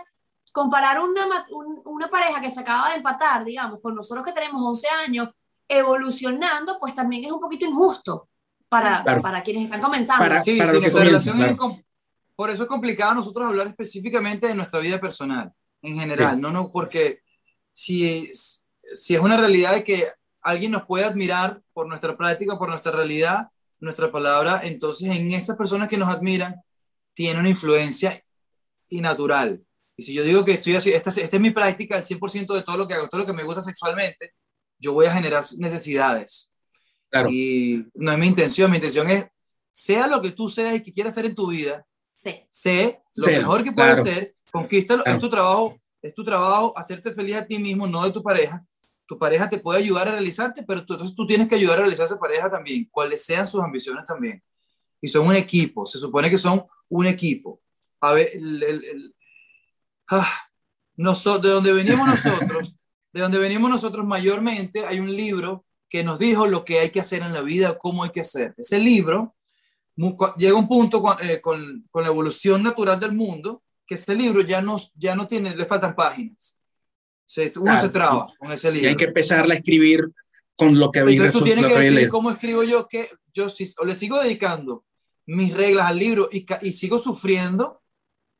comparar 0.51 0.99
una, 0.99 1.45
una 1.85 2.09
pareja 2.09 2.39
que 2.39 2.49
se 2.49 2.61
acaba 2.61 2.89
de 2.89 2.97
empatar, 2.97 3.43
digamos, 3.43 3.81
con 3.81 3.95
nosotros 3.95 4.25
que 4.25 4.31
tenemos 4.31 4.61
11 4.61 4.87
años, 4.87 5.29
evolucionando, 5.67 6.77
pues 6.79 6.93
también 6.93 7.25
es 7.25 7.31
un 7.31 7.39
poquito 7.39 7.65
injusto 7.65 8.29
para, 8.69 9.03
para 9.03 9.43
quienes 9.43 9.65
están 9.65 9.81
comenzando. 9.81 10.25
sí, 10.41 10.57
para 10.57 10.71
relación 10.71 11.83
por 12.35 12.49
eso 12.49 12.63
es 12.63 12.69
complicado 12.69 13.13
nosotros 13.13 13.47
hablar 13.47 13.67
específicamente 13.67 14.47
de 14.47 14.55
nuestra 14.55 14.79
vida 14.79 14.99
personal, 14.99 15.53
en 15.81 15.99
general, 15.99 16.41
no, 16.41 16.51
no, 16.51 16.71
porque 16.71 17.21
si, 17.71 18.31
si 18.33 19.15
es 19.15 19.21
una 19.21 19.37
realidad 19.37 19.73
de 19.73 19.83
que 19.83 20.11
alguien 20.43 20.71
nos 20.71 20.85
puede 20.85 21.05
admirar 21.05 21.61
por 21.73 21.87
nuestra 21.87 22.15
práctica, 22.15 22.57
por 22.57 22.69
nuestra 22.69 22.91
realidad, 22.91 23.47
nuestra 23.79 24.11
palabra, 24.11 24.61
entonces 24.63 25.15
en 25.15 25.31
esas 25.31 25.57
personas 25.57 25.89
que 25.89 25.97
nos 25.97 26.09
admiran 26.09 26.55
tiene 27.13 27.39
una 27.39 27.49
influencia 27.49 28.23
innatural. 28.89 29.63
Y 29.95 30.03
si 30.03 30.13
yo 30.13 30.23
digo 30.23 30.43
que 30.43 30.53
estoy 30.53 30.75
así, 30.75 30.91
esta, 30.91 31.09
esta 31.09 31.35
es 31.35 31.41
mi 31.41 31.51
práctica, 31.51 31.97
el 31.97 32.03
100% 32.03 32.53
de 32.55 32.63
todo 32.63 32.77
lo 32.77 32.87
que 32.87 32.93
hago, 32.93 33.07
todo 33.07 33.21
lo 33.21 33.27
que 33.27 33.33
me 33.33 33.43
gusta 33.43 33.61
sexualmente, 33.61 34.33
yo 34.79 34.93
voy 34.93 35.05
a 35.05 35.13
generar 35.13 35.43
necesidades. 35.57 36.51
Claro. 37.09 37.29
Y 37.29 37.85
no 37.93 38.11
es 38.11 38.17
mi 38.17 38.27
intención, 38.27 38.71
mi 38.71 38.77
intención 38.77 39.09
es, 39.09 39.25
sea 39.71 40.07
lo 40.07 40.21
que 40.21 40.31
tú 40.31 40.49
seas 40.49 40.75
y 40.75 40.81
que 40.81 40.93
quieras 40.93 41.13
hacer 41.13 41.25
en 41.25 41.35
tu 41.35 41.47
vida, 41.47 41.85
sí. 42.13 42.43
sé 42.49 43.01
lo 43.17 43.27
mejor 43.27 43.63
que 43.63 43.71
puedes 43.71 43.99
hacer, 43.99 44.35
conquista, 44.51 45.01
es 45.05 45.19
tu 45.19 45.29
trabajo, 45.29 45.77
es 46.01 46.13
tu 46.13 46.23
trabajo 46.23 46.73
hacerte 46.77 47.13
feliz 47.13 47.35
a 47.35 47.45
ti 47.45 47.59
mismo, 47.59 47.87
no 47.87 48.03
de 48.03 48.11
tu 48.11 48.23
pareja, 48.23 48.65
tu 49.05 49.17
pareja 49.17 49.49
te 49.49 49.59
puede 49.59 49.79
ayudar 49.79 50.07
a 50.07 50.11
realizarte, 50.11 50.63
pero 50.63 50.85
tú, 50.85 50.93
entonces 50.93 51.15
tú 51.15 51.27
tienes 51.27 51.47
que 51.47 51.55
ayudar 51.55 51.77
a 51.77 51.81
realizar 51.81 52.03
a 52.03 52.07
esa 52.07 52.19
pareja 52.19 52.49
también, 52.49 52.87
cuáles 52.89 53.25
sean 53.25 53.45
sus 53.45 53.61
ambiciones 53.61 54.05
también. 54.05 54.41
Y 55.01 55.07
son 55.07 55.27
un 55.27 55.35
equipo, 55.35 55.85
se 55.85 55.99
supone 55.99 56.29
que 56.29 56.37
son 56.37 56.65
un 56.89 57.05
equipo. 57.05 57.61
A 57.99 58.13
ver, 58.13 58.29
ah, 60.09 60.31
de 60.95 61.49
donde 61.49 61.73
venimos 61.73 62.07
nosotros, 62.07 62.79
de 63.11 63.21
donde 63.21 63.37
venimos 63.37 63.69
nosotros 63.69 64.05
mayormente, 64.05 64.85
hay 64.85 64.99
un 64.99 65.13
libro 65.13 65.65
que 65.89 66.03
nos 66.03 66.17
dijo 66.19 66.47
lo 66.47 66.65
que 66.65 66.79
hay 66.79 66.89
que 66.89 67.01
hacer 67.01 67.21
en 67.21 67.33
la 67.33 67.41
vida, 67.41 67.77
cómo 67.77 68.03
hay 68.03 68.09
que 68.09 68.21
hacer. 68.21 68.53
Ese 68.57 68.79
libro 68.79 69.35
llega 70.37 70.55
un 70.55 70.67
punto 70.67 71.01
con, 71.01 71.17
eh, 71.21 71.39
con, 71.39 71.85
con, 71.91 72.03
la 72.03 72.09
evolución 72.09 72.63
natural 72.63 72.99
del 72.99 73.13
mundo, 73.13 73.61
que 73.85 73.95
ese 73.95 74.15
libro 74.15 74.41
ya 74.41 74.61
no, 74.61 74.77
ya 74.95 75.15
no 75.15 75.27
tiene, 75.27 75.55
le 75.55 75.65
faltan 75.65 75.95
páginas 75.95 76.57
uno 77.57 77.81
se 77.81 77.89
traba 77.89 78.33
con 78.37 78.51
ese 78.51 78.71
libro. 78.71 78.87
Y 78.87 78.89
hay 78.89 78.95
que 78.95 79.05
empezar 79.05 79.49
a 79.49 79.53
escribir 79.53 80.11
con 80.55 80.77
lo 80.77 80.91
que 80.91 80.99
Entonces 80.99 81.33
tú 81.33 81.43
tienes 81.43 81.65
que 81.65 81.79
decir 81.79 82.09
cómo 82.09 82.31
escribo 82.31 82.63
yo, 82.63 82.87
que 82.87 83.09
yo 83.33 83.49
si, 83.49 83.65
o 83.79 83.85
le 83.85 83.95
sigo 83.95 84.21
dedicando 84.21 84.85
mis 85.25 85.53
reglas 85.53 85.87
al 85.87 85.97
libro 85.97 86.29
y, 86.31 86.45
y 86.61 86.73
sigo 86.73 86.99
sufriendo, 86.99 87.81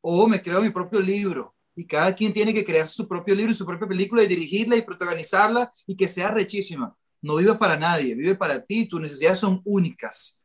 o 0.00 0.26
me 0.26 0.42
creo 0.42 0.60
mi 0.60 0.70
propio 0.70 1.00
libro. 1.00 1.54
Y 1.76 1.86
cada 1.86 2.14
quien 2.14 2.32
tiene 2.32 2.54
que 2.54 2.64
crear 2.64 2.86
su 2.86 3.08
propio 3.08 3.34
libro 3.34 3.50
y 3.50 3.54
su 3.54 3.66
propia 3.66 3.88
película 3.88 4.22
y 4.22 4.28
dirigirla 4.28 4.76
y 4.76 4.82
protagonizarla 4.82 5.70
y 5.86 5.96
que 5.96 6.06
sea 6.06 6.30
rechísima. 6.30 6.94
No 7.20 7.36
vive 7.36 7.54
para 7.54 7.76
nadie, 7.76 8.14
vive 8.14 8.34
para 8.34 8.64
ti. 8.64 8.86
Tus 8.86 9.00
necesidades 9.00 9.38
son 9.38 9.60
únicas. 9.64 10.40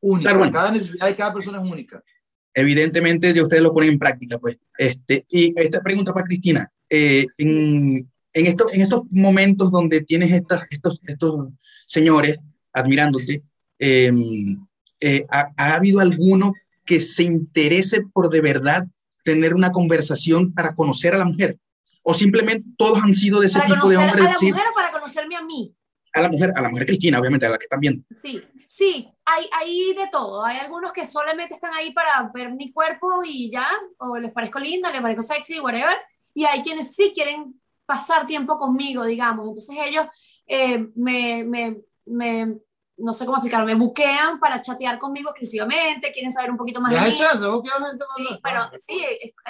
Únicas. 0.00 0.50
Cada 0.50 0.70
necesidad 0.70 1.06
de 1.06 1.16
cada 1.16 1.34
persona 1.34 1.60
es 1.60 1.70
única. 1.70 2.02
Evidentemente, 2.52 3.32
de 3.32 3.42
ustedes 3.42 3.62
lo 3.62 3.72
ponen 3.72 3.90
en 3.90 3.98
práctica, 3.98 4.38
pues. 4.38 4.56
Este, 4.76 5.24
y 5.30 5.52
esta 5.60 5.80
pregunta 5.82 6.12
para 6.12 6.26
Cristina. 6.26 6.70
Eh, 6.88 7.26
en, 7.38 8.10
en, 8.32 8.46
esto, 8.46 8.66
en 8.72 8.80
estos 8.80 9.02
momentos 9.10 9.70
donde 9.70 10.00
tienes 10.00 10.32
estas, 10.32 10.66
estos, 10.70 11.00
estos 11.06 11.50
señores 11.86 12.38
admirándote, 12.72 13.42
em, 13.78 14.66
eh, 15.00 15.24
¿ha, 15.30 15.50
¿ha, 15.56 15.74
habido 15.74 16.00
alguno 16.00 16.52
que 16.84 17.00
se 17.00 17.22
interese 17.22 18.02
por 18.12 18.30
de 18.30 18.40
verdad 18.40 18.86
tener 19.22 19.54
una 19.54 19.70
conversación 19.70 20.52
para 20.52 20.74
conocer 20.74 21.14
a 21.14 21.18
la 21.18 21.24
mujer? 21.24 21.58
¿O 22.02 22.14
simplemente 22.14 22.68
todos 22.76 23.02
han 23.02 23.14
sido 23.14 23.40
de 23.40 23.46
ese 23.46 23.60
tipo 23.60 23.88
de 23.88 23.96
hombres? 23.96 24.20
¿A 24.20 24.24
la 24.24 24.30
mujer 24.40 24.64
o 24.70 24.74
para 24.74 24.92
conocerme 24.92 25.36
a 25.36 25.42
mí? 25.42 25.74
A 26.12 26.20
la 26.22 26.28
mujer, 26.28 26.52
a 26.56 26.62
la 26.62 26.68
mujer 26.68 26.86
Cristina, 26.86 27.20
obviamente, 27.20 27.46
a 27.46 27.50
la 27.50 27.58
que 27.58 27.64
están 27.64 27.80
viendo. 27.80 28.02
Sí, 28.22 28.40
sí, 28.80 29.12
hay, 29.24 29.48
hay 29.52 29.92
de 29.94 30.08
todo. 30.10 30.42
Hay 30.44 30.58
algunos 30.58 30.92
que 30.92 31.04
solamente 31.04 31.54
están 31.54 31.74
ahí 31.74 31.92
para 31.92 32.30
ver 32.32 32.52
mi 32.54 32.72
cuerpo 32.72 33.22
y 33.24 33.50
ya, 33.50 33.68
o 33.98 34.18
les 34.18 34.32
parezco 34.32 34.58
linda, 34.58 34.90
les 34.90 35.02
parezco 35.02 35.22
sexy, 35.22 35.60
whatever 35.60 35.96
y 36.34 36.44
hay 36.44 36.62
quienes 36.62 36.94
sí 36.94 37.12
quieren 37.14 37.60
pasar 37.86 38.26
tiempo 38.26 38.58
conmigo, 38.58 39.04
digamos. 39.04 39.46
Entonces 39.48 39.76
ellos 39.84 40.06
eh, 40.46 40.86
me, 40.94 41.44
me, 41.44 41.76
me, 42.06 42.56
no 42.96 43.12
sé 43.12 43.24
cómo 43.24 43.38
explicarlo, 43.38 43.66
me 43.66 43.74
buquean 43.74 44.38
para 44.38 44.62
chatear 44.62 44.98
conmigo 44.98 45.30
exclusivamente, 45.30 46.12
quieren 46.12 46.32
saber 46.32 46.50
un 46.50 46.56
poquito 46.56 46.80
más 46.80 46.92
de 46.92 47.00
mí. 47.00 47.16
Sí, 48.16 48.38
pero 48.42 48.70
sí, 48.78 49.04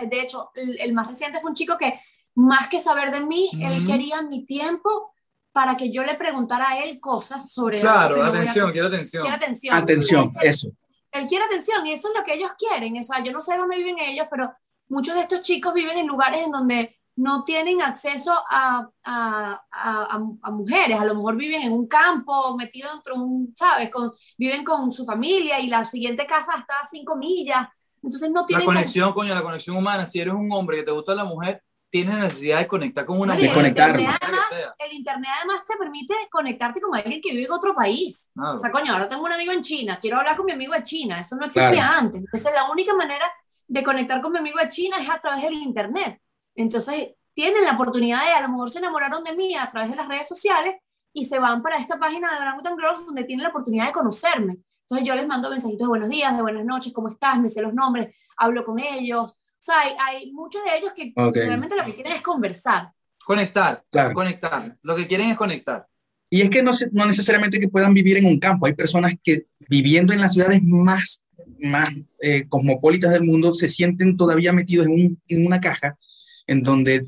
de 0.08 0.20
hecho, 0.20 0.50
el, 0.54 0.92
más 0.92 1.06
reciente 1.06 1.40
fue 1.40 1.50
un 1.50 1.56
chico 1.56 1.76
que 1.76 2.00
más 2.34 2.68
que 2.68 2.80
saber 2.80 3.10
de 3.10 3.20
mí, 3.20 3.50
él 3.60 3.84
quería 3.84 4.22
mi 4.22 4.46
tiempo 4.46 5.12
para 5.52 5.76
que 5.76 5.90
yo 5.90 6.04
le 6.04 6.14
preguntara 6.14 6.70
a 6.70 6.82
él 6.82 7.00
cosas 7.00 7.52
sobre... 7.52 7.80
Claro, 7.80 8.22
atención, 8.22 8.72
quiere 8.72 8.88
atención. 8.88 9.22
Quiere 9.22 9.36
atención. 9.36 9.74
Atención, 9.74 10.32
eso. 10.42 10.68
Él 11.10 11.26
quiere 11.26 11.44
atención 11.44 11.86
y 11.86 11.92
eso 11.92 12.08
es 12.08 12.14
lo 12.16 12.24
que 12.24 12.34
ellos 12.34 12.52
quieren. 12.56 12.96
O 12.98 13.02
sea, 13.02 13.22
yo 13.22 13.32
no 13.32 13.40
sé 13.42 13.56
dónde 13.56 13.76
viven 13.76 13.98
ellos, 13.98 14.26
pero 14.30 14.52
muchos 14.88 15.14
de 15.14 15.22
estos 15.22 15.42
chicos 15.42 15.74
viven 15.74 15.98
en 15.98 16.06
lugares 16.06 16.44
en 16.44 16.52
donde 16.52 16.96
no 17.16 17.44
tienen 17.44 17.82
acceso 17.82 18.32
a, 18.50 18.88
a, 19.04 19.62
a, 19.70 20.50
mujeres, 20.50 20.98
a 20.98 21.04
lo 21.04 21.14
mejor 21.14 21.36
viven 21.36 21.62
en 21.62 21.72
un 21.72 21.86
campo, 21.86 22.56
metido 22.56 22.90
dentro 22.92 23.14
de 23.14 23.20
un, 23.20 23.54
¿sabes? 23.56 23.90
Con, 23.90 24.12
viven 24.38 24.64
con 24.64 24.90
su 24.92 25.04
familia 25.04 25.60
y 25.60 25.66
la 25.66 25.84
siguiente 25.84 26.26
casa 26.26 26.52
está 26.58 26.74
a 26.82 26.88
cinco 26.88 27.16
millas, 27.16 27.68
entonces 28.02 28.30
no 28.30 28.46
tienen... 28.46 28.66
La 28.66 28.72
conexión, 28.72 29.12
coño, 29.12 29.34
la 29.34 29.42
conexión 29.42 29.76
humana, 29.76 30.06
si 30.06 30.20
eres 30.20 30.32
un 30.32 30.50
hombre 30.52 30.78
que 30.78 30.84
te 30.84 30.92
gusta 30.92 31.14
la 31.14 31.24
mujer, 31.24 31.62
tienes 31.90 32.18
necesidad 32.18 32.60
de 32.60 32.68
conectar 32.68 33.04
con 33.04 33.20
una 33.20 33.36
conectar. 33.36 33.98
El, 33.98 34.06
el 34.06 34.92
internet 34.92 35.30
además 35.38 35.64
te 35.66 35.76
permite 35.76 36.14
conectarte 36.30 36.80
con 36.80 36.96
alguien 36.96 37.20
que 37.20 37.32
vive 37.32 37.44
en 37.44 37.52
otro 37.52 37.74
país. 37.74 38.32
O 38.36 38.58
sea, 38.58 38.70
coño, 38.70 38.92
ahora 38.92 39.08
tengo 39.08 39.24
un 39.24 39.32
amigo 39.32 39.52
en 39.52 39.62
China, 39.62 39.98
quiero 40.00 40.18
hablar 40.18 40.36
con 40.36 40.46
mi 40.46 40.52
amigo 40.52 40.72
de 40.72 40.82
China, 40.82 41.20
eso 41.20 41.36
no 41.36 41.46
existía 41.46 41.88
antes. 41.88 42.20
Entonces 42.20 42.52
la 42.54 42.70
única 42.70 42.94
manera 42.94 43.30
de 43.66 43.82
conectar 43.82 44.20
con 44.22 44.32
mi 44.32 44.38
amigo 44.38 44.58
de 44.58 44.68
China 44.68 44.98
es 45.00 45.10
a 45.10 45.18
través 45.20 45.42
del 45.42 45.54
internet. 45.54 46.20
Entonces 46.54 47.10
tienen 47.34 47.64
la 47.64 47.72
oportunidad 47.72 48.24
de, 48.24 48.32
a 48.32 48.40
lo 48.42 48.48
mejor 48.48 48.70
se 48.70 48.78
enamoraron 48.78 49.24
de 49.24 49.34
mí 49.34 49.56
a 49.56 49.68
través 49.70 49.90
de 49.90 49.96
las 49.96 50.08
redes 50.08 50.28
sociales 50.28 50.76
y 51.12 51.24
se 51.24 51.38
van 51.38 51.62
para 51.62 51.76
esta 51.76 51.98
página 51.98 52.30
de 52.30 52.40
Orangutan 52.40 52.76
Girls 52.78 53.04
donde 53.04 53.24
tienen 53.24 53.42
la 53.42 53.50
oportunidad 53.50 53.86
de 53.86 53.92
conocerme. 53.92 54.58
Entonces 54.82 55.06
yo 55.06 55.14
les 55.14 55.26
mando 55.26 55.50
mensajitos 55.50 55.86
de 55.86 55.88
buenos 55.88 56.08
días, 56.08 56.34
de 56.36 56.42
buenas 56.42 56.64
noches, 56.64 56.92
¿cómo 56.92 57.08
estás? 57.08 57.38
Me 57.38 57.48
sé 57.48 57.62
los 57.62 57.74
nombres, 57.74 58.14
hablo 58.36 58.64
con 58.64 58.78
ellos, 58.78 59.36
o 59.60 59.62
sea, 59.62 59.76
hay, 60.06 60.32
muchos 60.32 60.62
de 60.64 60.78
ellos 60.78 60.92
que 60.96 61.12
realmente 61.14 61.76
lo 61.76 61.84
que 61.84 61.92
quieren 61.92 62.14
es 62.14 62.22
conversar. 62.22 62.92
Conectar, 63.22 63.84
claro. 63.90 64.14
conectar. 64.14 64.74
Lo 64.82 64.96
que 64.96 65.06
quieren 65.06 65.28
es 65.28 65.36
conectar. 65.36 65.86
Y 66.30 66.40
es 66.40 66.48
que 66.48 66.62
no, 66.62 66.72
no 66.92 67.04
necesariamente 67.04 67.60
que 67.60 67.68
puedan 67.68 67.92
vivir 67.92 68.16
en 68.16 68.24
un 68.24 68.38
campo. 68.38 68.64
Hay 68.64 68.72
personas 68.72 69.12
que 69.22 69.42
viviendo 69.68 70.14
en 70.14 70.20
las 70.22 70.32
ciudades 70.32 70.62
más, 70.62 71.22
más 71.60 71.90
eh, 72.22 72.46
cosmopolitas 72.48 73.10
del 73.10 73.24
mundo 73.24 73.54
se 73.54 73.68
sienten 73.68 74.16
todavía 74.16 74.50
metidos 74.50 74.86
en, 74.86 74.92
un, 74.92 75.22
en, 75.28 75.44
una 75.44 75.60
caja 75.60 75.98
en 76.46 76.62
donde 76.62 77.06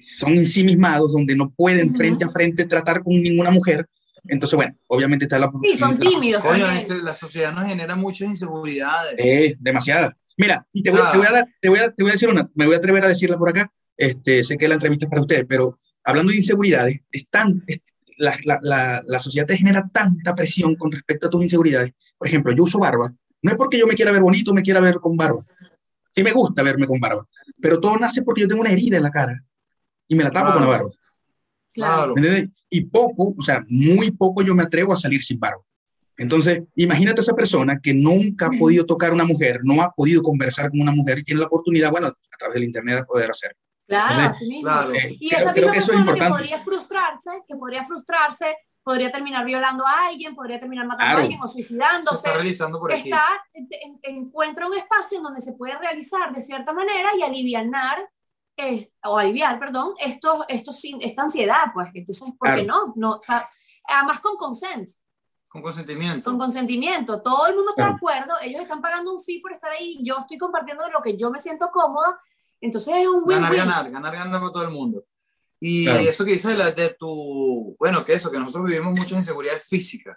son 0.00 0.34
ensimismados, 0.34 1.12
donde 1.12 1.34
no 1.34 1.50
pueden 1.50 1.92
frente 1.92 2.24
a 2.24 2.28
frente 2.28 2.64
tratar 2.66 3.02
con 3.02 3.20
ninguna 3.20 3.50
mujer. 3.50 3.88
Entonces, 4.28 4.54
bueno, 4.54 4.76
obviamente 4.86 5.24
está 5.24 5.40
la... 5.40 5.50
Sí, 5.64 5.76
son 5.76 5.98
tímidos. 5.98 6.44
la 7.02 7.14
sociedad 7.14 7.52
nos 7.52 7.66
genera 7.66 7.96
muchas 7.96 8.28
inseguridades. 8.28 9.16
Eh, 9.18 9.56
demasiadas. 9.58 10.12
Mira, 10.42 10.66
y 10.72 10.82
te 10.82 10.90
voy, 10.90 10.98
te 11.12 11.18
voy, 11.18 11.26
a 11.28 11.30
dar, 11.30 11.48
te 11.60 11.68
voy 11.68 11.78
a, 11.78 11.92
te 11.92 12.02
voy 12.02 12.10
a 12.10 12.14
decir 12.14 12.28
una, 12.28 12.50
me 12.56 12.66
voy 12.66 12.74
a 12.74 12.78
atrever 12.78 13.04
a 13.04 13.08
decirla 13.08 13.38
por 13.38 13.48
acá, 13.48 13.72
este, 13.96 14.42
sé 14.42 14.58
que 14.58 14.66
la 14.66 14.74
entrevista 14.74 15.06
es 15.06 15.08
para 15.08 15.22
ustedes, 15.22 15.44
pero 15.48 15.78
hablando 16.02 16.32
de 16.32 16.38
inseguridades, 16.38 16.98
es 17.12 17.28
tan, 17.28 17.62
la, 18.16 18.36
la, 18.60 19.02
la, 19.06 19.20
sociedad 19.20 19.46
te 19.46 19.56
genera 19.56 19.88
tanta 19.92 20.34
presión 20.34 20.74
con 20.74 20.90
respecto 20.90 21.28
a 21.28 21.30
tus 21.30 21.44
inseguridades. 21.44 21.92
Por 22.18 22.26
ejemplo, 22.26 22.52
yo 22.52 22.64
uso 22.64 22.80
barba, 22.80 23.14
no 23.40 23.50
es 23.52 23.56
porque 23.56 23.78
yo 23.78 23.86
me 23.86 23.94
quiera 23.94 24.10
ver 24.10 24.20
bonito, 24.20 24.52
me 24.52 24.62
quiera 24.62 24.80
ver 24.80 24.96
con 24.96 25.16
barba. 25.16 25.44
Sí 26.12 26.24
me 26.24 26.32
gusta 26.32 26.64
verme 26.64 26.88
con 26.88 26.98
barba, 26.98 27.24
pero 27.60 27.78
todo 27.78 27.96
nace 27.96 28.22
porque 28.22 28.40
yo 28.40 28.48
tengo 28.48 28.62
una 28.62 28.72
herida 28.72 28.96
en 28.96 29.04
la 29.04 29.12
cara 29.12 29.44
y 30.08 30.16
me 30.16 30.24
la 30.24 30.32
tapo 30.32 30.54
con 30.54 30.62
la 30.62 30.68
barba. 30.68 30.90
Claro. 31.72 32.14
Y 32.68 32.80
poco, 32.86 33.32
o 33.38 33.42
sea, 33.42 33.64
muy 33.68 34.10
poco 34.10 34.42
yo 34.42 34.56
me 34.56 34.64
atrevo 34.64 34.92
a 34.92 34.96
salir 34.96 35.22
sin 35.22 35.38
barba. 35.38 35.62
Entonces, 36.16 36.62
imagínate 36.76 37.20
esa 37.20 37.34
persona 37.34 37.80
que 37.82 37.94
nunca 37.94 38.46
ha 38.46 38.58
podido 38.58 38.84
tocar 38.84 39.10
a 39.10 39.14
una 39.14 39.24
mujer, 39.24 39.60
no 39.62 39.82
ha 39.82 39.90
podido 39.90 40.22
conversar 40.22 40.70
con 40.70 40.80
una 40.80 40.92
mujer 40.92 41.18
y 41.18 41.24
tiene 41.24 41.40
la 41.40 41.46
oportunidad, 41.46 41.90
bueno, 41.90 42.08
a 42.08 42.36
través 42.38 42.54
del 42.54 42.64
Internet 42.64 42.96
de 42.96 43.04
poder 43.04 43.30
hacerlo. 43.30 43.58
Claro, 43.86 44.22
así 44.30 44.46
mismo. 44.46 44.70
Eh, 44.94 45.16
y 45.20 45.34
esa 45.34 45.52
creo, 45.52 45.70
que 45.70 45.78
persona 45.78 46.14
que 46.14 46.28
podría 46.28 46.58
frustrarse, 46.62 47.30
que 47.46 47.56
podría 47.56 47.84
frustrarse, 47.84 48.56
podría 48.82 49.10
terminar 49.10 49.44
violando 49.44 49.86
a 49.86 50.08
alguien, 50.08 50.34
podría 50.34 50.58
terminar 50.58 50.86
matando 50.86 51.18
a 51.18 51.20
alguien 51.20 51.40
o 51.40 51.48
suicidándose. 51.48 52.16
está 52.16 52.34
realizando 52.34 52.78
por 52.78 52.92
aquí. 52.92 53.10
Está, 53.10 53.24
encuentra 54.02 54.66
un 54.66 54.74
espacio 54.74 55.18
en 55.18 55.24
donde 55.24 55.40
se 55.40 55.52
puede 55.52 55.76
realizar 55.78 56.32
de 56.32 56.40
cierta 56.40 56.72
manera 56.72 57.10
y 57.16 57.22
aliviar 57.22 57.66
o 59.04 59.18
aliviar, 59.18 59.58
perdón, 59.58 59.94
estos, 59.98 60.44
estos, 60.48 60.80
esta 61.00 61.22
ansiedad, 61.22 61.66
pues. 61.72 61.88
Entonces, 61.94 62.28
¿por 62.38 62.54
qué 62.54 62.62
no? 62.62 62.92
no 62.96 63.20
además 63.84 64.20
con 64.20 64.36
consent. 64.36 64.88
Con 65.52 65.60
consentimiento. 65.60 66.30
Con 66.30 66.38
consentimiento. 66.38 67.20
Todo 67.20 67.46
el 67.46 67.54
mundo 67.54 67.72
está 67.76 67.88
de 67.88 67.94
acuerdo. 67.94 68.32
Ellos 68.40 68.62
están 68.62 68.80
pagando 68.80 69.12
un 69.12 69.22
fee 69.22 69.40
por 69.40 69.52
estar 69.52 69.70
ahí. 69.70 69.98
Yo 70.02 70.16
estoy 70.18 70.38
compartiendo 70.38 70.82
de 70.82 70.90
lo 70.90 71.02
que 71.02 71.14
yo 71.14 71.30
me 71.30 71.38
siento 71.38 71.68
cómoda. 71.70 72.18
Entonces 72.58 72.94
es 72.96 73.06
un 73.06 73.22
win-win. 73.22 73.42
Ganar, 73.42 73.56
ganar, 73.56 73.90
ganar, 73.90 74.14
ganar 74.14 74.40
para 74.40 74.50
todo 74.52 74.62
el 74.62 74.70
mundo. 74.70 75.04
Y 75.60 75.86
eso 75.88 76.24
que 76.24 76.32
dices 76.32 76.56
de, 76.56 76.72
de, 76.72 76.94
tu. 76.94 77.76
Bueno, 77.78 78.02
que 78.02 78.14
eso, 78.14 78.30
que 78.30 78.38
nosotros 78.38 78.64
vivimos 78.64 78.98
muchas 78.98 79.12
inseguridades 79.12 79.62
físicas. 79.64 80.16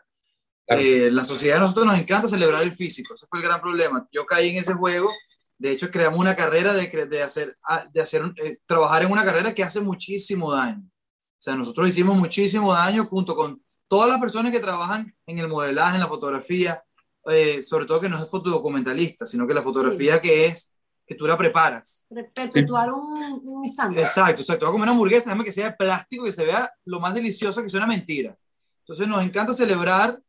Eh, 0.67 1.09
la 1.11 1.25
sociedad 1.25 1.57
a 1.57 1.59
nosotros 1.59 1.85
nos 1.85 1.99
encanta 1.99 2.29
celebrar 2.29 2.63
el 2.63 2.73
físico. 2.73 3.13
Ese 3.13 3.27
fue 3.27 3.39
el 3.39 3.45
gran 3.45 3.59
problema. 3.59 4.07
Yo 4.13 4.25
caí 4.25 4.51
en 4.51 4.55
ese 4.55 4.73
juego. 4.73 5.09
De 5.57 5.71
hecho, 5.71 5.91
creamos 5.91 6.17
una 6.17 6.37
carrera 6.37 6.73
de, 6.73 7.07
de 7.07 7.21
hacer, 7.21 7.57
ah, 7.67 7.85
de 7.91 8.01
hacer 8.01 8.23
eh, 8.37 8.59
trabajar 8.65 9.03
en 9.03 9.11
una 9.11 9.25
carrera 9.25 9.53
que 9.53 9.65
hace 9.65 9.81
muchísimo 9.81 10.53
daño. 10.53 10.81
O 10.85 11.41
sea, 11.45 11.55
nosotros 11.55 11.89
hicimos 11.89 12.17
muchísimo 12.17 12.73
daño 12.73 13.05
junto 13.05 13.35
con 13.35 13.61
todas 13.87 14.09
las 14.09 14.19
personas 14.19 14.51
que 14.51 14.59
trabajan 14.59 15.15
en 15.25 15.39
el 15.39 15.47
modelaje, 15.47 15.95
en 15.95 16.01
la 16.01 16.07
fotografía, 16.07 16.83
eh, 17.25 17.61
sobre 17.61 17.85
todo 17.85 18.01
que 18.01 18.09
no 18.09 18.17
es 18.17 18.29
fotodocumentalista, 18.29 19.25
sino 19.25 19.47
que 19.47 19.53
la 19.53 19.61
fotografía 19.61 20.21
que 20.21 20.45
es 20.45 20.73
que 21.07 21.15
tú 21.15 21.27
la 21.27 21.37
preparas. 21.37 22.07
Perpetuar 22.33 22.91
un, 22.91 23.41
un 23.43 23.65
estándar. 23.65 24.03
Exacto, 24.03 24.41
exacto. 24.41 24.65
Voy 24.65 24.71
a 24.71 24.73
comer 24.73 24.85
una 24.85 24.91
hamburguesa, 24.93 25.29
déjame 25.29 25.43
que 25.43 25.51
sea 25.51 25.69
de 25.69 25.75
plástico, 25.75 26.25
que 26.25 26.31
se 26.31 26.45
vea 26.45 26.71
lo 26.85 26.99
más 26.99 27.13
deliciosa, 27.13 27.61
que 27.61 27.69
sea 27.69 27.79
una 27.79 27.87
mentira. 27.87 28.35
Entonces 28.79 29.07
nos 29.07 29.23
encanta 29.23 29.53
celebrar 29.53 30.19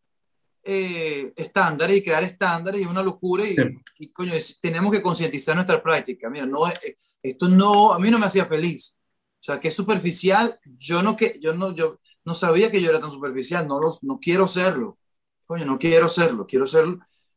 eh, 0.63 1.33
estándares 1.37 1.97
y 1.97 2.03
crear 2.03 2.25
estándares 2.25 2.81
y 2.81 2.85
es 2.85 2.91
una 2.91 3.03
locura 3.03 3.49
y, 3.49 3.57
y 3.99 4.09
coño, 4.11 4.33
tenemos 4.61 4.93
que 4.93 5.01
concientizar 5.01 5.55
nuestra 5.55 5.83
práctica. 5.83 6.29
Mira, 6.29 6.45
no, 6.45 6.69
eh, 6.69 6.99
esto 7.23 7.49
no, 7.49 7.93
a 7.93 7.99
mí 7.99 8.11
no 8.11 8.19
me 8.19 8.27
hacía 8.27 8.47
feliz. 8.47 8.97
O 9.41 9.45
sea, 9.47 9.61
que 9.61 9.69
es 9.69 9.75
superficial, 9.75 10.59
yo 10.65 11.03
no, 11.03 11.17
que, 11.17 11.39
yo 11.41 11.55
no, 11.55 11.73
yo, 11.73 12.01
no 12.27 12.35
sabía 12.35 12.71
que 12.71 12.83
yo 12.83 12.91
era 12.91 13.01
tan 13.01 13.11
superficial, 13.11 13.67
no, 13.67 13.81
los, 13.81 14.03
no 14.03 14.19
quiero 14.21 14.49
serlo. 14.49 14.99
Coño, 15.47 15.65
no 15.65 15.79
quiero 15.79 16.09
serlo, 16.09 16.45
quiero 16.45 16.67
ser... 16.67 16.85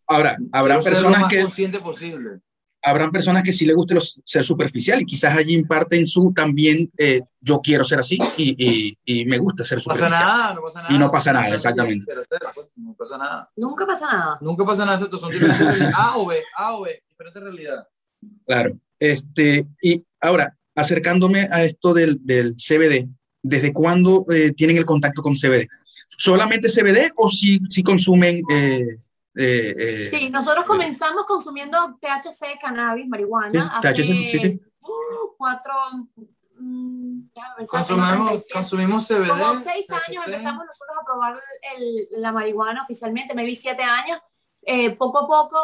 Ahora, 0.08 0.36
habrá 0.52 0.82
personas 0.82 1.04
lo 1.04 1.20
más 1.20 1.30
que... 1.30 1.42
consciente 1.42 1.80
posible. 1.80 2.42
Habrán 2.82 3.12
personas 3.12 3.44
que 3.44 3.54
sí 3.54 3.66
les 3.66 3.76
guste 3.76 3.96
ser 4.26 4.44
superficial 4.44 5.02
y 5.02 5.06
quizás 5.06 5.38
allí 5.38 5.54
imparten 5.54 6.08
su 6.08 6.34
también, 6.34 6.90
eh, 6.98 7.22
yo 7.40 7.60
quiero 7.60 7.84
ser 7.84 8.00
así 8.00 8.18
y, 8.38 8.98
y, 9.06 9.26
me 9.26 9.38
gusta 9.38 9.66
ser 9.66 9.82
superficial. 9.82 10.10
No 10.10 10.18
pasa 10.18 10.26
nada, 10.26 10.54
no 10.54 10.62
pasa 10.62 10.82
nada. 10.82 10.96
Y 10.96 10.98
no 10.98 11.12
pasa 11.12 11.34
nada, 11.34 11.56
exactamente. 11.56 12.14
Pues, 12.56 12.72
no 12.78 12.96
pasa 12.96 13.18
nada. 13.18 13.52
Nunca 13.58 13.86
pasa 13.86 14.08
nada. 14.08 14.38
Nunca 14.42 14.66
pasa 14.66 14.86
nada, 14.86 15.04
estos 15.04 15.20
son 15.20 15.32
diferentes 15.32 15.94
A 15.96 16.18
o 16.18 16.26
B, 16.26 16.42
A 16.56 16.78
o 16.78 16.84
B, 16.84 17.04
diferente 17.10 17.40
realidad. 17.42 17.88
Claro. 18.46 18.80
Este, 18.98 19.68
y 19.82 20.04
ahora, 20.22 20.58
acercándome 20.74 21.50
a 21.52 21.66
esto 21.66 21.94
del, 21.94 22.26
del 22.26 22.56
CBD, 22.56 23.10
¿desde 23.42 23.74
cuándo 23.74 24.26
eh, 24.30 24.52
tienen 24.54 24.78
el 24.78 24.86
contacto 24.86 25.22
con 25.22 25.36
CBD? 25.36 25.68
¿Solamente 26.08 26.70
CBD 26.70 27.12
o 27.18 27.30
si, 27.30 27.60
si 27.70 27.84
consumen... 27.84 28.42
Eh, 28.50 28.98
eh, 29.36 30.08
sí, 30.10 30.30
nosotros 30.30 30.66
comenzamos 30.66 31.26
consumiendo 31.26 31.98
THC, 32.02 32.60
cannabis, 32.60 33.08
marihuana. 33.08 33.78
hace 33.78 34.04
sí, 34.04 34.40
sí. 34.40 34.62
Uh, 34.82 35.36
cuatro... 35.38 35.74
Mm, 36.62 37.30
consumimos, 37.70 38.48
consumimos 38.52 39.08
CBD. 39.08 39.30
Como 39.30 39.56
seis 39.56 39.90
años 39.92 40.28
empezamos 40.28 40.66
nosotros 40.66 40.98
a 41.02 41.06
probar 41.06 41.40
el, 41.78 42.08
la 42.22 42.34
marihuana 42.34 42.82
oficialmente, 42.82 43.34
me 43.34 43.46
vi 43.46 43.56
siete 43.56 43.84
años. 43.84 44.20
poco 44.98 45.20
a 45.20 45.28
poco, 45.28 45.58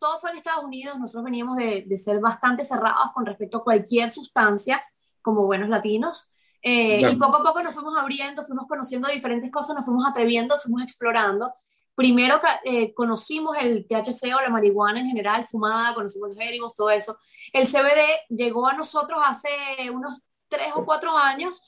todo 0.00 0.18
fue 0.18 0.30
en 0.30 0.38
Estados 0.38 0.64
Unidos, 0.64 0.98
nosotros 0.98 1.22
veníamos 1.22 1.56
de, 1.56 1.84
de, 1.86 1.96
ser 1.96 2.18
bastante 2.18 2.64
cerrados 2.64 3.12
con 3.14 3.24
respecto 3.24 3.58
a 3.58 3.62
cualquier 3.62 4.10
sustancia 4.10 4.82
como 5.20 5.46
buenos 5.46 5.68
latinos. 5.68 6.28
Eh, 6.62 7.10
y 7.10 7.16
poco 7.16 7.38
a 7.38 7.42
poco 7.42 7.62
nos 7.62 7.74
fuimos 7.74 7.96
abriendo, 7.96 8.44
fuimos 8.44 8.66
conociendo 8.68 9.08
diferentes 9.08 9.50
cosas, 9.50 9.74
nos 9.74 9.84
fuimos 9.84 10.06
atreviendo, 10.06 10.56
fuimos 10.58 10.82
explorando. 10.82 11.52
Primero 11.94 12.40
eh, 12.64 12.94
conocimos 12.94 13.56
el 13.60 13.86
THC 13.86 14.34
o 14.36 14.40
la 14.40 14.48
marihuana 14.48 15.00
en 15.00 15.06
general, 15.06 15.44
fumada, 15.44 15.94
conocimos 15.94 16.30
los 16.30 16.38
héribos, 16.38 16.74
todo 16.74 16.90
eso. 16.90 17.18
El 17.52 17.66
CBD 17.66 18.00
llegó 18.30 18.66
a 18.68 18.74
nosotros 18.74 19.20
hace 19.24 19.50
unos 19.92 20.20
tres 20.48 20.72
o 20.74 20.84
cuatro 20.84 21.16
años. 21.16 21.62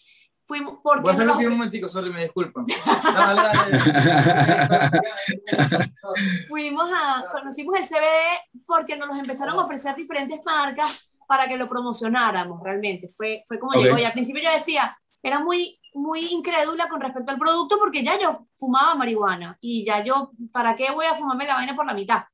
Fuimos 0.46 0.78
porque 0.82 1.02
Voy 1.02 1.10
a 1.10 1.14
hacerlo 1.14 1.38
un 1.38 1.56
momentico, 1.56 1.88
sorry, 1.88 2.12
me 2.12 2.22
disculpan. 2.22 2.66
Fuimos 6.48 6.90
a, 6.92 7.24
conocimos 7.32 7.78
el 7.78 7.86
CBD 7.86 8.66
porque 8.66 8.96
nos 8.96 9.08
los 9.08 9.18
empezaron 9.18 9.58
a 9.58 9.64
ofrecer 9.64 9.96
diferentes 9.96 10.44
marcas 10.44 11.13
para 11.26 11.48
que 11.48 11.56
lo 11.56 11.68
promocionáramos 11.68 12.62
realmente. 12.62 13.08
Fue, 13.08 13.44
fue 13.46 13.58
como 13.58 13.80
llegó. 13.80 13.98
Y 13.98 14.04
al 14.04 14.12
principio 14.12 14.42
yo 14.42 14.50
decía, 14.50 14.96
era 15.22 15.40
muy, 15.40 15.80
muy 15.94 16.26
incrédula 16.32 16.88
con 16.88 17.00
respecto 17.00 17.30
al 17.30 17.38
producto 17.38 17.78
porque 17.78 18.04
ya 18.04 18.18
yo 18.18 18.46
fumaba 18.56 18.94
marihuana 18.94 19.56
y 19.60 19.84
ya 19.84 20.02
yo, 20.02 20.32
¿para 20.52 20.76
qué 20.76 20.90
voy 20.90 21.06
a 21.06 21.14
fumarme 21.14 21.46
la 21.46 21.54
vaina 21.54 21.74
por 21.74 21.86
la 21.86 21.94
mitad? 21.94 22.24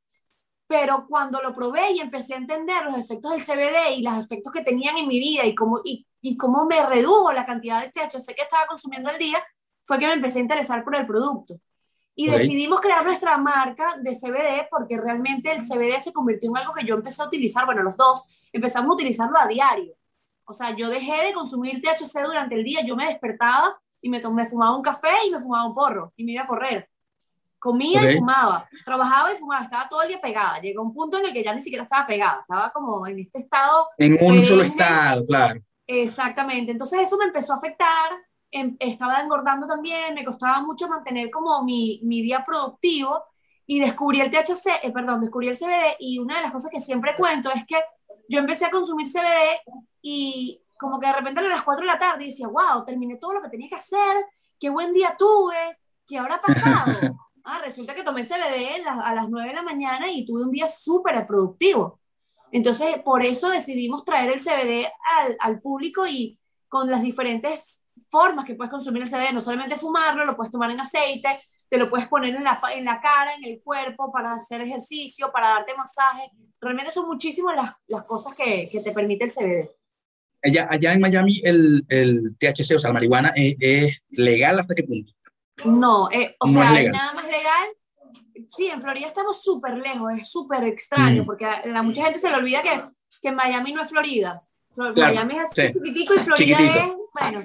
Pero 0.66 1.06
cuando 1.08 1.42
lo 1.42 1.54
probé 1.54 1.92
y 1.92 2.00
empecé 2.00 2.34
a 2.34 2.38
entender 2.38 2.84
los 2.84 2.96
efectos 2.96 3.32
del 3.32 3.42
CBD 3.42 3.96
y 3.96 4.02
los 4.02 4.24
efectos 4.24 4.52
que 4.52 4.62
tenían 4.62 4.96
en 4.98 5.08
mi 5.08 5.18
vida 5.18 5.44
y 5.44 5.54
cómo, 5.54 5.80
y, 5.84 6.06
y 6.20 6.36
cómo 6.36 6.64
me 6.64 6.84
redujo 6.86 7.32
la 7.32 7.44
cantidad 7.44 7.80
de 7.82 7.90
THC 7.90 8.34
que 8.34 8.42
estaba 8.42 8.66
consumiendo 8.66 9.10
al 9.10 9.18
día, 9.18 9.42
fue 9.84 9.98
que 9.98 10.06
me 10.06 10.14
empecé 10.14 10.38
a 10.38 10.42
interesar 10.42 10.84
por 10.84 10.94
el 10.94 11.06
producto. 11.06 11.60
Y 12.14 12.28
decidimos 12.28 12.80
crear 12.80 13.04
nuestra 13.04 13.38
marca 13.38 13.96
de 13.98 14.14
CBD 14.14 14.68
porque 14.70 14.98
realmente 14.98 15.50
el 15.52 15.60
CBD 15.60 16.00
se 16.00 16.12
convirtió 16.12 16.50
en 16.50 16.56
algo 16.56 16.74
que 16.74 16.84
yo 16.84 16.94
empecé 16.94 17.22
a 17.22 17.26
utilizar, 17.26 17.64
bueno, 17.64 17.82
los 17.82 17.96
dos, 17.96 18.24
empezamos 18.52 18.90
a 18.90 18.94
utilizarlo 18.94 19.38
a 19.38 19.46
diario. 19.46 19.94
O 20.44 20.52
sea, 20.52 20.74
yo 20.74 20.88
dejé 20.88 21.26
de 21.26 21.32
consumir 21.32 21.80
THC 21.80 22.24
durante 22.24 22.56
el 22.56 22.64
día, 22.64 22.84
yo 22.84 22.96
me 22.96 23.06
despertaba 23.06 23.78
y 24.02 24.08
me, 24.08 24.20
tomé, 24.20 24.46
fumaba 24.46 24.76
un 24.76 24.82
café 24.82 25.12
y 25.26 25.30
me 25.30 25.40
fumaba 25.40 25.68
un 25.68 25.74
porro 25.74 26.12
y 26.16 26.24
me 26.24 26.32
iba 26.32 26.42
a 26.42 26.46
correr. 26.46 26.88
Comía 27.58 28.10
y 28.10 28.16
fumaba, 28.16 28.66
trabajaba 28.84 29.32
y 29.32 29.36
fumaba, 29.36 29.64
estaba 29.64 29.88
todo 29.88 30.02
el 30.02 30.08
día 30.08 30.20
pegada. 30.20 30.60
Llegó 30.60 30.82
un 30.82 30.94
punto 30.94 31.18
en 31.18 31.26
el 31.26 31.32
que 31.32 31.44
ya 31.44 31.54
ni 31.54 31.60
siquiera 31.60 31.84
estaba 31.84 32.06
pegada, 32.06 32.40
estaba 32.40 32.72
como 32.72 33.06
en 33.06 33.20
este 33.20 33.40
estado. 33.40 33.88
En 33.98 34.16
un 34.20 34.42
solo 34.42 34.62
estado, 34.62 35.26
claro. 35.26 35.60
Exactamente, 35.86 36.72
entonces 36.72 37.00
eso 37.00 37.16
me 37.18 37.24
empezó 37.24 37.52
a 37.52 37.56
afectar, 37.56 38.10
em, 38.50 38.76
estaba 38.78 39.20
engordando 39.20 39.66
también, 39.66 40.14
me 40.14 40.24
costaba 40.24 40.62
mucho 40.62 40.88
mantener 40.88 41.30
como 41.30 41.64
mi, 41.64 42.00
mi 42.04 42.22
día 42.22 42.44
productivo 42.46 43.24
y 43.66 43.80
descubrí 43.80 44.20
el 44.20 44.30
THC, 44.30 44.80
eh, 44.82 44.92
perdón, 44.92 45.20
descubrí 45.20 45.48
el 45.48 45.56
CBD 45.56 45.96
y 45.98 46.18
una 46.18 46.36
de 46.36 46.42
las 46.42 46.52
cosas 46.52 46.70
que 46.70 46.80
siempre 46.80 47.16
cuento 47.16 47.50
es 47.50 47.66
que 47.66 47.76
yo 48.30 48.38
empecé 48.38 48.64
a 48.64 48.70
consumir 48.70 49.08
CBD 49.08 49.58
y 50.00 50.62
como 50.78 51.00
que 51.00 51.08
de 51.08 51.12
repente 51.12 51.40
a 51.40 51.42
las 51.42 51.64
4 51.64 51.80
de 51.80 51.86
la 51.86 51.98
tarde 51.98 52.26
decía, 52.26 52.46
wow, 52.46 52.84
terminé 52.86 53.16
todo 53.16 53.34
lo 53.34 53.42
que 53.42 53.48
tenía 53.48 53.68
que 53.68 53.74
hacer, 53.74 54.24
qué 54.58 54.70
buen 54.70 54.92
día 54.92 55.16
tuve, 55.18 55.78
qué 56.06 56.18
habrá 56.18 56.40
pasado. 56.40 56.92
Ah, 57.42 57.58
resulta 57.64 57.94
que 57.94 58.04
tomé 58.04 58.22
CBD 58.22 58.86
a 58.86 59.14
las 59.14 59.30
9 59.30 59.48
de 59.48 59.54
la 59.54 59.62
mañana 59.62 60.10
y 60.10 60.26
tuve 60.26 60.42
un 60.42 60.50
día 60.50 60.68
súper 60.68 61.26
productivo. 61.26 61.98
Entonces, 62.52 62.98
por 63.02 63.24
eso 63.24 63.48
decidimos 63.48 64.04
traer 64.04 64.30
el 64.30 64.40
CBD 64.40 64.86
al, 65.16 65.36
al, 65.40 65.58
público 65.58 66.06
y 66.06 66.38
con 66.68 66.90
las 66.90 67.00
diferentes 67.00 67.86
formas 68.08 68.44
que 68.44 68.56
puedes 68.56 68.70
consumir 68.70 69.02
el 69.02 69.08
CBD, 69.08 69.32
no 69.32 69.40
solamente 69.40 69.78
fumarlo, 69.78 70.26
lo 70.26 70.36
puedes 70.36 70.52
tomar 70.52 70.70
en 70.70 70.80
aceite, 70.80 71.40
te 71.70 71.78
lo 71.78 71.88
puedes 71.88 72.08
poner 72.08 72.34
en 72.34 72.42
la, 72.42 72.60
en 72.74 72.84
la 72.84 73.00
cara, 73.00 73.34
en 73.36 73.44
el 73.44 73.62
cuerpo, 73.62 74.12
para 74.12 74.34
hacer 74.34 74.60
ejercicio, 74.60 75.30
para 75.32 75.50
darte 75.50 75.72
masaje. 75.76 76.30
Realmente 76.60 76.90
son 76.90 77.06
muchísimas 77.06 77.54
las, 77.54 77.72
las 77.86 78.04
cosas 78.04 78.34
que, 78.34 78.68
que, 78.70 78.80
te 78.80 78.90
permite 78.90 79.24
el 79.24 79.30
CBD. 79.30 79.70
Allá, 80.42 80.66
allá 80.68 80.92
en 80.92 81.00
Miami 81.00 81.40
el, 81.44 81.84
el 81.88 82.36
THC, 82.38 82.74
o 82.74 82.78
sea, 82.80 82.90
la 82.90 82.94
marihuana, 82.94 83.32
¿es, 83.36 83.56
es 83.60 83.98
legal 84.10 84.58
hasta 84.58 84.74
qué 84.74 84.82
punto? 84.82 85.12
No, 85.64 86.10
eh, 86.10 86.34
o 86.40 86.48
sea, 86.48 86.80
es 86.80 86.90
nada 86.90 87.12
más 87.12 87.24
legal. 87.26 87.68
Sí, 88.48 88.66
en 88.66 88.82
Florida 88.82 89.06
estamos 89.06 89.40
súper 89.40 89.76
lejos, 89.76 90.12
es 90.18 90.28
súper 90.28 90.64
extraño, 90.64 91.22
mm. 91.22 91.26
porque 91.26 91.44
a, 91.44 91.64
la, 91.66 91.82
mucha 91.82 92.02
gente 92.04 92.18
se 92.18 92.30
le 92.30 92.36
olvida 92.36 92.62
que, 92.62 92.82
que 93.22 93.30
Miami 93.30 93.72
no 93.72 93.82
es 93.82 93.90
Florida. 93.90 94.40
Miami 94.96 95.36
es 95.36 95.40
así 95.40 95.72
chiquitico 95.72 96.14
y 96.14 96.18
Florida 96.18 96.58
es, 96.58 96.92
bueno, 97.20 97.44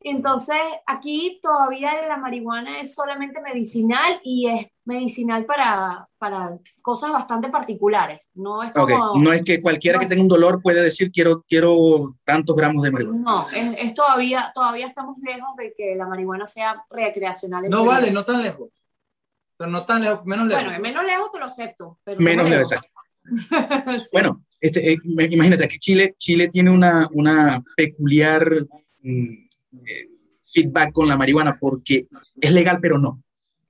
entonces, 0.00 0.56
aquí 0.86 1.40
todavía 1.42 1.92
la 2.06 2.18
marihuana 2.18 2.80
es 2.80 2.94
solamente 2.94 3.40
medicinal 3.40 4.20
y 4.22 4.48
es 4.48 4.66
medicinal 4.84 5.44
para, 5.44 6.08
para 6.18 6.56
cosas 6.80 7.10
bastante 7.10 7.48
particulares. 7.48 8.20
No 8.34 8.62
es, 8.62 8.70
como, 8.72 9.14
no 9.16 9.32
es 9.32 9.42
que 9.42 9.60
cualquiera 9.60 9.98
que 9.98 10.06
tenga 10.06 10.22
un 10.22 10.28
dolor 10.28 10.62
puede 10.62 10.82
decir 10.82 11.10
quiero, 11.10 11.42
quiero 11.48 12.16
tantos 12.24 12.54
gramos 12.54 12.82
de 12.84 12.92
marihuana. 12.92 13.20
No, 13.20 13.46
es, 13.50 13.92
todavía, 13.94 14.52
todavía 14.54 14.86
estamos 14.86 15.18
lejos 15.18 15.56
de 15.56 15.74
que 15.76 15.96
la 15.96 16.06
marihuana 16.06 16.46
sea 16.46 16.84
recreacional. 16.90 17.64
No 17.68 17.84
vale, 17.84 18.12
no 18.12 18.24
tan 18.24 18.40
lejos. 18.40 18.70
Pero 19.56 19.70
no 19.70 19.84
tan 19.84 20.02
lejos, 20.02 20.24
menos 20.24 20.46
lejos. 20.46 20.64
Bueno, 20.64 20.80
menos 20.80 21.04
lejos 21.04 21.30
te 21.32 21.38
lo 21.40 21.46
acepto. 21.46 21.98
menos 22.18 22.48
lejos, 22.48 22.72
exacto. 22.72 22.92
Bueno, 24.12 24.42
este, 24.60 24.92
eh, 24.92 24.98
imagínate 25.04 25.68
que 25.68 25.78
Chile, 25.78 26.14
Chile 26.16 26.46
tiene 26.46 26.70
una, 26.70 27.08
una 27.12 27.64
peculiar... 27.76 28.48
Mm, 29.02 29.47
eh, 29.72 30.08
feedback 30.44 30.92
con 30.92 31.08
la 31.08 31.16
marihuana 31.16 31.56
porque 31.60 32.08
es 32.40 32.52
legal, 32.52 32.78
pero 32.80 32.98
no. 32.98 33.22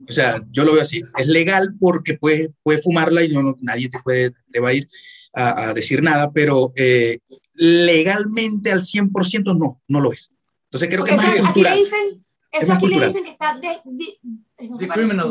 O 0.08 0.12
sea, 0.12 0.40
yo 0.50 0.64
lo 0.64 0.72
veo 0.72 0.82
así. 0.82 1.02
Es 1.16 1.26
legal 1.26 1.74
porque 1.80 2.14
puedes, 2.14 2.50
puedes 2.62 2.82
fumarla 2.82 3.24
y 3.24 3.32
no, 3.32 3.56
nadie 3.60 3.88
te, 3.88 3.98
puede, 4.00 4.32
te 4.52 4.60
va 4.60 4.68
a 4.68 4.74
ir 4.74 4.88
a, 5.34 5.72
decir 5.72 6.02
nada, 6.02 6.32
pero 6.32 6.72
eh, 6.76 7.18
legalmente 7.54 8.72
al 8.72 8.82
100% 8.82 9.56
no, 9.56 9.80
no 9.88 10.00
lo 10.00 10.12
es. 10.12 10.32
Entonces 10.64 10.88
creo 10.88 11.04
que 11.04 11.14
es 11.14 11.22
más 11.22 11.46
cultural. 11.46 11.78
Dicen, 11.78 12.24
eso 12.50 12.72
aquí 12.72 12.86
le 12.88 13.06
dicen 13.06 13.24
que 13.24 13.30
está 13.30 13.58
de, 13.60 13.80
de, 13.84 14.18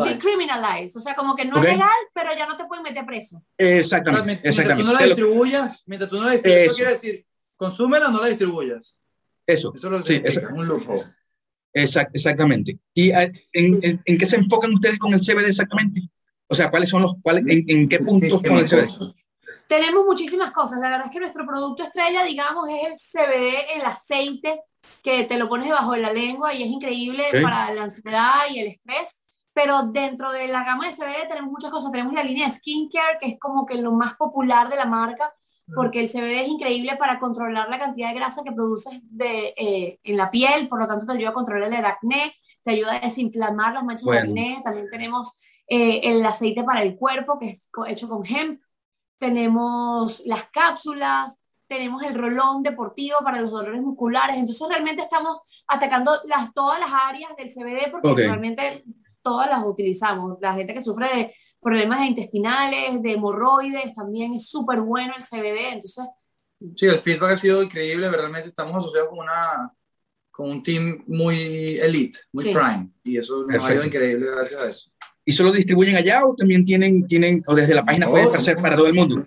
decriminalized. 0.05 0.97
O 0.97 1.01
sea, 1.01 1.15
como 1.15 1.35
que 1.35 1.45
no 1.45 1.57
es 1.57 1.63
legal, 1.63 1.89
pero 2.13 2.29
ya 2.37 2.47
no 2.47 2.55
te 2.55 2.65
pueden 2.65 2.83
meter 2.83 3.05
preso. 3.05 3.43
Exactamente. 3.57 4.25
mientras, 4.25 4.57
exactamente. 4.57 4.83
tú 4.83 4.87
no 4.87 4.99
la 4.99 5.05
distribuyas, 5.05 5.83
mientras 5.85 6.09
tú 6.09 6.17
no 6.17 6.25
la 6.25 6.31
distribuyas, 6.33 6.63
eso, 6.63 6.71
eso 6.71 6.75
quiere 6.75 6.91
decir, 6.91 7.25
consúmela, 7.55 8.09
no 8.09 8.21
la 8.21 8.27
distribuyas. 8.27 8.97
Eso. 9.47 9.73
Eso 9.73 9.87
es 9.87 9.91
lo 9.91 10.03
que 10.03 10.31
sí, 10.31 10.39
un 10.53 10.67
lujo. 10.67 10.97
Exact, 11.73 12.11
exactamente. 12.13 12.77
¿Y 12.93 13.11
ah, 13.11 13.23
en, 13.23 13.79
en, 13.81 14.01
en, 14.03 14.17
qué 14.17 14.25
se 14.25 14.35
enfocan 14.35 14.73
ustedes 14.73 14.99
con 14.99 15.13
el 15.13 15.21
CBD 15.21 15.47
exactamente? 15.47 16.01
O 16.47 16.55
sea, 16.55 16.69
¿cuáles 16.69 16.89
son 16.89 17.03
los, 17.03 17.15
cuáles, 17.21 17.45
en, 17.47 17.63
en 17.67 17.87
qué 17.87 17.99
puntos 17.99 18.41
con 18.41 18.57
el 18.57 18.67
CBD? 18.67 19.13
Tenemos 19.67 20.05
muchísimas 20.05 20.51
cosas. 20.51 20.79
La 20.79 20.89
verdad 20.89 21.07
es 21.07 21.13
que 21.13 21.19
nuestro 21.19 21.45
producto 21.45 21.83
estrella, 21.83 22.23
digamos, 22.23 22.69
es 22.69 22.87
el 22.87 22.93
CBD, 22.95 23.77
el 23.77 23.85
aceite, 23.85 24.61
que 25.03 25.23
te 25.23 25.37
lo 25.37 25.47
pones 25.47 25.67
debajo 25.67 25.93
de 25.93 25.99
la 25.99 26.11
lengua 26.11 26.53
y 26.53 26.63
es 26.63 26.69
increíble 26.69 27.25
okay. 27.29 27.41
para 27.41 27.71
la 27.73 27.83
ansiedad 27.83 28.45
y 28.49 28.59
el 28.59 28.67
estrés. 28.67 29.21
Pero 29.53 29.87
dentro 29.87 30.31
de 30.31 30.47
la 30.47 30.63
gama 30.63 30.87
de 30.87 30.93
CBD 30.93 31.27
tenemos 31.27 31.51
muchas 31.51 31.71
cosas. 31.71 31.91
Tenemos 31.91 32.13
la 32.13 32.23
línea 32.23 32.47
de 32.47 32.53
skincare, 32.53 33.17
que 33.19 33.29
es 33.29 33.39
como 33.39 33.65
que 33.65 33.75
lo 33.75 33.91
más 33.91 34.15
popular 34.15 34.69
de 34.69 34.75
la 34.75 34.85
marca, 34.85 35.33
porque 35.75 35.99
el 35.99 36.09
CBD 36.09 36.41
es 36.41 36.47
increíble 36.47 36.95
para 36.97 37.19
controlar 37.19 37.69
la 37.69 37.79
cantidad 37.79 38.09
de 38.09 38.15
grasa 38.15 38.43
que 38.43 38.51
produces 38.51 39.01
de, 39.09 39.53
eh, 39.57 39.99
en 40.03 40.17
la 40.17 40.31
piel, 40.31 40.69
por 40.69 40.79
lo 40.79 40.87
tanto 40.87 41.05
te 41.05 41.11
ayuda 41.13 41.29
a 41.29 41.33
controlar 41.33 41.73
el 41.73 41.85
acné, 41.85 42.33
te 42.63 42.71
ayuda 42.71 42.95
a 42.95 42.99
desinflamar 42.99 43.73
las 43.73 43.83
manchas 43.83 44.05
bueno. 44.05 44.21
de 44.21 44.27
acné, 44.27 44.61
también 44.63 44.89
tenemos 44.89 45.37
eh, 45.67 46.01
el 46.03 46.25
aceite 46.25 46.63
para 46.63 46.83
el 46.83 46.95
cuerpo 46.95 47.37
que 47.37 47.47
es 47.47 47.69
hecho 47.87 48.07
con 48.07 48.25
hemp, 48.25 48.61
tenemos 49.19 50.21
las 50.25 50.45
cápsulas, 50.49 51.39
tenemos 51.67 52.01
el 52.03 52.15
rolón 52.15 52.63
deportivo 52.63 53.17
para 53.23 53.41
los 53.41 53.51
dolores 53.51 53.81
musculares, 53.81 54.37
entonces 54.37 54.67
realmente 54.69 55.01
estamos 55.01 55.39
atacando 55.67 56.21
las, 56.25 56.53
todas 56.53 56.79
las 56.79 56.89
áreas 56.91 57.31
del 57.37 57.49
CBD 57.49 57.91
porque 57.91 58.07
okay. 58.07 58.25
realmente 58.25 58.83
todas 59.27 59.49
las 59.49 59.61
utilizamos. 59.65 60.37
La 60.39 60.53
gente 60.53 60.73
que 60.73 60.79
sufre 60.79 61.07
de 61.13 61.35
problemas 61.61 62.07
intestinales, 62.07 63.01
de 63.01 63.11
hemorroides, 63.11 63.93
también 63.93 64.33
es 64.33 64.47
súper 64.47 64.79
bueno 64.79 65.13
el 65.17 65.23
CBD, 65.23 65.73
entonces... 65.73 66.07
Sí, 66.77 66.85
el 66.85 66.99
feedback 66.99 67.33
ha 67.33 67.37
sido 67.37 67.61
increíble, 67.61 68.09
realmente 68.09 68.47
estamos 68.47 68.77
asociados 68.77 69.09
con, 69.09 69.19
una, 69.19 69.69
con 70.31 70.49
un 70.49 70.63
team 70.63 71.03
muy 71.07 71.77
elite, 71.77 72.19
muy 72.31 72.45
sí. 72.45 72.53
prime, 72.53 72.89
y 73.03 73.17
eso 73.17 73.39
nos 73.39 73.47
Perfecto. 73.47 73.67
ha 73.67 73.73
ido 73.75 73.83
increíble 73.83 74.31
gracias 74.31 74.61
a 74.61 74.69
eso. 74.69 74.91
¿Y 75.25 75.33
solo 75.33 75.51
distribuyen 75.51 75.97
allá 75.97 76.25
o 76.25 76.33
también 76.33 76.63
tienen, 76.63 77.05
tienen 77.05 77.43
o 77.47 77.53
desde 77.53 77.75
la 77.75 77.83
página 77.83 78.05
no, 78.05 78.13
pueden 78.13 78.33
hacer 78.33 78.55
para 78.55 78.77
todo 78.77 78.87
el 78.87 78.93
mundo? 78.93 79.25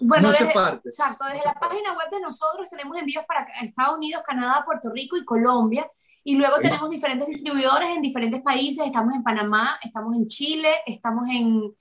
Bueno, 0.00 0.32
desde, 0.32 0.46
exacto, 0.46 1.24
desde 1.26 1.44
la 1.44 1.54
página 1.54 1.96
web 1.96 2.10
de 2.10 2.20
nosotros 2.20 2.68
tenemos 2.68 2.96
envíos 2.98 3.24
para 3.28 3.46
Estados 3.62 3.96
Unidos, 3.96 4.24
Canadá, 4.26 4.64
Puerto 4.66 4.90
Rico 4.90 5.16
y 5.16 5.24
Colombia. 5.24 5.88
Y 6.22 6.36
luego 6.36 6.56
tenemos 6.60 6.90
diferentes 6.90 7.28
distribuidores 7.28 7.96
en 7.96 8.02
diferentes 8.02 8.42
países. 8.42 8.86
Estamos 8.86 9.14
en 9.14 9.22
Panamá, 9.22 9.78
estamos 9.82 10.14
en 10.14 10.26
Chile, 10.26 10.68
estamos 10.86 11.28
en, 11.30 11.74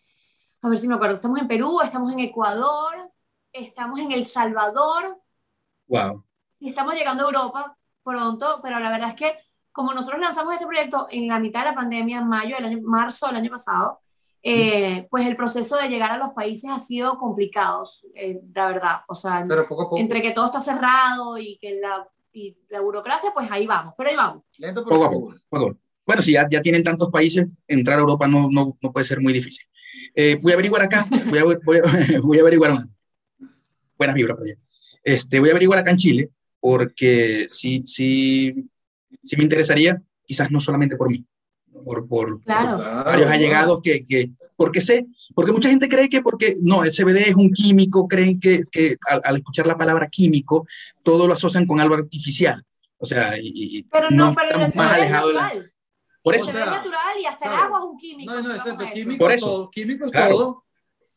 a 0.62 0.70
ver 0.70 0.78
si 0.78 0.88
me 0.88 0.96
acuerdo, 0.96 1.16
estamos 1.16 1.40
en 1.40 1.48
Perú, 1.48 1.82
estamos 1.82 2.12
en 2.14 2.20
Ecuador, 2.20 3.12
estamos 3.52 4.00
en 4.00 4.12
El 4.12 4.26
Salvador. 4.26 5.20
Wow. 5.88 6.24
Y 6.60 6.70
estamos 6.70 6.94
llegando 6.94 7.24
a 7.24 7.28
Europa 7.28 7.78
pronto, 8.04 8.60
pero 8.64 8.80
la 8.80 8.90
verdad 8.90 9.10
es 9.10 9.16
que 9.16 9.38
como 9.72 9.94
nosotros 9.94 10.20
lanzamos 10.20 10.54
este 10.54 10.66
proyecto 10.66 11.08
en 11.10 11.28
la 11.28 11.40
mitad 11.40 11.62
de 11.62 11.68
la 11.68 11.76
pandemia, 11.76 12.20
en 12.20 12.28
mayo 12.28 12.56
del 12.56 12.66
año, 12.66 12.80
marzo 12.84 13.28
del 13.28 13.38
año 13.38 13.52
pasado, 13.52 14.00
eh, 14.42 15.08
pues 15.10 15.28
el 15.28 15.36
proceso 15.36 15.76
de 15.78 15.90
llegar 15.90 16.12
a 16.12 16.18
los 16.18 16.32
países 16.32 16.70
ha 16.70 16.80
sido 16.80 17.18
complicado, 17.18 17.84
eh, 18.16 18.42
la 18.54 18.68
verdad. 18.68 19.02
O 19.08 19.16
sea, 19.16 19.46
poco 19.48 19.68
poco. 19.68 19.98
entre 19.98 20.22
que 20.22 20.32
todo 20.32 20.46
está 20.46 20.62
cerrado 20.62 21.38
y 21.38 21.58
que 21.60 21.80
la 21.80 22.08
y 22.34 22.58
la 22.70 22.82
burocracia, 22.82 23.32
pues 23.34 23.50
ahí 23.52 23.66
vamos, 23.66 23.94
pero 23.98 24.10
ahí 24.10 24.16
vamos. 24.16 24.44
Lento, 24.58 24.84
pero 24.84 24.96
poco 24.96 25.06
a 25.06 25.12
poco, 25.50 25.78
Bueno, 26.06 26.22
si 26.22 26.34
ya, 26.34 26.48
ya 26.50 26.62
tienen 26.62 26.84
tantos 26.84 27.10
países, 27.10 27.54
entrar 27.68 27.98
a 27.98 28.02
Europa 28.02 28.28
no, 28.28 28.50
no, 28.52 28.78
no 28.82 28.92
puede 28.92 29.06
ser 29.06 29.20
muy 29.20 29.34
difícil. 29.34 29.66
Eh, 30.16 30.38
voy 30.42 30.52
a 30.52 30.56
averiguar 30.56 30.82
acá, 30.82 31.08
voy 31.30 31.40
a, 31.40 31.44
voy 31.44 31.78
a, 31.78 31.82
voy 32.22 32.38
a 32.38 32.42
averiguar, 32.42 32.78
buenas 33.98 34.16
vibras 34.16 34.38
para 34.38 34.46
allá. 34.46 34.60
Este, 35.04 35.40
voy 35.40 35.50
a 35.50 35.52
averiguar 35.54 35.80
acá 35.80 35.92
en 35.92 35.98
Chile, 35.98 36.30
porque 36.60 37.48
sí, 37.50 37.84
sí, 37.86 38.70
sí 39.24 39.38
me 39.38 39.44
interesaría, 39.44 40.02
quizás 40.26 40.52
no 40.52 40.60
solamente 40.60 40.96
por 40.96 41.10
mí, 41.10 41.26
por, 41.84 42.08
por, 42.08 42.42
claro. 42.42 42.78
por 42.78 43.06
varios 43.06 43.30
allegados 43.30 43.80
que, 43.84 44.04
que, 44.04 44.32
porque 44.56 44.82
sé, 44.82 45.08
porque 45.36 45.52
mucha 45.52 45.70
gente 45.70 45.90
cree 45.90 46.10
que 46.10 46.22
porque, 46.22 46.56
no, 46.62 46.84
el 46.84 46.92
CBD 46.92 47.30
es 47.30 47.36
un 47.36 47.52
químico, 47.52 48.08
creen 48.08 48.40
que, 48.40 48.64
que 48.72 48.98
al, 49.10 49.22
al, 49.24 49.38
escuchar 49.38 49.68
la 49.68 49.78
palabra 49.78 50.08
químico, 50.08 50.68
todo 51.04 51.28
lo 51.28 51.34
asocian 51.34 51.66
con 51.66 51.80
algo 51.80 51.96
artificial. 51.96 52.66
O 53.00 53.06
sea, 53.06 53.34
y, 53.42 53.84
pero 53.84 54.10
no, 54.12 54.28
no 54.28 54.36
pero 54.36 54.48
estamos 54.50 54.76
más 54.76 54.94
alejados 54.94 55.34
de. 55.34 55.72
Por 56.22 56.36
eso. 56.36 56.48
O 56.48 56.52
sea, 56.52 56.66
es 56.66 56.72
natural 56.72 57.20
y 57.22 57.26
hasta 57.26 57.46
claro. 57.46 57.58
el 57.58 57.66
agua 57.66 57.80
es 57.80 57.86
un 57.86 57.98
químico. 57.98 58.34
No, 58.34 58.42
no, 58.42 58.56
exacto. 58.56 58.86
Químico 58.94 59.24
Por 59.24 59.32
eso. 59.32 59.46
todo. 59.46 59.70
Químico 59.72 60.06
es 60.06 60.12
claro. 60.12 60.36
todo. 60.36 60.66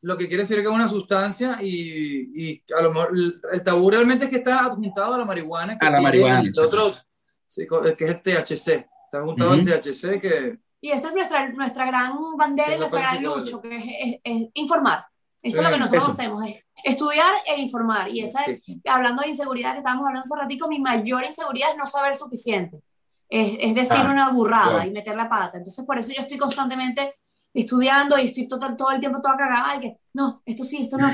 Lo 0.02 0.16
que 0.16 0.28
quiere 0.28 0.44
decir 0.44 0.56
que 0.58 0.62
es 0.62 0.68
una 0.68 0.88
sustancia 0.88 1.58
y, 1.60 2.30
y 2.34 2.62
a 2.76 2.82
lo 2.82 2.92
mejor 2.92 3.12
el 3.52 3.62
tabú 3.62 3.90
realmente 3.90 4.24
es 4.24 4.30
que 4.30 4.38
está 4.38 4.60
adjuntado 4.60 5.14
a 5.14 5.18
la 5.18 5.24
marihuana. 5.24 5.76
a 5.80 5.90
la 5.90 6.00
marihuana. 6.00 6.42
Y 6.52 6.58
otros, 6.58 7.06
sí, 7.46 7.66
que 7.96 8.04
es 8.04 8.10
el 8.10 8.22
THC. 8.22 8.86
Está 9.12 9.18
adjuntado 9.18 9.50
uh 9.50 9.54
-huh. 9.56 9.58
al 9.58 9.80
THC 9.80 10.20
que 10.22 10.58
y 10.80 10.90
esa 10.90 11.08
es 11.08 11.14
nuestra, 11.14 11.48
nuestra 11.50 11.86
gran 11.86 12.16
bandera 12.36 12.74
y 12.74 12.78
nuestra 12.78 13.00
gran 13.02 13.22
lucha, 13.22 13.60
que 13.60 13.76
es, 13.76 13.84
es, 13.84 14.20
es, 14.24 14.50
informar. 14.54 15.06
Eso 15.40 15.58
es 15.58 15.64
lo 15.64 15.70
que 15.70 15.78
nosotros 15.78 16.08
hacemos, 16.08 16.44
es 16.44 16.64
estudiar 16.82 17.34
e 17.46 17.60
informar. 17.60 18.10
Y 18.10 18.22
esa, 18.22 18.40
hablando 18.86 19.22
de 19.22 19.28
inseguridad 19.28 19.72
que 19.72 19.78
estábamos 19.78 20.06
hablando 20.06 20.26
hace 20.26 20.42
ratito, 20.42 20.66
mi 20.66 20.80
mayor 20.80 21.24
inseguridad 21.24 21.70
es 21.70 21.76
no 21.76 21.86
saber 21.86 22.16
suficiente. 22.16 22.82
Es, 23.28 23.56
es 23.60 23.74
decir 23.76 24.04
ah, 24.04 24.10
una 24.10 24.30
burrada 24.30 24.84
y 24.84 24.90
meter 24.90 25.14
la 25.14 25.28
pata. 25.28 25.58
Entonces, 25.58 25.84
por 25.84 25.98
eso 25.98 26.10
yo 26.12 26.20
estoy 26.20 26.38
constantemente 26.38 27.14
estudiando 27.54 28.18
y 28.18 28.26
estoy 28.26 28.48
todo, 28.48 28.74
todo 28.76 28.90
el 28.90 28.98
tiempo 28.98 29.20
toda 29.22 29.36
cagada 29.36 29.76
y 29.76 29.80
que, 29.80 29.96
no, 30.14 30.42
esto 30.44 30.64
sí, 30.64 30.82
esto 30.82 30.96
no, 30.98 31.08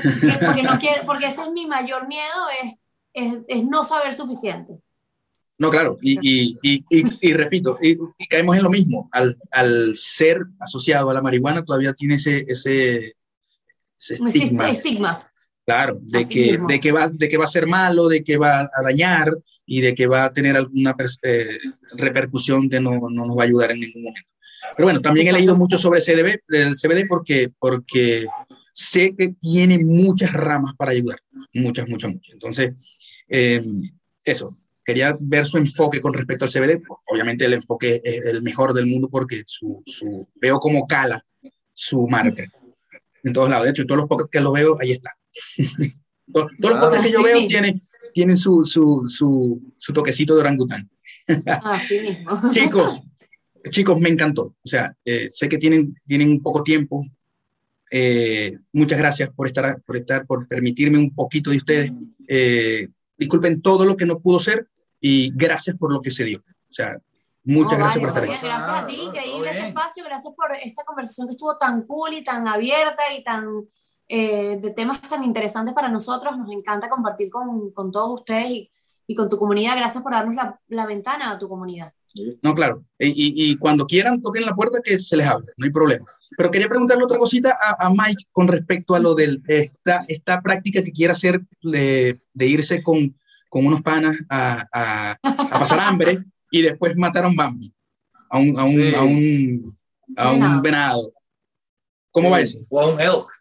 porque, 0.45 0.63
no 0.63 0.79
quiero, 0.79 1.05
porque 1.05 1.27
ese 1.27 1.41
es 1.41 1.51
mi 1.51 1.67
mayor 1.67 2.07
miedo, 2.07 2.47
es, 2.63 2.73
es, 3.13 3.39
es 3.47 3.63
no 3.65 3.83
saber 3.83 4.15
suficiente. 4.15 4.79
No, 5.59 5.69
claro, 5.69 5.97
y, 6.01 6.17
y, 6.21 6.57
y, 6.61 6.83
y 7.21 7.33
repito, 7.33 7.77
y, 7.81 7.97
caemos 8.29 8.55
en 8.55 8.63
lo 8.63 8.69
mismo, 8.69 9.09
al, 9.11 9.37
al, 9.51 9.93
ser 9.97 10.39
asociado 10.57 11.09
a 11.09 11.13
la 11.13 11.21
marihuana 11.21 11.65
todavía 11.65 11.93
tiene 11.93 12.15
ese, 12.15 12.45
ese, 12.47 13.13
estigma. 13.97 14.69
estigma. 14.69 15.31
Claro, 15.65 15.99
de 16.01 16.27
que, 16.27 16.57
de, 16.65 16.79
que 16.79 16.91
va, 16.93 17.09
de 17.09 17.27
que 17.27 17.37
va 17.37 17.43
a 17.43 17.49
ser 17.49 17.67
malo, 17.67 18.07
de 18.07 18.23
que 18.23 18.37
va 18.37 18.61
a 18.61 18.81
dañar 18.81 19.31
y 19.65 19.81
de 19.81 19.93
que 19.93 20.07
va 20.07 20.23
a 20.23 20.33
tener 20.33 20.55
alguna 20.55 20.95
eh, 21.23 21.57
repercusión 21.97 22.69
que 22.69 22.79
no, 22.79 22.93
no, 23.09 23.25
nos 23.27 23.37
va 23.37 23.43
a 23.43 23.45
ayudar 23.45 23.71
en 23.71 23.81
ningún 23.81 24.03
momento. 24.03 24.29
Pero 24.77 24.85
bueno, 24.85 25.01
también 25.01 25.27
he 25.27 25.33
leído 25.33 25.57
mucho 25.57 25.77
sobre 25.77 26.01
CBD, 26.01 26.41
el 26.47 26.75
CBD 26.75 27.05
porque, 27.07 27.51
porque 27.59 28.25
sé 28.71 29.13
que 29.15 29.35
tiene 29.39 29.77
muchas 29.77 30.31
ramas 30.31 30.73
para 30.75 30.91
ayudar, 30.91 31.19
muchas, 31.53 31.87
muchas, 31.89 32.13
muchas. 32.13 32.33
Entonces, 32.33 32.73
eh, 33.27 33.61
eso, 34.23 34.57
quería 34.89 35.15
ver 35.19 35.45
su 35.45 35.57
enfoque 35.59 36.01
con 36.01 36.13
respecto 36.13 36.45
al 36.45 36.51
CBD. 36.51 36.81
Obviamente 37.05 37.45
el 37.45 37.53
enfoque 37.53 38.01
es 38.03 38.25
el 38.25 38.41
mejor 38.41 38.73
del 38.73 38.87
mundo 38.87 39.07
porque 39.07 39.43
su, 39.45 39.83
su, 39.85 40.27
veo 40.33 40.59
cómo 40.59 40.87
cala 40.87 41.23
su 41.71 42.07
marca 42.07 42.43
en 43.23 43.33
todos 43.33 43.51
lados. 43.51 43.65
De 43.65 43.69
hecho, 43.69 43.85
todos 43.85 43.99
los 43.99 44.09
podcasts 44.09 44.31
que 44.31 44.41
lo 44.41 44.51
veo, 44.51 44.77
ahí 44.81 44.93
está. 44.93 45.11
todos, 46.33 46.51
los 46.57 46.71
podcasts 46.71 47.05
que 47.05 47.13
yo 47.13 47.21
veo 47.21 47.47
tienen, 47.47 47.79
tienen 48.15 48.35
su, 48.35 48.65
su, 48.65 49.05
su, 49.07 49.59
su, 49.77 49.93
toquecito 49.93 50.33
de 50.33 50.39
orangután. 50.39 50.89
Así 51.45 51.99
mismo. 51.99 52.41
chicos, 52.51 53.01
chicos, 53.69 53.99
me 53.99 54.09
encantó. 54.09 54.55
O 54.63 54.67
sea, 54.67 54.91
eh, 55.05 55.29
sé 55.31 55.47
que 55.47 55.59
tienen, 55.59 55.95
tienen 56.07 56.41
poco 56.41 56.63
tiempo. 56.63 57.05
Eh, 57.91 58.57
muchas 58.73 58.97
gracias 58.97 59.29
por 59.29 59.45
estar, 59.45 59.83
por 59.83 59.97
estar, 59.97 60.25
por 60.25 60.47
permitirme 60.47 60.97
un 60.97 61.13
poquito 61.13 61.51
de 61.51 61.57
ustedes. 61.57 61.91
Eh, 62.27 62.87
disculpen 63.19 63.61
todo 63.61 63.85
lo 63.85 63.95
que 63.97 64.05
no 64.05 64.19
pudo 64.19 64.39
ser, 64.39 64.67
y 64.99 65.31
gracias 65.35 65.75
por 65.77 65.93
lo 65.93 66.01
que 66.01 66.11
se 66.11 66.23
dio. 66.23 66.39
O 66.39 66.71
sea, 66.71 66.97
muchas 67.43 67.79
gracias 67.79 67.99
por 67.99 68.09
estar 68.09 68.23
aquí. 68.23 68.31
Gracias 68.31 68.61
a 68.69 68.87
ti, 68.87 69.01
increíble 69.01 69.51
este 69.51 69.67
espacio, 69.67 70.03
gracias 70.03 70.33
por 70.35 70.51
esta 70.53 70.83
conversación 70.83 71.27
que 71.27 71.33
estuvo 71.33 71.57
tan 71.57 71.83
cool 71.83 72.13
y 72.13 72.23
tan 72.23 72.47
abierta 72.47 73.03
y 73.17 73.23
tan 73.23 73.67
eh, 74.07 74.57
de 74.59 74.71
temas 74.71 75.01
tan 75.01 75.23
interesantes 75.23 75.73
para 75.73 75.89
nosotros. 75.89 76.37
Nos 76.37 76.51
encanta 76.51 76.89
compartir 76.89 77.29
con, 77.29 77.71
con 77.71 77.91
todos 77.91 78.21
ustedes 78.21 78.49
y, 78.49 78.71
y, 79.07 79.15
con 79.15 79.29
tu 79.29 79.37
comunidad. 79.37 79.77
Gracias 79.77 80.03
por 80.03 80.11
darnos 80.11 80.35
la, 80.35 80.59
la 80.67 80.85
ventana 80.85 81.31
a 81.31 81.39
tu 81.39 81.47
comunidad. 81.47 81.93
No, 82.41 82.55
claro. 82.55 82.83
Y, 82.97 83.51
y, 83.51 83.55
cuando 83.57 83.85
quieran, 83.85 84.21
toquen 84.21 84.45
la 84.45 84.55
puerta 84.55 84.79
que 84.83 84.97
se 84.97 85.15
les 85.15 85.27
hable, 85.27 85.45
no 85.57 85.65
hay 85.65 85.71
problema. 85.71 86.05
Pero 86.35 86.49
quería 86.49 86.67
preguntarle 86.67 87.03
otra 87.03 87.19
cosita 87.19 87.55
a, 87.61 87.85
a 87.85 87.89
Mike 87.89 88.25
con 88.31 88.47
respecto 88.47 88.95
a 88.95 88.99
lo 88.99 89.13
de 89.13 89.39
esta, 89.47 90.05
esta 90.07 90.41
práctica 90.41 90.83
que 90.83 90.91
quiere 90.91 91.13
hacer 91.13 91.41
de, 91.61 92.19
de 92.33 92.47
irse 92.47 92.81
con, 92.81 93.15
con 93.49 93.65
unos 93.65 93.81
panas 93.81 94.17
a, 94.29 94.65
a, 94.71 95.11
a 95.21 95.59
pasar 95.59 95.79
hambre 95.79 96.23
y 96.51 96.61
después 96.61 96.95
mataron 96.95 97.35
Bambi, 97.35 97.73
a 98.29 98.37
un, 98.37 98.59
a 98.59 98.63
un, 98.63 98.95
a 98.95 99.03
un, 99.03 99.77
a 100.15 100.31
un 100.31 100.61
venado. 100.61 101.11
¿Cómo 102.11 102.29
va 102.29 102.41
eso? 102.41 102.59
O 102.69 102.81
a 102.81 102.93
un 102.93 103.01
elk. 103.01 103.31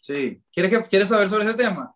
Sí. 0.00 0.40
¿Quieres, 0.52 0.70
que, 0.70 0.82
¿Quieres 0.88 1.08
saber 1.08 1.28
sobre 1.28 1.44
ese 1.44 1.54
tema? 1.54 1.94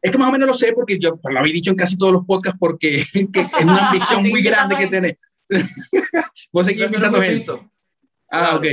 Es 0.00 0.10
que 0.10 0.18
más 0.18 0.28
o 0.28 0.32
menos 0.32 0.48
lo 0.48 0.54
sé 0.54 0.72
porque 0.72 0.98
yo 0.98 1.18
lo 1.22 1.38
había 1.38 1.52
dicho 1.52 1.70
en 1.70 1.76
casi 1.76 1.96
todos 1.96 2.12
los 2.12 2.26
podcasts 2.26 2.58
porque 2.58 3.00
es 3.14 3.14
una 3.62 3.88
ambición 3.88 4.22
muy 4.28 4.42
grande 4.42 4.76
que 4.76 4.88
tenés. 4.88 5.20
Vos 6.52 6.66
seguís 6.66 6.84
invitando 6.84 7.20
gente. 7.20 7.52
Ah, 8.30 8.56
ok. 8.56 8.66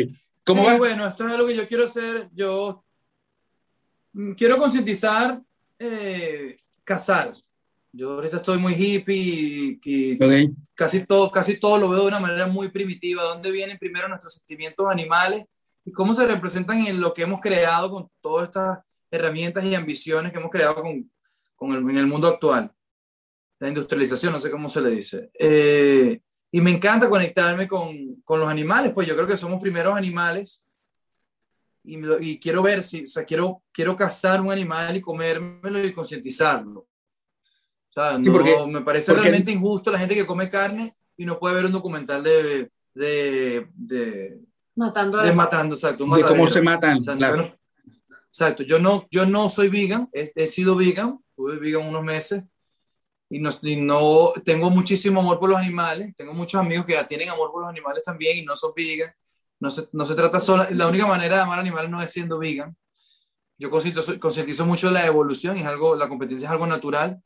¿Cómo 0.44 0.64
va? 0.64 0.78
Bueno, 0.78 1.08
esto 1.08 1.28
es 1.28 1.34
algo 1.34 1.48
que 1.48 1.56
yo 1.56 1.68
quiero 1.68 1.84
hacer. 1.86 2.30
Yo 2.34 2.84
mm, 4.14 4.32
quiero 4.32 4.58
concientizar, 4.58 5.42
eh, 5.78 6.58
cazar. 6.84 7.34
Yo 7.92 8.12
ahorita 8.12 8.38
estoy 8.38 8.60
muy 8.60 8.74
hippie 8.74 9.80
y, 9.84 10.20
casi, 10.76 11.06
todo, 11.06 11.32
casi 11.32 11.60
todo 11.60 11.80
lo 11.80 11.90
veo 11.90 12.02
de 12.02 12.08
una 12.08 12.20
manera 12.20 12.46
muy 12.46 12.70
primitiva. 12.70 13.24
¿Dónde 13.24 13.52
vienen 13.52 13.80
primero 13.80 14.08
nuestros 14.08 14.36
sentimientos 14.36 14.88
animales 14.90 15.46
y 15.84 15.92
cómo 15.92 16.14
se 16.14 16.28
representan 16.28 16.86
en 16.86 17.00
lo 17.00 17.14
que 17.14 17.24
hemos 17.24 17.42
creado 17.42 17.90
con 17.90 18.10
todas 18.22 18.48
estas 18.48 18.80
herramientas 19.10 19.64
y 19.66 19.74
ambiciones 19.74 20.32
que 20.32 20.38
hemos 20.38 20.52
creado 20.52 20.76
con, 20.76 21.12
con 21.56 21.72
el, 21.72 21.78
en 21.90 21.98
el 21.98 22.06
mundo 22.06 22.28
actual? 22.28 22.72
La 23.58 23.70
industrialización, 23.70 24.34
no 24.34 24.40
sé 24.40 24.52
cómo 24.52 24.70
se 24.70 24.82
le 24.82 24.92
dice. 24.92 25.32
Eh, 25.34 26.22
y 26.52 26.62
me 26.62 26.72
encanta 26.72 27.10
conectarme 27.10 27.68
con, 27.68 28.22
con, 28.24 28.40
los 28.40 28.50
animales, 28.50 28.92
pues 28.94 29.08
yo 29.08 29.16
creo 29.16 29.28
que 29.28 29.36
somos 29.36 29.60
primeros 29.60 29.96
animales 29.96 30.64
y, 31.84 32.00
y, 32.22 32.40
quiero 32.40 32.62
ver 32.62 32.84
si, 32.84 33.04
o 33.04 33.06
sea, 33.08 33.26
quiero, 33.26 33.64
quiero 33.72 33.96
cazar 33.96 34.42
un 34.42 34.52
animal 34.52 34.96
y 34.96 35.02
comérmelo 35.02 35.84
y 35.84 35.92
concientizarlo 35.92 36.89
me 38.68 38.82
parece 38.82 39.14
realmente 39.14 39.52
injusto 39.52 39.92
la 39.92 40.00
gente 40.00 40.16
que 40.16 40.26
come 40.26 40.50
carne 40.50 40.94
y 41.18 41.26
no 41.26 41.38
puede 41.40 41.56
ver 41.56 41.66
un 41.66 41.72
documental 41.72 42.24
de, 42.24 42.72
de, 42.94 43.68
de 43.74 44.40
matando, 44.76 45.18
de 45.20 45.34
matando, 45.34 45.76
exacto, 45.76 46.06
de 46.06 46.24
cómo 46.24 46.48
se 46.48 46.62
matan. 46.62 47.00
Exacto, 48.32 48.64
yo 48.64 48.80
no, 48.80 49.08
yo 49.10 49.26
no 49.26 49.50
soy 49.50 49.70
vegan, 49.70 50.08
he, 50.14 50.32
he 50.36 50.48
sido 50.48 50.76
vegan, 50.76 51.20
tuve 51.36 51.58
vegan 51.58 51.88
unos 51.88 52.04
meses 52.04 52.44
y 53.28 53.40
no, 53.40 53.50
y 53.64 53.76
no, 53.76 54.34
tengo 54.46 54.70
muchísimo 54.70 55.20
amor 55.20 55.40
por 55.40 55.50
los 55.50 55.58
animales, 55.58 56.16
tengo 56.16 56.34
muchos 56.34 56.62
amigos 56.62 56.86
que 56.86 56.94
ya 56.94 57.08
tienen 57.08 57.30
amor 57.30 57.52
por 57.52 57.62
los 57.62 57.70
animales 57.70 58.04
también 58.04 58.38
y 58.38 58.44
no 58.44 58.56
son 58.56 58.72
vegan. 58.76 59.12
No 59.60 59.70
se, 59.70 59.90
no 59.92 60.06
se 60.06 60.16
trata 60.16 60.40
solo, 60.40 60.66
la 60.72 60.88
única 60.88 61.06
manera 61.06 61.36
de 61.36 61.42
amar 61.42 61.60
animales 61.60 61.90
no 61.90 62.02
es 62.02 62.10
siendo 62.10 62.40
vegan. 62.40 62.78
Yo 63.58 63.70
concientizo 63.70 64.66
mucho 64.66 64.90
la 64.90 65.06
evolución, 65.06 65.58
es 65.58 65.66
algo, 65.66 65.96
la 65.96 66.08
competencia 66.08 66.46
es 66.46 66.52
algo 66.52 66.66
natural 66.66 67.22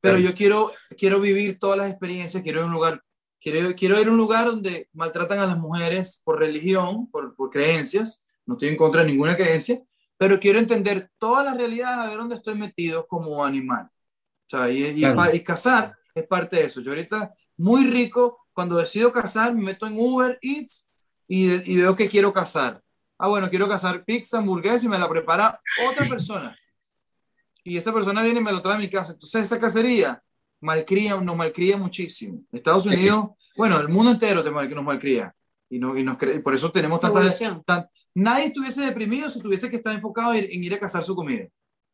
pero 0.00 0.18
yo 0.18 0.34
quiero, 0.34 0.72
quiero 0.96 1.20
vivir 1.20 1.58
todas 1.58 1.78
las 1.78 1.90
experiencias, 1.90 2.42
quiero 2.42 2.60
ir 2.60 2.64
a 2.64 2.66
un 2.66 2.72
lugar, 2.72 3.02
quiero, 3.40 3.74
quiero 3.74 4.00
ir 4.00 4.08
a 4.08 4.10
un 4.10 4.16
lugar 4.16 4.46
donde 4.46 4.88
maltratan 4.92 5.40
a 5.40 5.46
las 5.46 5.58
mujeres 5.58 6.20
por 6.24 6.38
religión, 6.38 7.10
por, 7.10 7.34
por 7.34 7.50
creencias, 7.50 8.24
no 8.46 8.54
estoy 8.54 8.68
en 8.68 8.76
contra 8.76 9.02
de 9.02 9.08
ninguna 9.08 9.36
creencia, 9.36 9.82
pero 10.16 10.40
quiero 10.40 10.58
entender 10.58 11.10
todas 11.18 11.44
las 11.44 11.56
realidades, 11.56 11.98
a 11.98 12.08
ver 12.08 12.18
dónde 12.18 12.36
estoy 12.36 12.54
metido 12.54 13.06
como 13.06 13.44
animal. 13.44 13.86
O 13.86 14.50
sea, 14.50 14.70
y, 14.70 14.84
y, 14.84 15.40
cazar 15.40 15.94
es 16.14 16.26
parte 16.26 16.56
de 16.56 16.64
eso. 16.64 16.80
Yo 16.80 16.92
ahorita, 16.92 17.34
muy 17.58 17.84
rico, 17.84 18.46
cuando 18.52 18.76
decido 18.76 19.12
cazar, 19.12 19.54
me 19.54 19.62
meto 19.62 19.86
en 19.86 19.98
Uber 19.98 20.38
Eats 20.40 20.88
y, 21.28 21.70
y 21.70 21.76
veo 21.76 21.94
que 21.94 22.08
quiero 22.08 22.32
cazar. 22.32 22.82
Ah, 23.18 23.28
bueno, 23.28 23.50
quiero 23.50 23.68
cazar 23.68 24.04
pizza, 24.04 24.38
hamburguesa 24.38 24.86
y 24.86 24.88
me 24.88 24.98
la 24.98 25.08
prepara 25.08 25.60
otra 25.90 26.08
persona 26.08 26.56
y 27.68 27.76
esa 27.76 27.92
persona 27.92 28.22
viene 28.22 28.40
y 28.40 28.42
me 28.42 28.52
lo 28.52 28.62
trae 28.62 28.76
a 28.76 28.78
mi 28.78 28.88
casa. 28.88 29.12
Entonces 29.12 29.42
esa 29.42 29.58
cacería 29.58 30.22
malcría, 30.60 31.16
nos 31.20 31.36
malcría 31.36 31.76
muchísimo. 31.76 32.42
Estados 32.52 32.86
Unidos, 32.86 33.30
bueno, 33.56 33.78
el 33.80 33.88
mundo 33.88 34.12
entero 34.12 34.42
te 34.42 34.50
mal, 34.50 34.72
nos 34.74 34.84
malcría. 34.84 35.34
Y, 35.70 35.78
no, 35.78 35.96
y 35.96 36.02
nos 36.02 36.16
por 36.42 36.54
eso 36.54 36.70
tenemos 36.72 36.98
tanta... 36.98 37.90
nadie 38.14 38.46
estuviese 38.46 38.80
deprimido 38.80 39.28
si 39.28 39.40
tuviese 39.40 39.68
que 39.68 39.76
estar 39.76 39.94
enfocado 39.94 40.32
en, 40.32 40.46
ir 40.50 40.74
a 40.74 40.78
cazar 40.78 41.04
su 41.04 41.14
comida. 41.14 41.46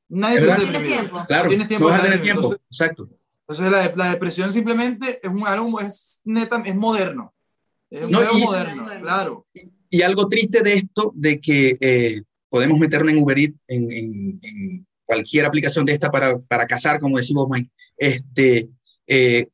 Nadie 0.08 0.36
estuviese 0.36 0.66
deprimido. 0.66 1.00
Tiempo. 1.00 1.16
Claro, 1.26 1.48
tienes 1.48 1.68
tiempo. 1.68 1.88
Vas 1.88 2.00
a 2.00 2.02
tener 2.02 2.20
tiempo, 2.20 2.54
exacto. 2.70 3.08
Entonces 3.40 3.70
la, 3.70 3.92
la, 3.96 4.12
depresión 4.12 4.52
simplemente 4.52 5.20
es 5.22 5.30
un, 5.30 5.46
algo, 5.46 5.80
es 5.80 6.20
neta, 6.24 6.62
es 6.64 6.74
moderno. 6.74 7.34
Es 7.90 8.02
un 8.02 8.12
moderno, 8.12 8.86
claro. 9.00 9.46
Y, 9.90 10.02
algo 10.02 10.28
triste 10.28 10.62
de 10.62 10.74
esto, 10.74 11.12
de 11.14 11.40
que 11.40 11.76
eh, 11.80 12.22
podemos 12.48 12.78
meternos 12.78 13.12
en 13.12 13.22
Uber 13.22 13.38
Eats, 13.38 13.56
en, 13.68 13.92
en 13.92 14.86
cualquier 15.04 15.44
aplicación 15.44 15.84
de 15.84 15.92
esta 15.92 16.10
para, 16.10 16.38
para 16.38 16.66
cazar, 16.66 17.00
como 17.00 17.16
decimos 17.16 17.46
Mike, 17.50 17.70
este, 17.96 18.70
eh, 19.06 19.48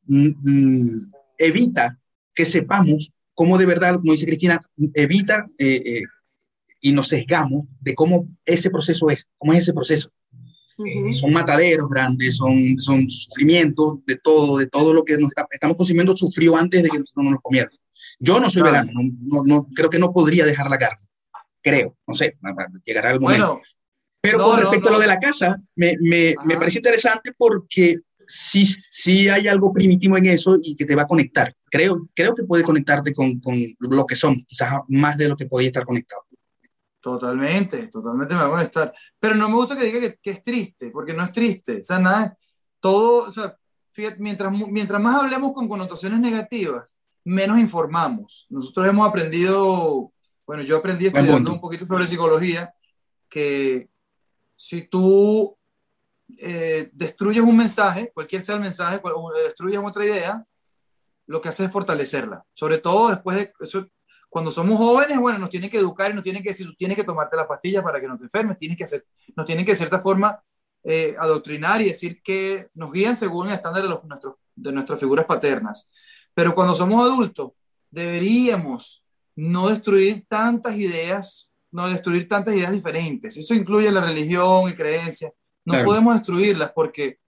evita 1.37 1.99
que 2.33 2.45
sepamos 2.45 3.11
cómo 3.33 3.57
de 3.57 3.65
verdad, 3.65 3.95
como 3.95 4.11
dice 4.11 4.25
Cristina, 4.25 4.59
evita 4.93 5.45
eh, 5.57 5.81
eh, 5.85 6.01
y 6.81 6.91
nos 6.91 7.09
sesgamos 7.09 7.65
de 7.79 7.95
cómo 7.95 8.27
ese 8.45 8.69
proceso 8.69 9.09
es, 9.09 9.27
cómo 9.37 9.53
es 9.53 9.59
ese 9.59 9.73
proceso. 9.73 10.11
son 11.11 11.31
mataderos 11.31 11.89
grandes, 11.89 12.37
son, 12.37 12.79
son 12.79 13.09
sufrimientos 13.09 13.99
de 14.05 14.17
todo, 14.17 14.57
de 14.57 14.67
todo 14.67 14.93
lo 14.93 15.03
que 15.03 15.17
nos 15.17 15.31
estamos 15.51 15.77
consumiendo 15.77 16.15
sufrió 16.15 16.55
antes 16.55 16.83
de 16.83 16.89
que 16.89 16.99
nosotros 16.99 17.23
nos 17.23 17.33
lo 17.33 17.41
comieran. 17.41 17.71
Yo 18.19 18.39
no 18.39 18.49
soy 18.49 18.63
vegano, 18.63 18.91
no, 18.93 19.43
no, 19.43 19.67
creo 19.75 19.89
que 19.89 19.99
no 19.99 20.11
podría 20.11 20.45
dejar 20.45 20.69
la 20.69 20.77
carne, 20.77 21.05
creo, 21.61 21.95
no 22.07 22.15
sé, 22.15 22.37
llegará 22.85 23.11
el 23.11 23.19
momento. 23.19 23.47
Bueno, 23.47 23.61
pero 24.21 24.43
con 24.43 24.59
respecto 24.59 24.89
a 24.89 24.91
lo 24.91 24.99
de 24.99 25.07
la 25.07 25.19
casa, 25.19 25.59
me, 25.75 25.95
me, 25.99 26.35
me, 26.45 26.55
parece 26.55 26.77
interesante 26.77 27.33
porque 27.35 27.99
sí, 28.27 28.65
sí 28.65 29.27
hay 29.27 29.47
algo 29.47 29.73
primitivo 29.73 30.15
en 30.17 30.27
eso 30.27 30.57
y 30.61 30.75
que 30.75 30.85
te 30.85 30.95
va 30.95 31.03
a 31.03 31.07
conectar. 31.07 31.53
Creo, 31.69 32.05
creo 32.13 32.35
que 32.35 32.43
puede 32.43 32.63
conectarte 32.63 33.13
con, 33.13 33.39
con 33.39 33.55
lo 33.79 34.05
que 34.05 34.15
son, 34.15 34.35
quizás 34.47 34.73
más 34.89 35.17
de 35.17 35.27
lo 35.27 35.35
que 35.35 35.47
podía 35.47 35.67
estar 35.67 35.85
conectado. 35.85 36.23
Totalmente, 37.01 37.87
totalmente 37.87 38.35
me 38.35 38.41
va 38.41 38.45
a 38.45 38.51
molestar. 38.51 38.93
Pero 39.19 39.33
no 39.33 39.49
me 39.49 39.55
gusta 39.55 39.75
que 39.75 39.85
diga 39.85 40.15
que, 40.21 40.29
es 40.29 40.43
triste, 40.43 40.91
porque 40.91 41.13
no 41.13 41.23
es 41.23 41.31
triste. 41.31 41.79
O 41.79 41.81
sea, 41.81 41.97
nada, 41.97 42.37
todo, 42.79 43.27
o 43.27 43.31
sea, 43.31 43.57
fíjate, 43.91 44.17
mientras, 44.19 44.53
mientras 44.69 45.01
más 45.01 45.23
hablemos 45.23 45.51
con 45.51 45.67
connotaciones 45.67 46.19
negativas, 46.19 46.99
menos 47.23 47.57
informamos. 47.57 48.45
Nosotros 48.49 48.87
hemos 48.87 49.09
aprendido, 49.09 50.11
bueno, 50.45 50.61
yo 50.61 50.77
aprendí 50.77 51.07
estudiando 51.07 51.51
un 51.51 51.59
poquito 51.59 51.87
sobre 51.87 52.05
psicología, 52.05 52.71
que 53.27 53.89
si 54.63 54.83
tú 54.83 55.57
eh, 56.37 56.91
destruyes 56.93 57.41
un 57.41 57.57
mensaje, 57.57 58.11
cualquier 58.13 58.43
sea 58.43 58.53
el 58.53 58.61
mensaje, 58.61 59.01
destruyes 59.43 59.79
otra 59.83 60.05
idea, 60.05 60.45
lo 61.25 61.41
que 61.41 61.49
hace 61.49 61.65
es 61.65 61.71
fortalecerla. 61.71 62.45
Sobre 62.53 62.77
todo 62.77 63.09
después 63.09 63.37
de 63.37 63.51
eso, 63.59 63.87
cuando 64.29 64.51
somos 64.51 64.77
jóvenes, 64.77 65.17
bueno, 65.17 65.39
nos 65.39 65.49
tienen 65.49 65.67
que 65.67 65.79
educar 65.79 66.11
y 66.11 66.13
nos 66.13 66.21
tienen 66.21 66.43
que 66.43 66.49
decir, 66.49 66.67
tú 66.67 66.75
tienes 66.75 66.95
que 66.95 67.03
tomarte 67.03 67.35
la 67.35 67.47
pastilla 67.47 67.81
para 67.81 67.99
que 67.99 68.07
no 68.07 68.19
te 68.19 68.25
enfermes, 68.25 68.59
tienes 68.59 68.77
que 68.77 68.83
hacer, 68.83 69.03
nos 69.35 69.47
tienen 69.47 69.65
que 69.65 69.71
de 69.71 69.77
cierta 69.77 69.99
forma 69.99 70.39
eh, 70.83 71.15
adoctrinar 71.17 71.81
y 71.81 71.85
decir 71.85 72.21
que 72.21 72.69
nos 72.75 72.91
guían 72.91 73.15
según 73.15 73.47
el 73.47 73.55
estándar 73.55 73.81
de, 73.81 73.89
nuestros, 74.07 74.35
de 74.55 74.71
nuestras 74.71 74.99
figuras 74.99 75.25
paternas. 75.25 75.89
Pero 76.35 76.53
cuando 76.53 76.75
somos 76.75 77.03
adultos, 77.03 77.53
deberíamos 77.89 79.03
no 79.35 79.69
destruir 79.69 80.23
tantas 80.27 80.75
ideas, 80.75 81.50
no 81.71 81.87
destruir 81.89 82.27
tantas 82.27 82.55
ideas 82.55 82.71
diferentes. 82.71 83.37
Eso 83.37 83.53
incluye 83.53 83.91
la 83.91 84.01
religión 84.01 84.69
y 84.69 84.73
creencias. 84.73 85.31
No 85.63 85.83
podemos 85.83 86.15
destruirlas 86.15 86.71
porque 86.73 87.19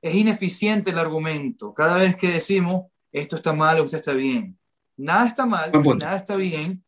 es 0.00 0.14
ineficiente 0.14 0.90
el 0.90 0.98
argumento. 0.98 1.72
Cada 1.72 1.98
vez 1.98 2.16
que 2.16 2.28
decimos, 2.28 2.86
esto 3.12 3.36
está 3.36 3.52
mal 3.52 3.78
o 3.78 3.84
usted 3.84 3.98
está 3.98 4.12
bien. 4.12 4.58
Nada 4.96 5.26
está 5.26 5.46
mal, 5.46 5.70
nada 5.98 6.16
está 6.16 6.36
bien. 6.36 6.84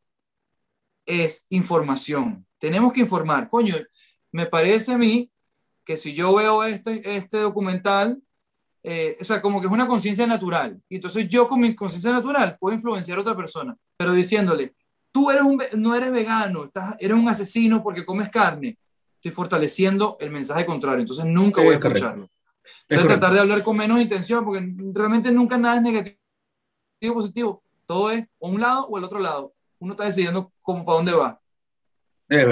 Es 1.07 1.47
información. 1.51 2.47
Tenemos 2.59 2.93
que 2.93 3.01
informar. 3.01 3.49
Coño, 3.49 3.75
me 4.33 4.47
parece 4.47 4.93
a 4.93 4.99
mí 4.99 5.31
que 5.85 5.97
si 5.99 6.15
yo 6.15 6.35
veo 6.35 6.65
este, 6.65 7.17
este 7.17 7.39
documental, 7.39 8.21
eh, 8.83 9.17
o 9.21 9.25
sea, 9.25 9.41
como 9.41 9.61
que 9.61 9.67
es 9.67 9.73
una 9.73 9.87
conciencia 9.87 10.27
natural. 10.27 10.81
Y 10.89 10.97
entonces 10.97 11.29
yo 11.29 11.47
con 11.47 11.61
mi 11.61 11.75
conciencia 11.75 12.13
natural 12.13 12.57
puedo 12.59 12.75
influenciar 12.75 13.19
a 13.19 13.21
otra 13.21 13.37
persona, 13.37 13.77
pero 13.97 14.13
diciéndole, 14.13 14.75
tú 15.15 15.31
eres 15.31 15.43
un, 15.43 15.63
no 15.77 15.95
eres 15.95 16.11
vegano, 16.11 16.65
estás, 16.65 16.97
eres 16.99 17.17
un 17.17 17.29
asesino 17.29 17.85
porque 17.85 18.05
comes 18.05 18.31
carne. 18.31 18.77
Estoy 19.15 19.31
fortaleciendo 19.31 20.17
el 20.19 20.33
mensaje 20.33 20.67
contrario, 20.67 21.03
entonces 21.03 21.25
nunca 21.25 21.63
voy 21.63 21.75
a 21.75 21.79
escucharlo. 21.79 22.29
Entonces 22.89 23.07
tratar 23.07 23.33
de 23.33 23.41
hablar 23.41 23.63
con 23.63 23.77
menos 23.77 24.01
intención, 24.01 24.45
porque 24.45 24.67
realmente 24.93 25.31
nunca 25.31 25.57
nada 25.57 25.77
es 25.77 25.83
negativo 25.83 26.19
o 27.11 27.15
positivo 27.15 27.63
todo 27.87 28.11
es 28.11 28.27
o 28.39 28.49
un 28.49 28.61
lado 28.61 28.87
o 28.87 28.99
el 28.99 29.05
otro 29.05 29.21
lado. 29.21 29.55
Uno 29.79 29.93
está 29.93 30.05
decidiendo 30.05 30.53
cómo, 30.63 30.85
para 30.85 30.97
dónde 30.97 31.13
va. 31.13 31.41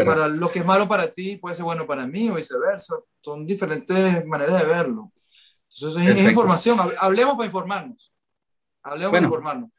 para 0.04 0.28
lo 0.28 0.50
que 0.50 0.60
es 0.60 0.64
malo 0.64 0.86
para 0.86 1.08
ti 1.08 1.36
puede 1.36 1.54
ser 1.54 1.64
bueno 1.64 1.86
para 1.86 2.06
mí 2.06 2.30
o 2.30 2.34
viceversa. 2.34 2.96
Son 3.20 3.44
diferentes 3.44 4.24
maneras 4.26 4.60
de 4.60 4.68
verlo. 4.68 5.12
Entonces 5.74 6.16
es, 6.16 6.28
información. 6.28 6.78
Hablemos 7.00 7.34
para 7.34 7.46
informarnos. 7.46 8.12
Hablemos 8.82 9.12
para 9.12 9.24
informarnos. 9.24 9.70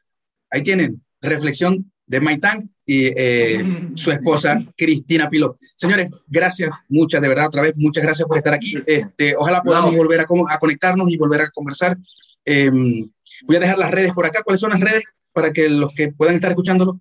Ahí 0.50 0.62
tienen 0.62 1.02
reflexión 1.20 1.90
de 2.06 2.20
Maitán 2.20 2.73
y 2.86 3.06
eh, 3.06 3.64
su 3.94 4.10
esposa 4.10 4.62
Cristina 4.76 5.28
Pilo. 5.28 5.56
Señores, 5.76 6.10
gracias, 6.26 6.74
muchas, 6.88 7.20
de 7.22 7.28
verdad, 7.28 7.46
otra 7.46 7.62
vez, 7.62 7.72
muchas 7.76 8.04
gracias 8.04 8.26
por 8.28 8.36
estar 8.36 8.54
aquí. 8.54 8.74
Este, 8.86 9.34
ojalá 9.36 9.62
podamos 9.62 9.96
volver 9.96 10.20
a, 10.20 10.26
a, 10.48 10.58
conectarnos 10.58 11.10
y 11.10 11.16
volver 11.16 11.42
a 11.42 11.50
conversar. 11.50 11.96
Em, 12.44 13.10
voy 13.46 13.56
a 13.56 13.60
dejar 13.60 13.78
las 13.78 13.90
redes 13.90 14.12
por 14.12 14.26
acá. 14.26 14.42
¿Cuáles 14.42 14.60
son 14.60 14.70
las 14.70 14.80
redes? 14.80 15.04
para 15.34 15.52
que 15.52 15.68
los 15.68 15.92
que 15.92 16.12
puedan 16.12 16.36
estar 16.36 16.50
escuchándolo? 16.50 17.00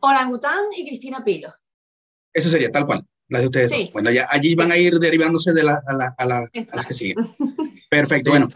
Orangután 0.00 0.64
y 0.76 0.86
Cristina 0.86 1.24
Pilo. 1.24 1.54
Eso 2.34 2.50
sería, 2.50 2.70
tal 2.70 2.84
cual, 2.84 3.06
las 3.28 3.40
de 3.40 3.46
ustedes. 3.46 3.92
Bueno, 3.92 4.10
ya, 4.10 4.26
allí 4.28 4.54
van 4.54 4.72
a 4.72 4.76
ir 4.76 4.98
derivándose 4.98 5.52
de 5.52 5.62
la, 5.62 5.80
a, 5.86 5.94
la, 5.94 6.14
a, 6.18 6.26
la, 6.26 6.50
las 6.74 6.86
que 6.86 6.94
siguen. 6.94 7.16
Perfecto, 7.88 8.30
bueno. 8.30 8.48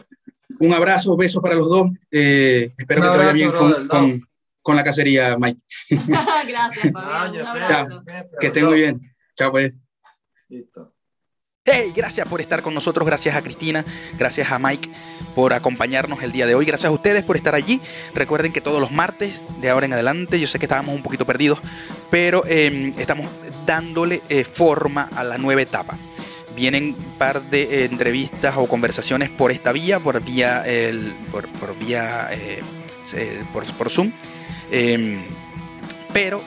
Un 0.58 0.72
abrazo, 0.72 1.16
beso 1.16 1.40
para 1.40 1.54
los 1.54 1.68
dos. 1.68 1.90
Eh, 2.10 2.72
espero 2.76 3.02
que 3.02 3.08
te 3.08 3.16
vaya 3.16 3.32
bien 3.32 3.52
con, 3.52 3.88
con, 3.88 4.20
con, 4.66 4.76
la 4.76 4.84
cacería, 4.84 5.36
Mike. 5.38 5.60
Gracias, 6.48 6.92
Fabián. 6.92 7.40
Un 7.40 7.46
abrazo. 7.46 8.02
que 8.40 8.46
estén 8.48 8.64
muy 8.64 8.76
bien. 8.76 9.00
Chao, 9.36 9.52
pues. 9.52 9.76
Listo. 10.48 10.92
Hey, 11.68 11.92
gracias 11.96 12.28
por 12.28 12.40
estar 12.40 12.62
con 12.62 12.74
nosotros, 12.74 13.04
gracias 13.04 13.34
a 13.34 13.42
Cristina, 13.42 13.84
gracias 14.16 14.52
a 14.52 14.58
Mike 14.60 14.88
por 15.34 15.52
acompañarnos 15.52 16.22
el 16.22 16.30
día 16.30 16.46
de 16.46 16.54
hoy, 16.54 16.64
gracias 16.64 16.88
a 16.88 16.92
ustedes 16.92 17.24
por 17.24 17.36
estar 17.36 17.56
allí. 17.56 17.80
Recuerden 18.14 18.52
que 18.52 18.60
todos 18.60 18.80
los 18.80 18.92
martes 18.92 19.34
de 19.60 19.68
ahora 19.68 19.86
en 19.86 19.92
adelante, 19.92 20.38
yo 20.38 20.46
sé 20.46 20.60
que 20.60 20.66
estábamos 20.66 20.94
un 20.94 21.02
poquito 21.02 21.26
perdidos, 21.26 21.58
pero 22.08 22.46
em, 22.46 22.94
estamos 23.00 23.26
dándole 23.66 24.22
eh, 24.28 24.44
forma 24.44 25.10
a 25.12 25.24
la 25.24 25.38
nueva 25.38 25.60
etapa. 25.60 25.98
Vienen 26.54 26.94
un 26.96 27.18
par 27.18 27.42
de 27.42 27.62
eh, 27.62 27.84
entrevistas 27.86 28.54
o 28.56 28.68
conversaciones 28.68 29.28
por 29.28 29.50
esta 29.50 29.72
vía, 29.72 29.98
por 29.98 30.22
vía, 30.22 30.62
el, 30.64 31.12
por, 31.32 31.76
vía, 31.80 32.28
eh, 32.30 32.62
por, 33.52 33.64
por, 33.74 33.90
Zoom 33.90 34.12
em, 34.70 35.18
pero 36.12 36.42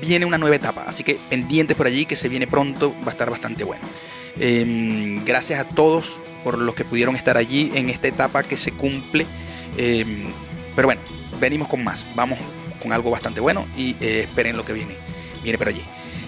viene 0.00 0.24
una 0.24 0.38
nueva 0.38 0.56
etapa, 0.56 0.84
así 0.86 1.04
que 1.04 1.18
pendientes 1.28 1.76
por 1.76 1.86
allí 1.86 2.06
que 2.06 2.16
se 2.16 2.28
viene 2.28 2.46
pronto, 2.46 2.94
va 3.02 3.08
a 3.08 3.10
estar 3.10 3.30
bastante 3.30 3.64
bueno. 3.64 3.82
Em, 4.38 5.22
gracias 5.24 5.60
a 5.60 5.64
todos 5.64 6.18
por 6.42 6.58
los 6.58 6.74
que 6.74 6.84
pudieron 6.84 7.14
estar 7.14 7.36
allí 7.36 7.70
en 7.74 7.90
esta 7.90 8.08
etapa 8.08 8.42
que 8.42 8.56
se 8.56 8.72
cumple. 8.72 9.26
Em, 9.76 10.24
pero 10.74 10.88
bueno, 10.88 11.00
venimos 11.38 11.68
con 11.68 11.84
más. 11.84 12.06
Vamos 12.14 12.38
con 12.82 12.92
algo 12.92 13.10
bastante 13.10 13.40
bueno 13.40 13.66
y 13.76 13.96
eh, 14.00 14.20
esperen 14.28 14.56
lo 14.56 14.64
que 14.64 14.72
viene. 14.72 14.96
Viene 15.42 15.58
por 15.58 15.68
allí. 15.68 15.82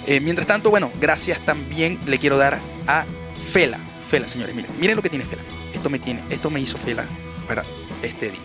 Eh, 0.07 0.20
mientras 0.20 0.46
tanto, 0.46 0.70
bueno, 0.70 0.90
gracias 1.00 1.40
también 1.40 1.98
le 2.07 2.18
quiero 2.18 2.36
dar 2.36 2.59
a 2.86 3.07
Fela. 3.50 3.78
Fela, 4.09 4.28
señores, 4.28 4.55
miren, 4.55 4.70
miren 4.78 4.96
lo 4.96 5.03
que 5.03 5.09
tiene 5.09 5.24
Fela. 5.24 5.42
Esto 5.72 5.88
me 5.88 5.98
tiene, 5.98 6.22
esto 6.28 6.50
me 6.50 6.61
hizo 6.61 6.76
Fela 6.76 7.07
para 7.48 7.62
este 8.03 8.30
día. 8.30 8.40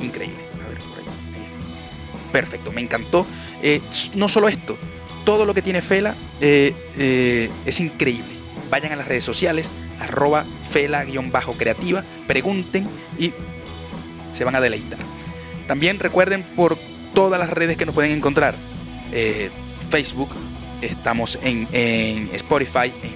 Increíble. 0.00 0.53
Perfecto, 2.34 2.70
me 2.70 2.82
encantó. 2.82 3.26
Eh, 3.62 3.80
no 4.14 4.28
solo 4.28 4.48
esto, 4.48 4.76
todo 5.24 5.46
lo 5.46 5.54
que 5.54 5.62
tiene 5.62 5.80
Fela 5.80 6.14
es 6.40 7.80
increíble 7.80 8.34
vayan 8.70 8.92
a 8.92 8.96
las 8.96 9.06
redes 9.06 9.22
sociales, 9.22 9.70
arroba 10.00 10.44
fela-creativa, 10.68 12.02
pregunten 12.26 12.88
y 13.18 13.32
se 14.32 14.44
van 14.44 14.56
a 14.56 14.60
deleitar. 14.60 14.98
También 15.68 16.00
recuerden 16.00 16.42
por 16.56 16.76
todas 17.14 17.38
las 17.38 17.50
redes 17.50 17.76
que 17.76 17.86
nos 17.86 17.94
pueden 17.94 18.10
encontrar. 18.10 18.56
Eh, 19.12 19.50
Facebook, 19.90 20.30
estamos 20.82 21.38
en, 21.42 21.68
Spotify, 22.32 22.92
en 23.02 23.12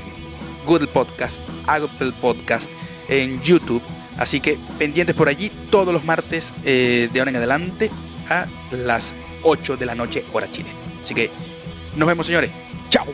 Google 0.65 0.87
Podcast, 0.87 1.41
Apple 1.67 2.13
Podcast, 2.21 2.71
en 3.09 3.43
YouTube. 3.43 3.83
Así 4.17 4.41
que 4.41 4.59
pendientes 4.79 5.17
por 5.17 5.29
allí 5.29 5.51
todos 5.71 5.93
los 5.93 6.05
martes 6.05 6.53
eh, 6.65 7.09
de 7.13 7.19
ahora 7.19 7.31
en 7.31 7.37
adelante 7.37 7.91
a 8.31 8.47
las 8.71 9.15
8 9.43 9.77
de 9.77 9.87
la 9.87 9.95
noche 9.95 10.25
hora 10.33 10.51
Chile. 10.51 10.71
Así 11.03 11.15
que 11.15 11.31
nos 11.97 12.09
vemos 12.09 12.27
señores. 12.27 12.51
Chao. 12.91 13.07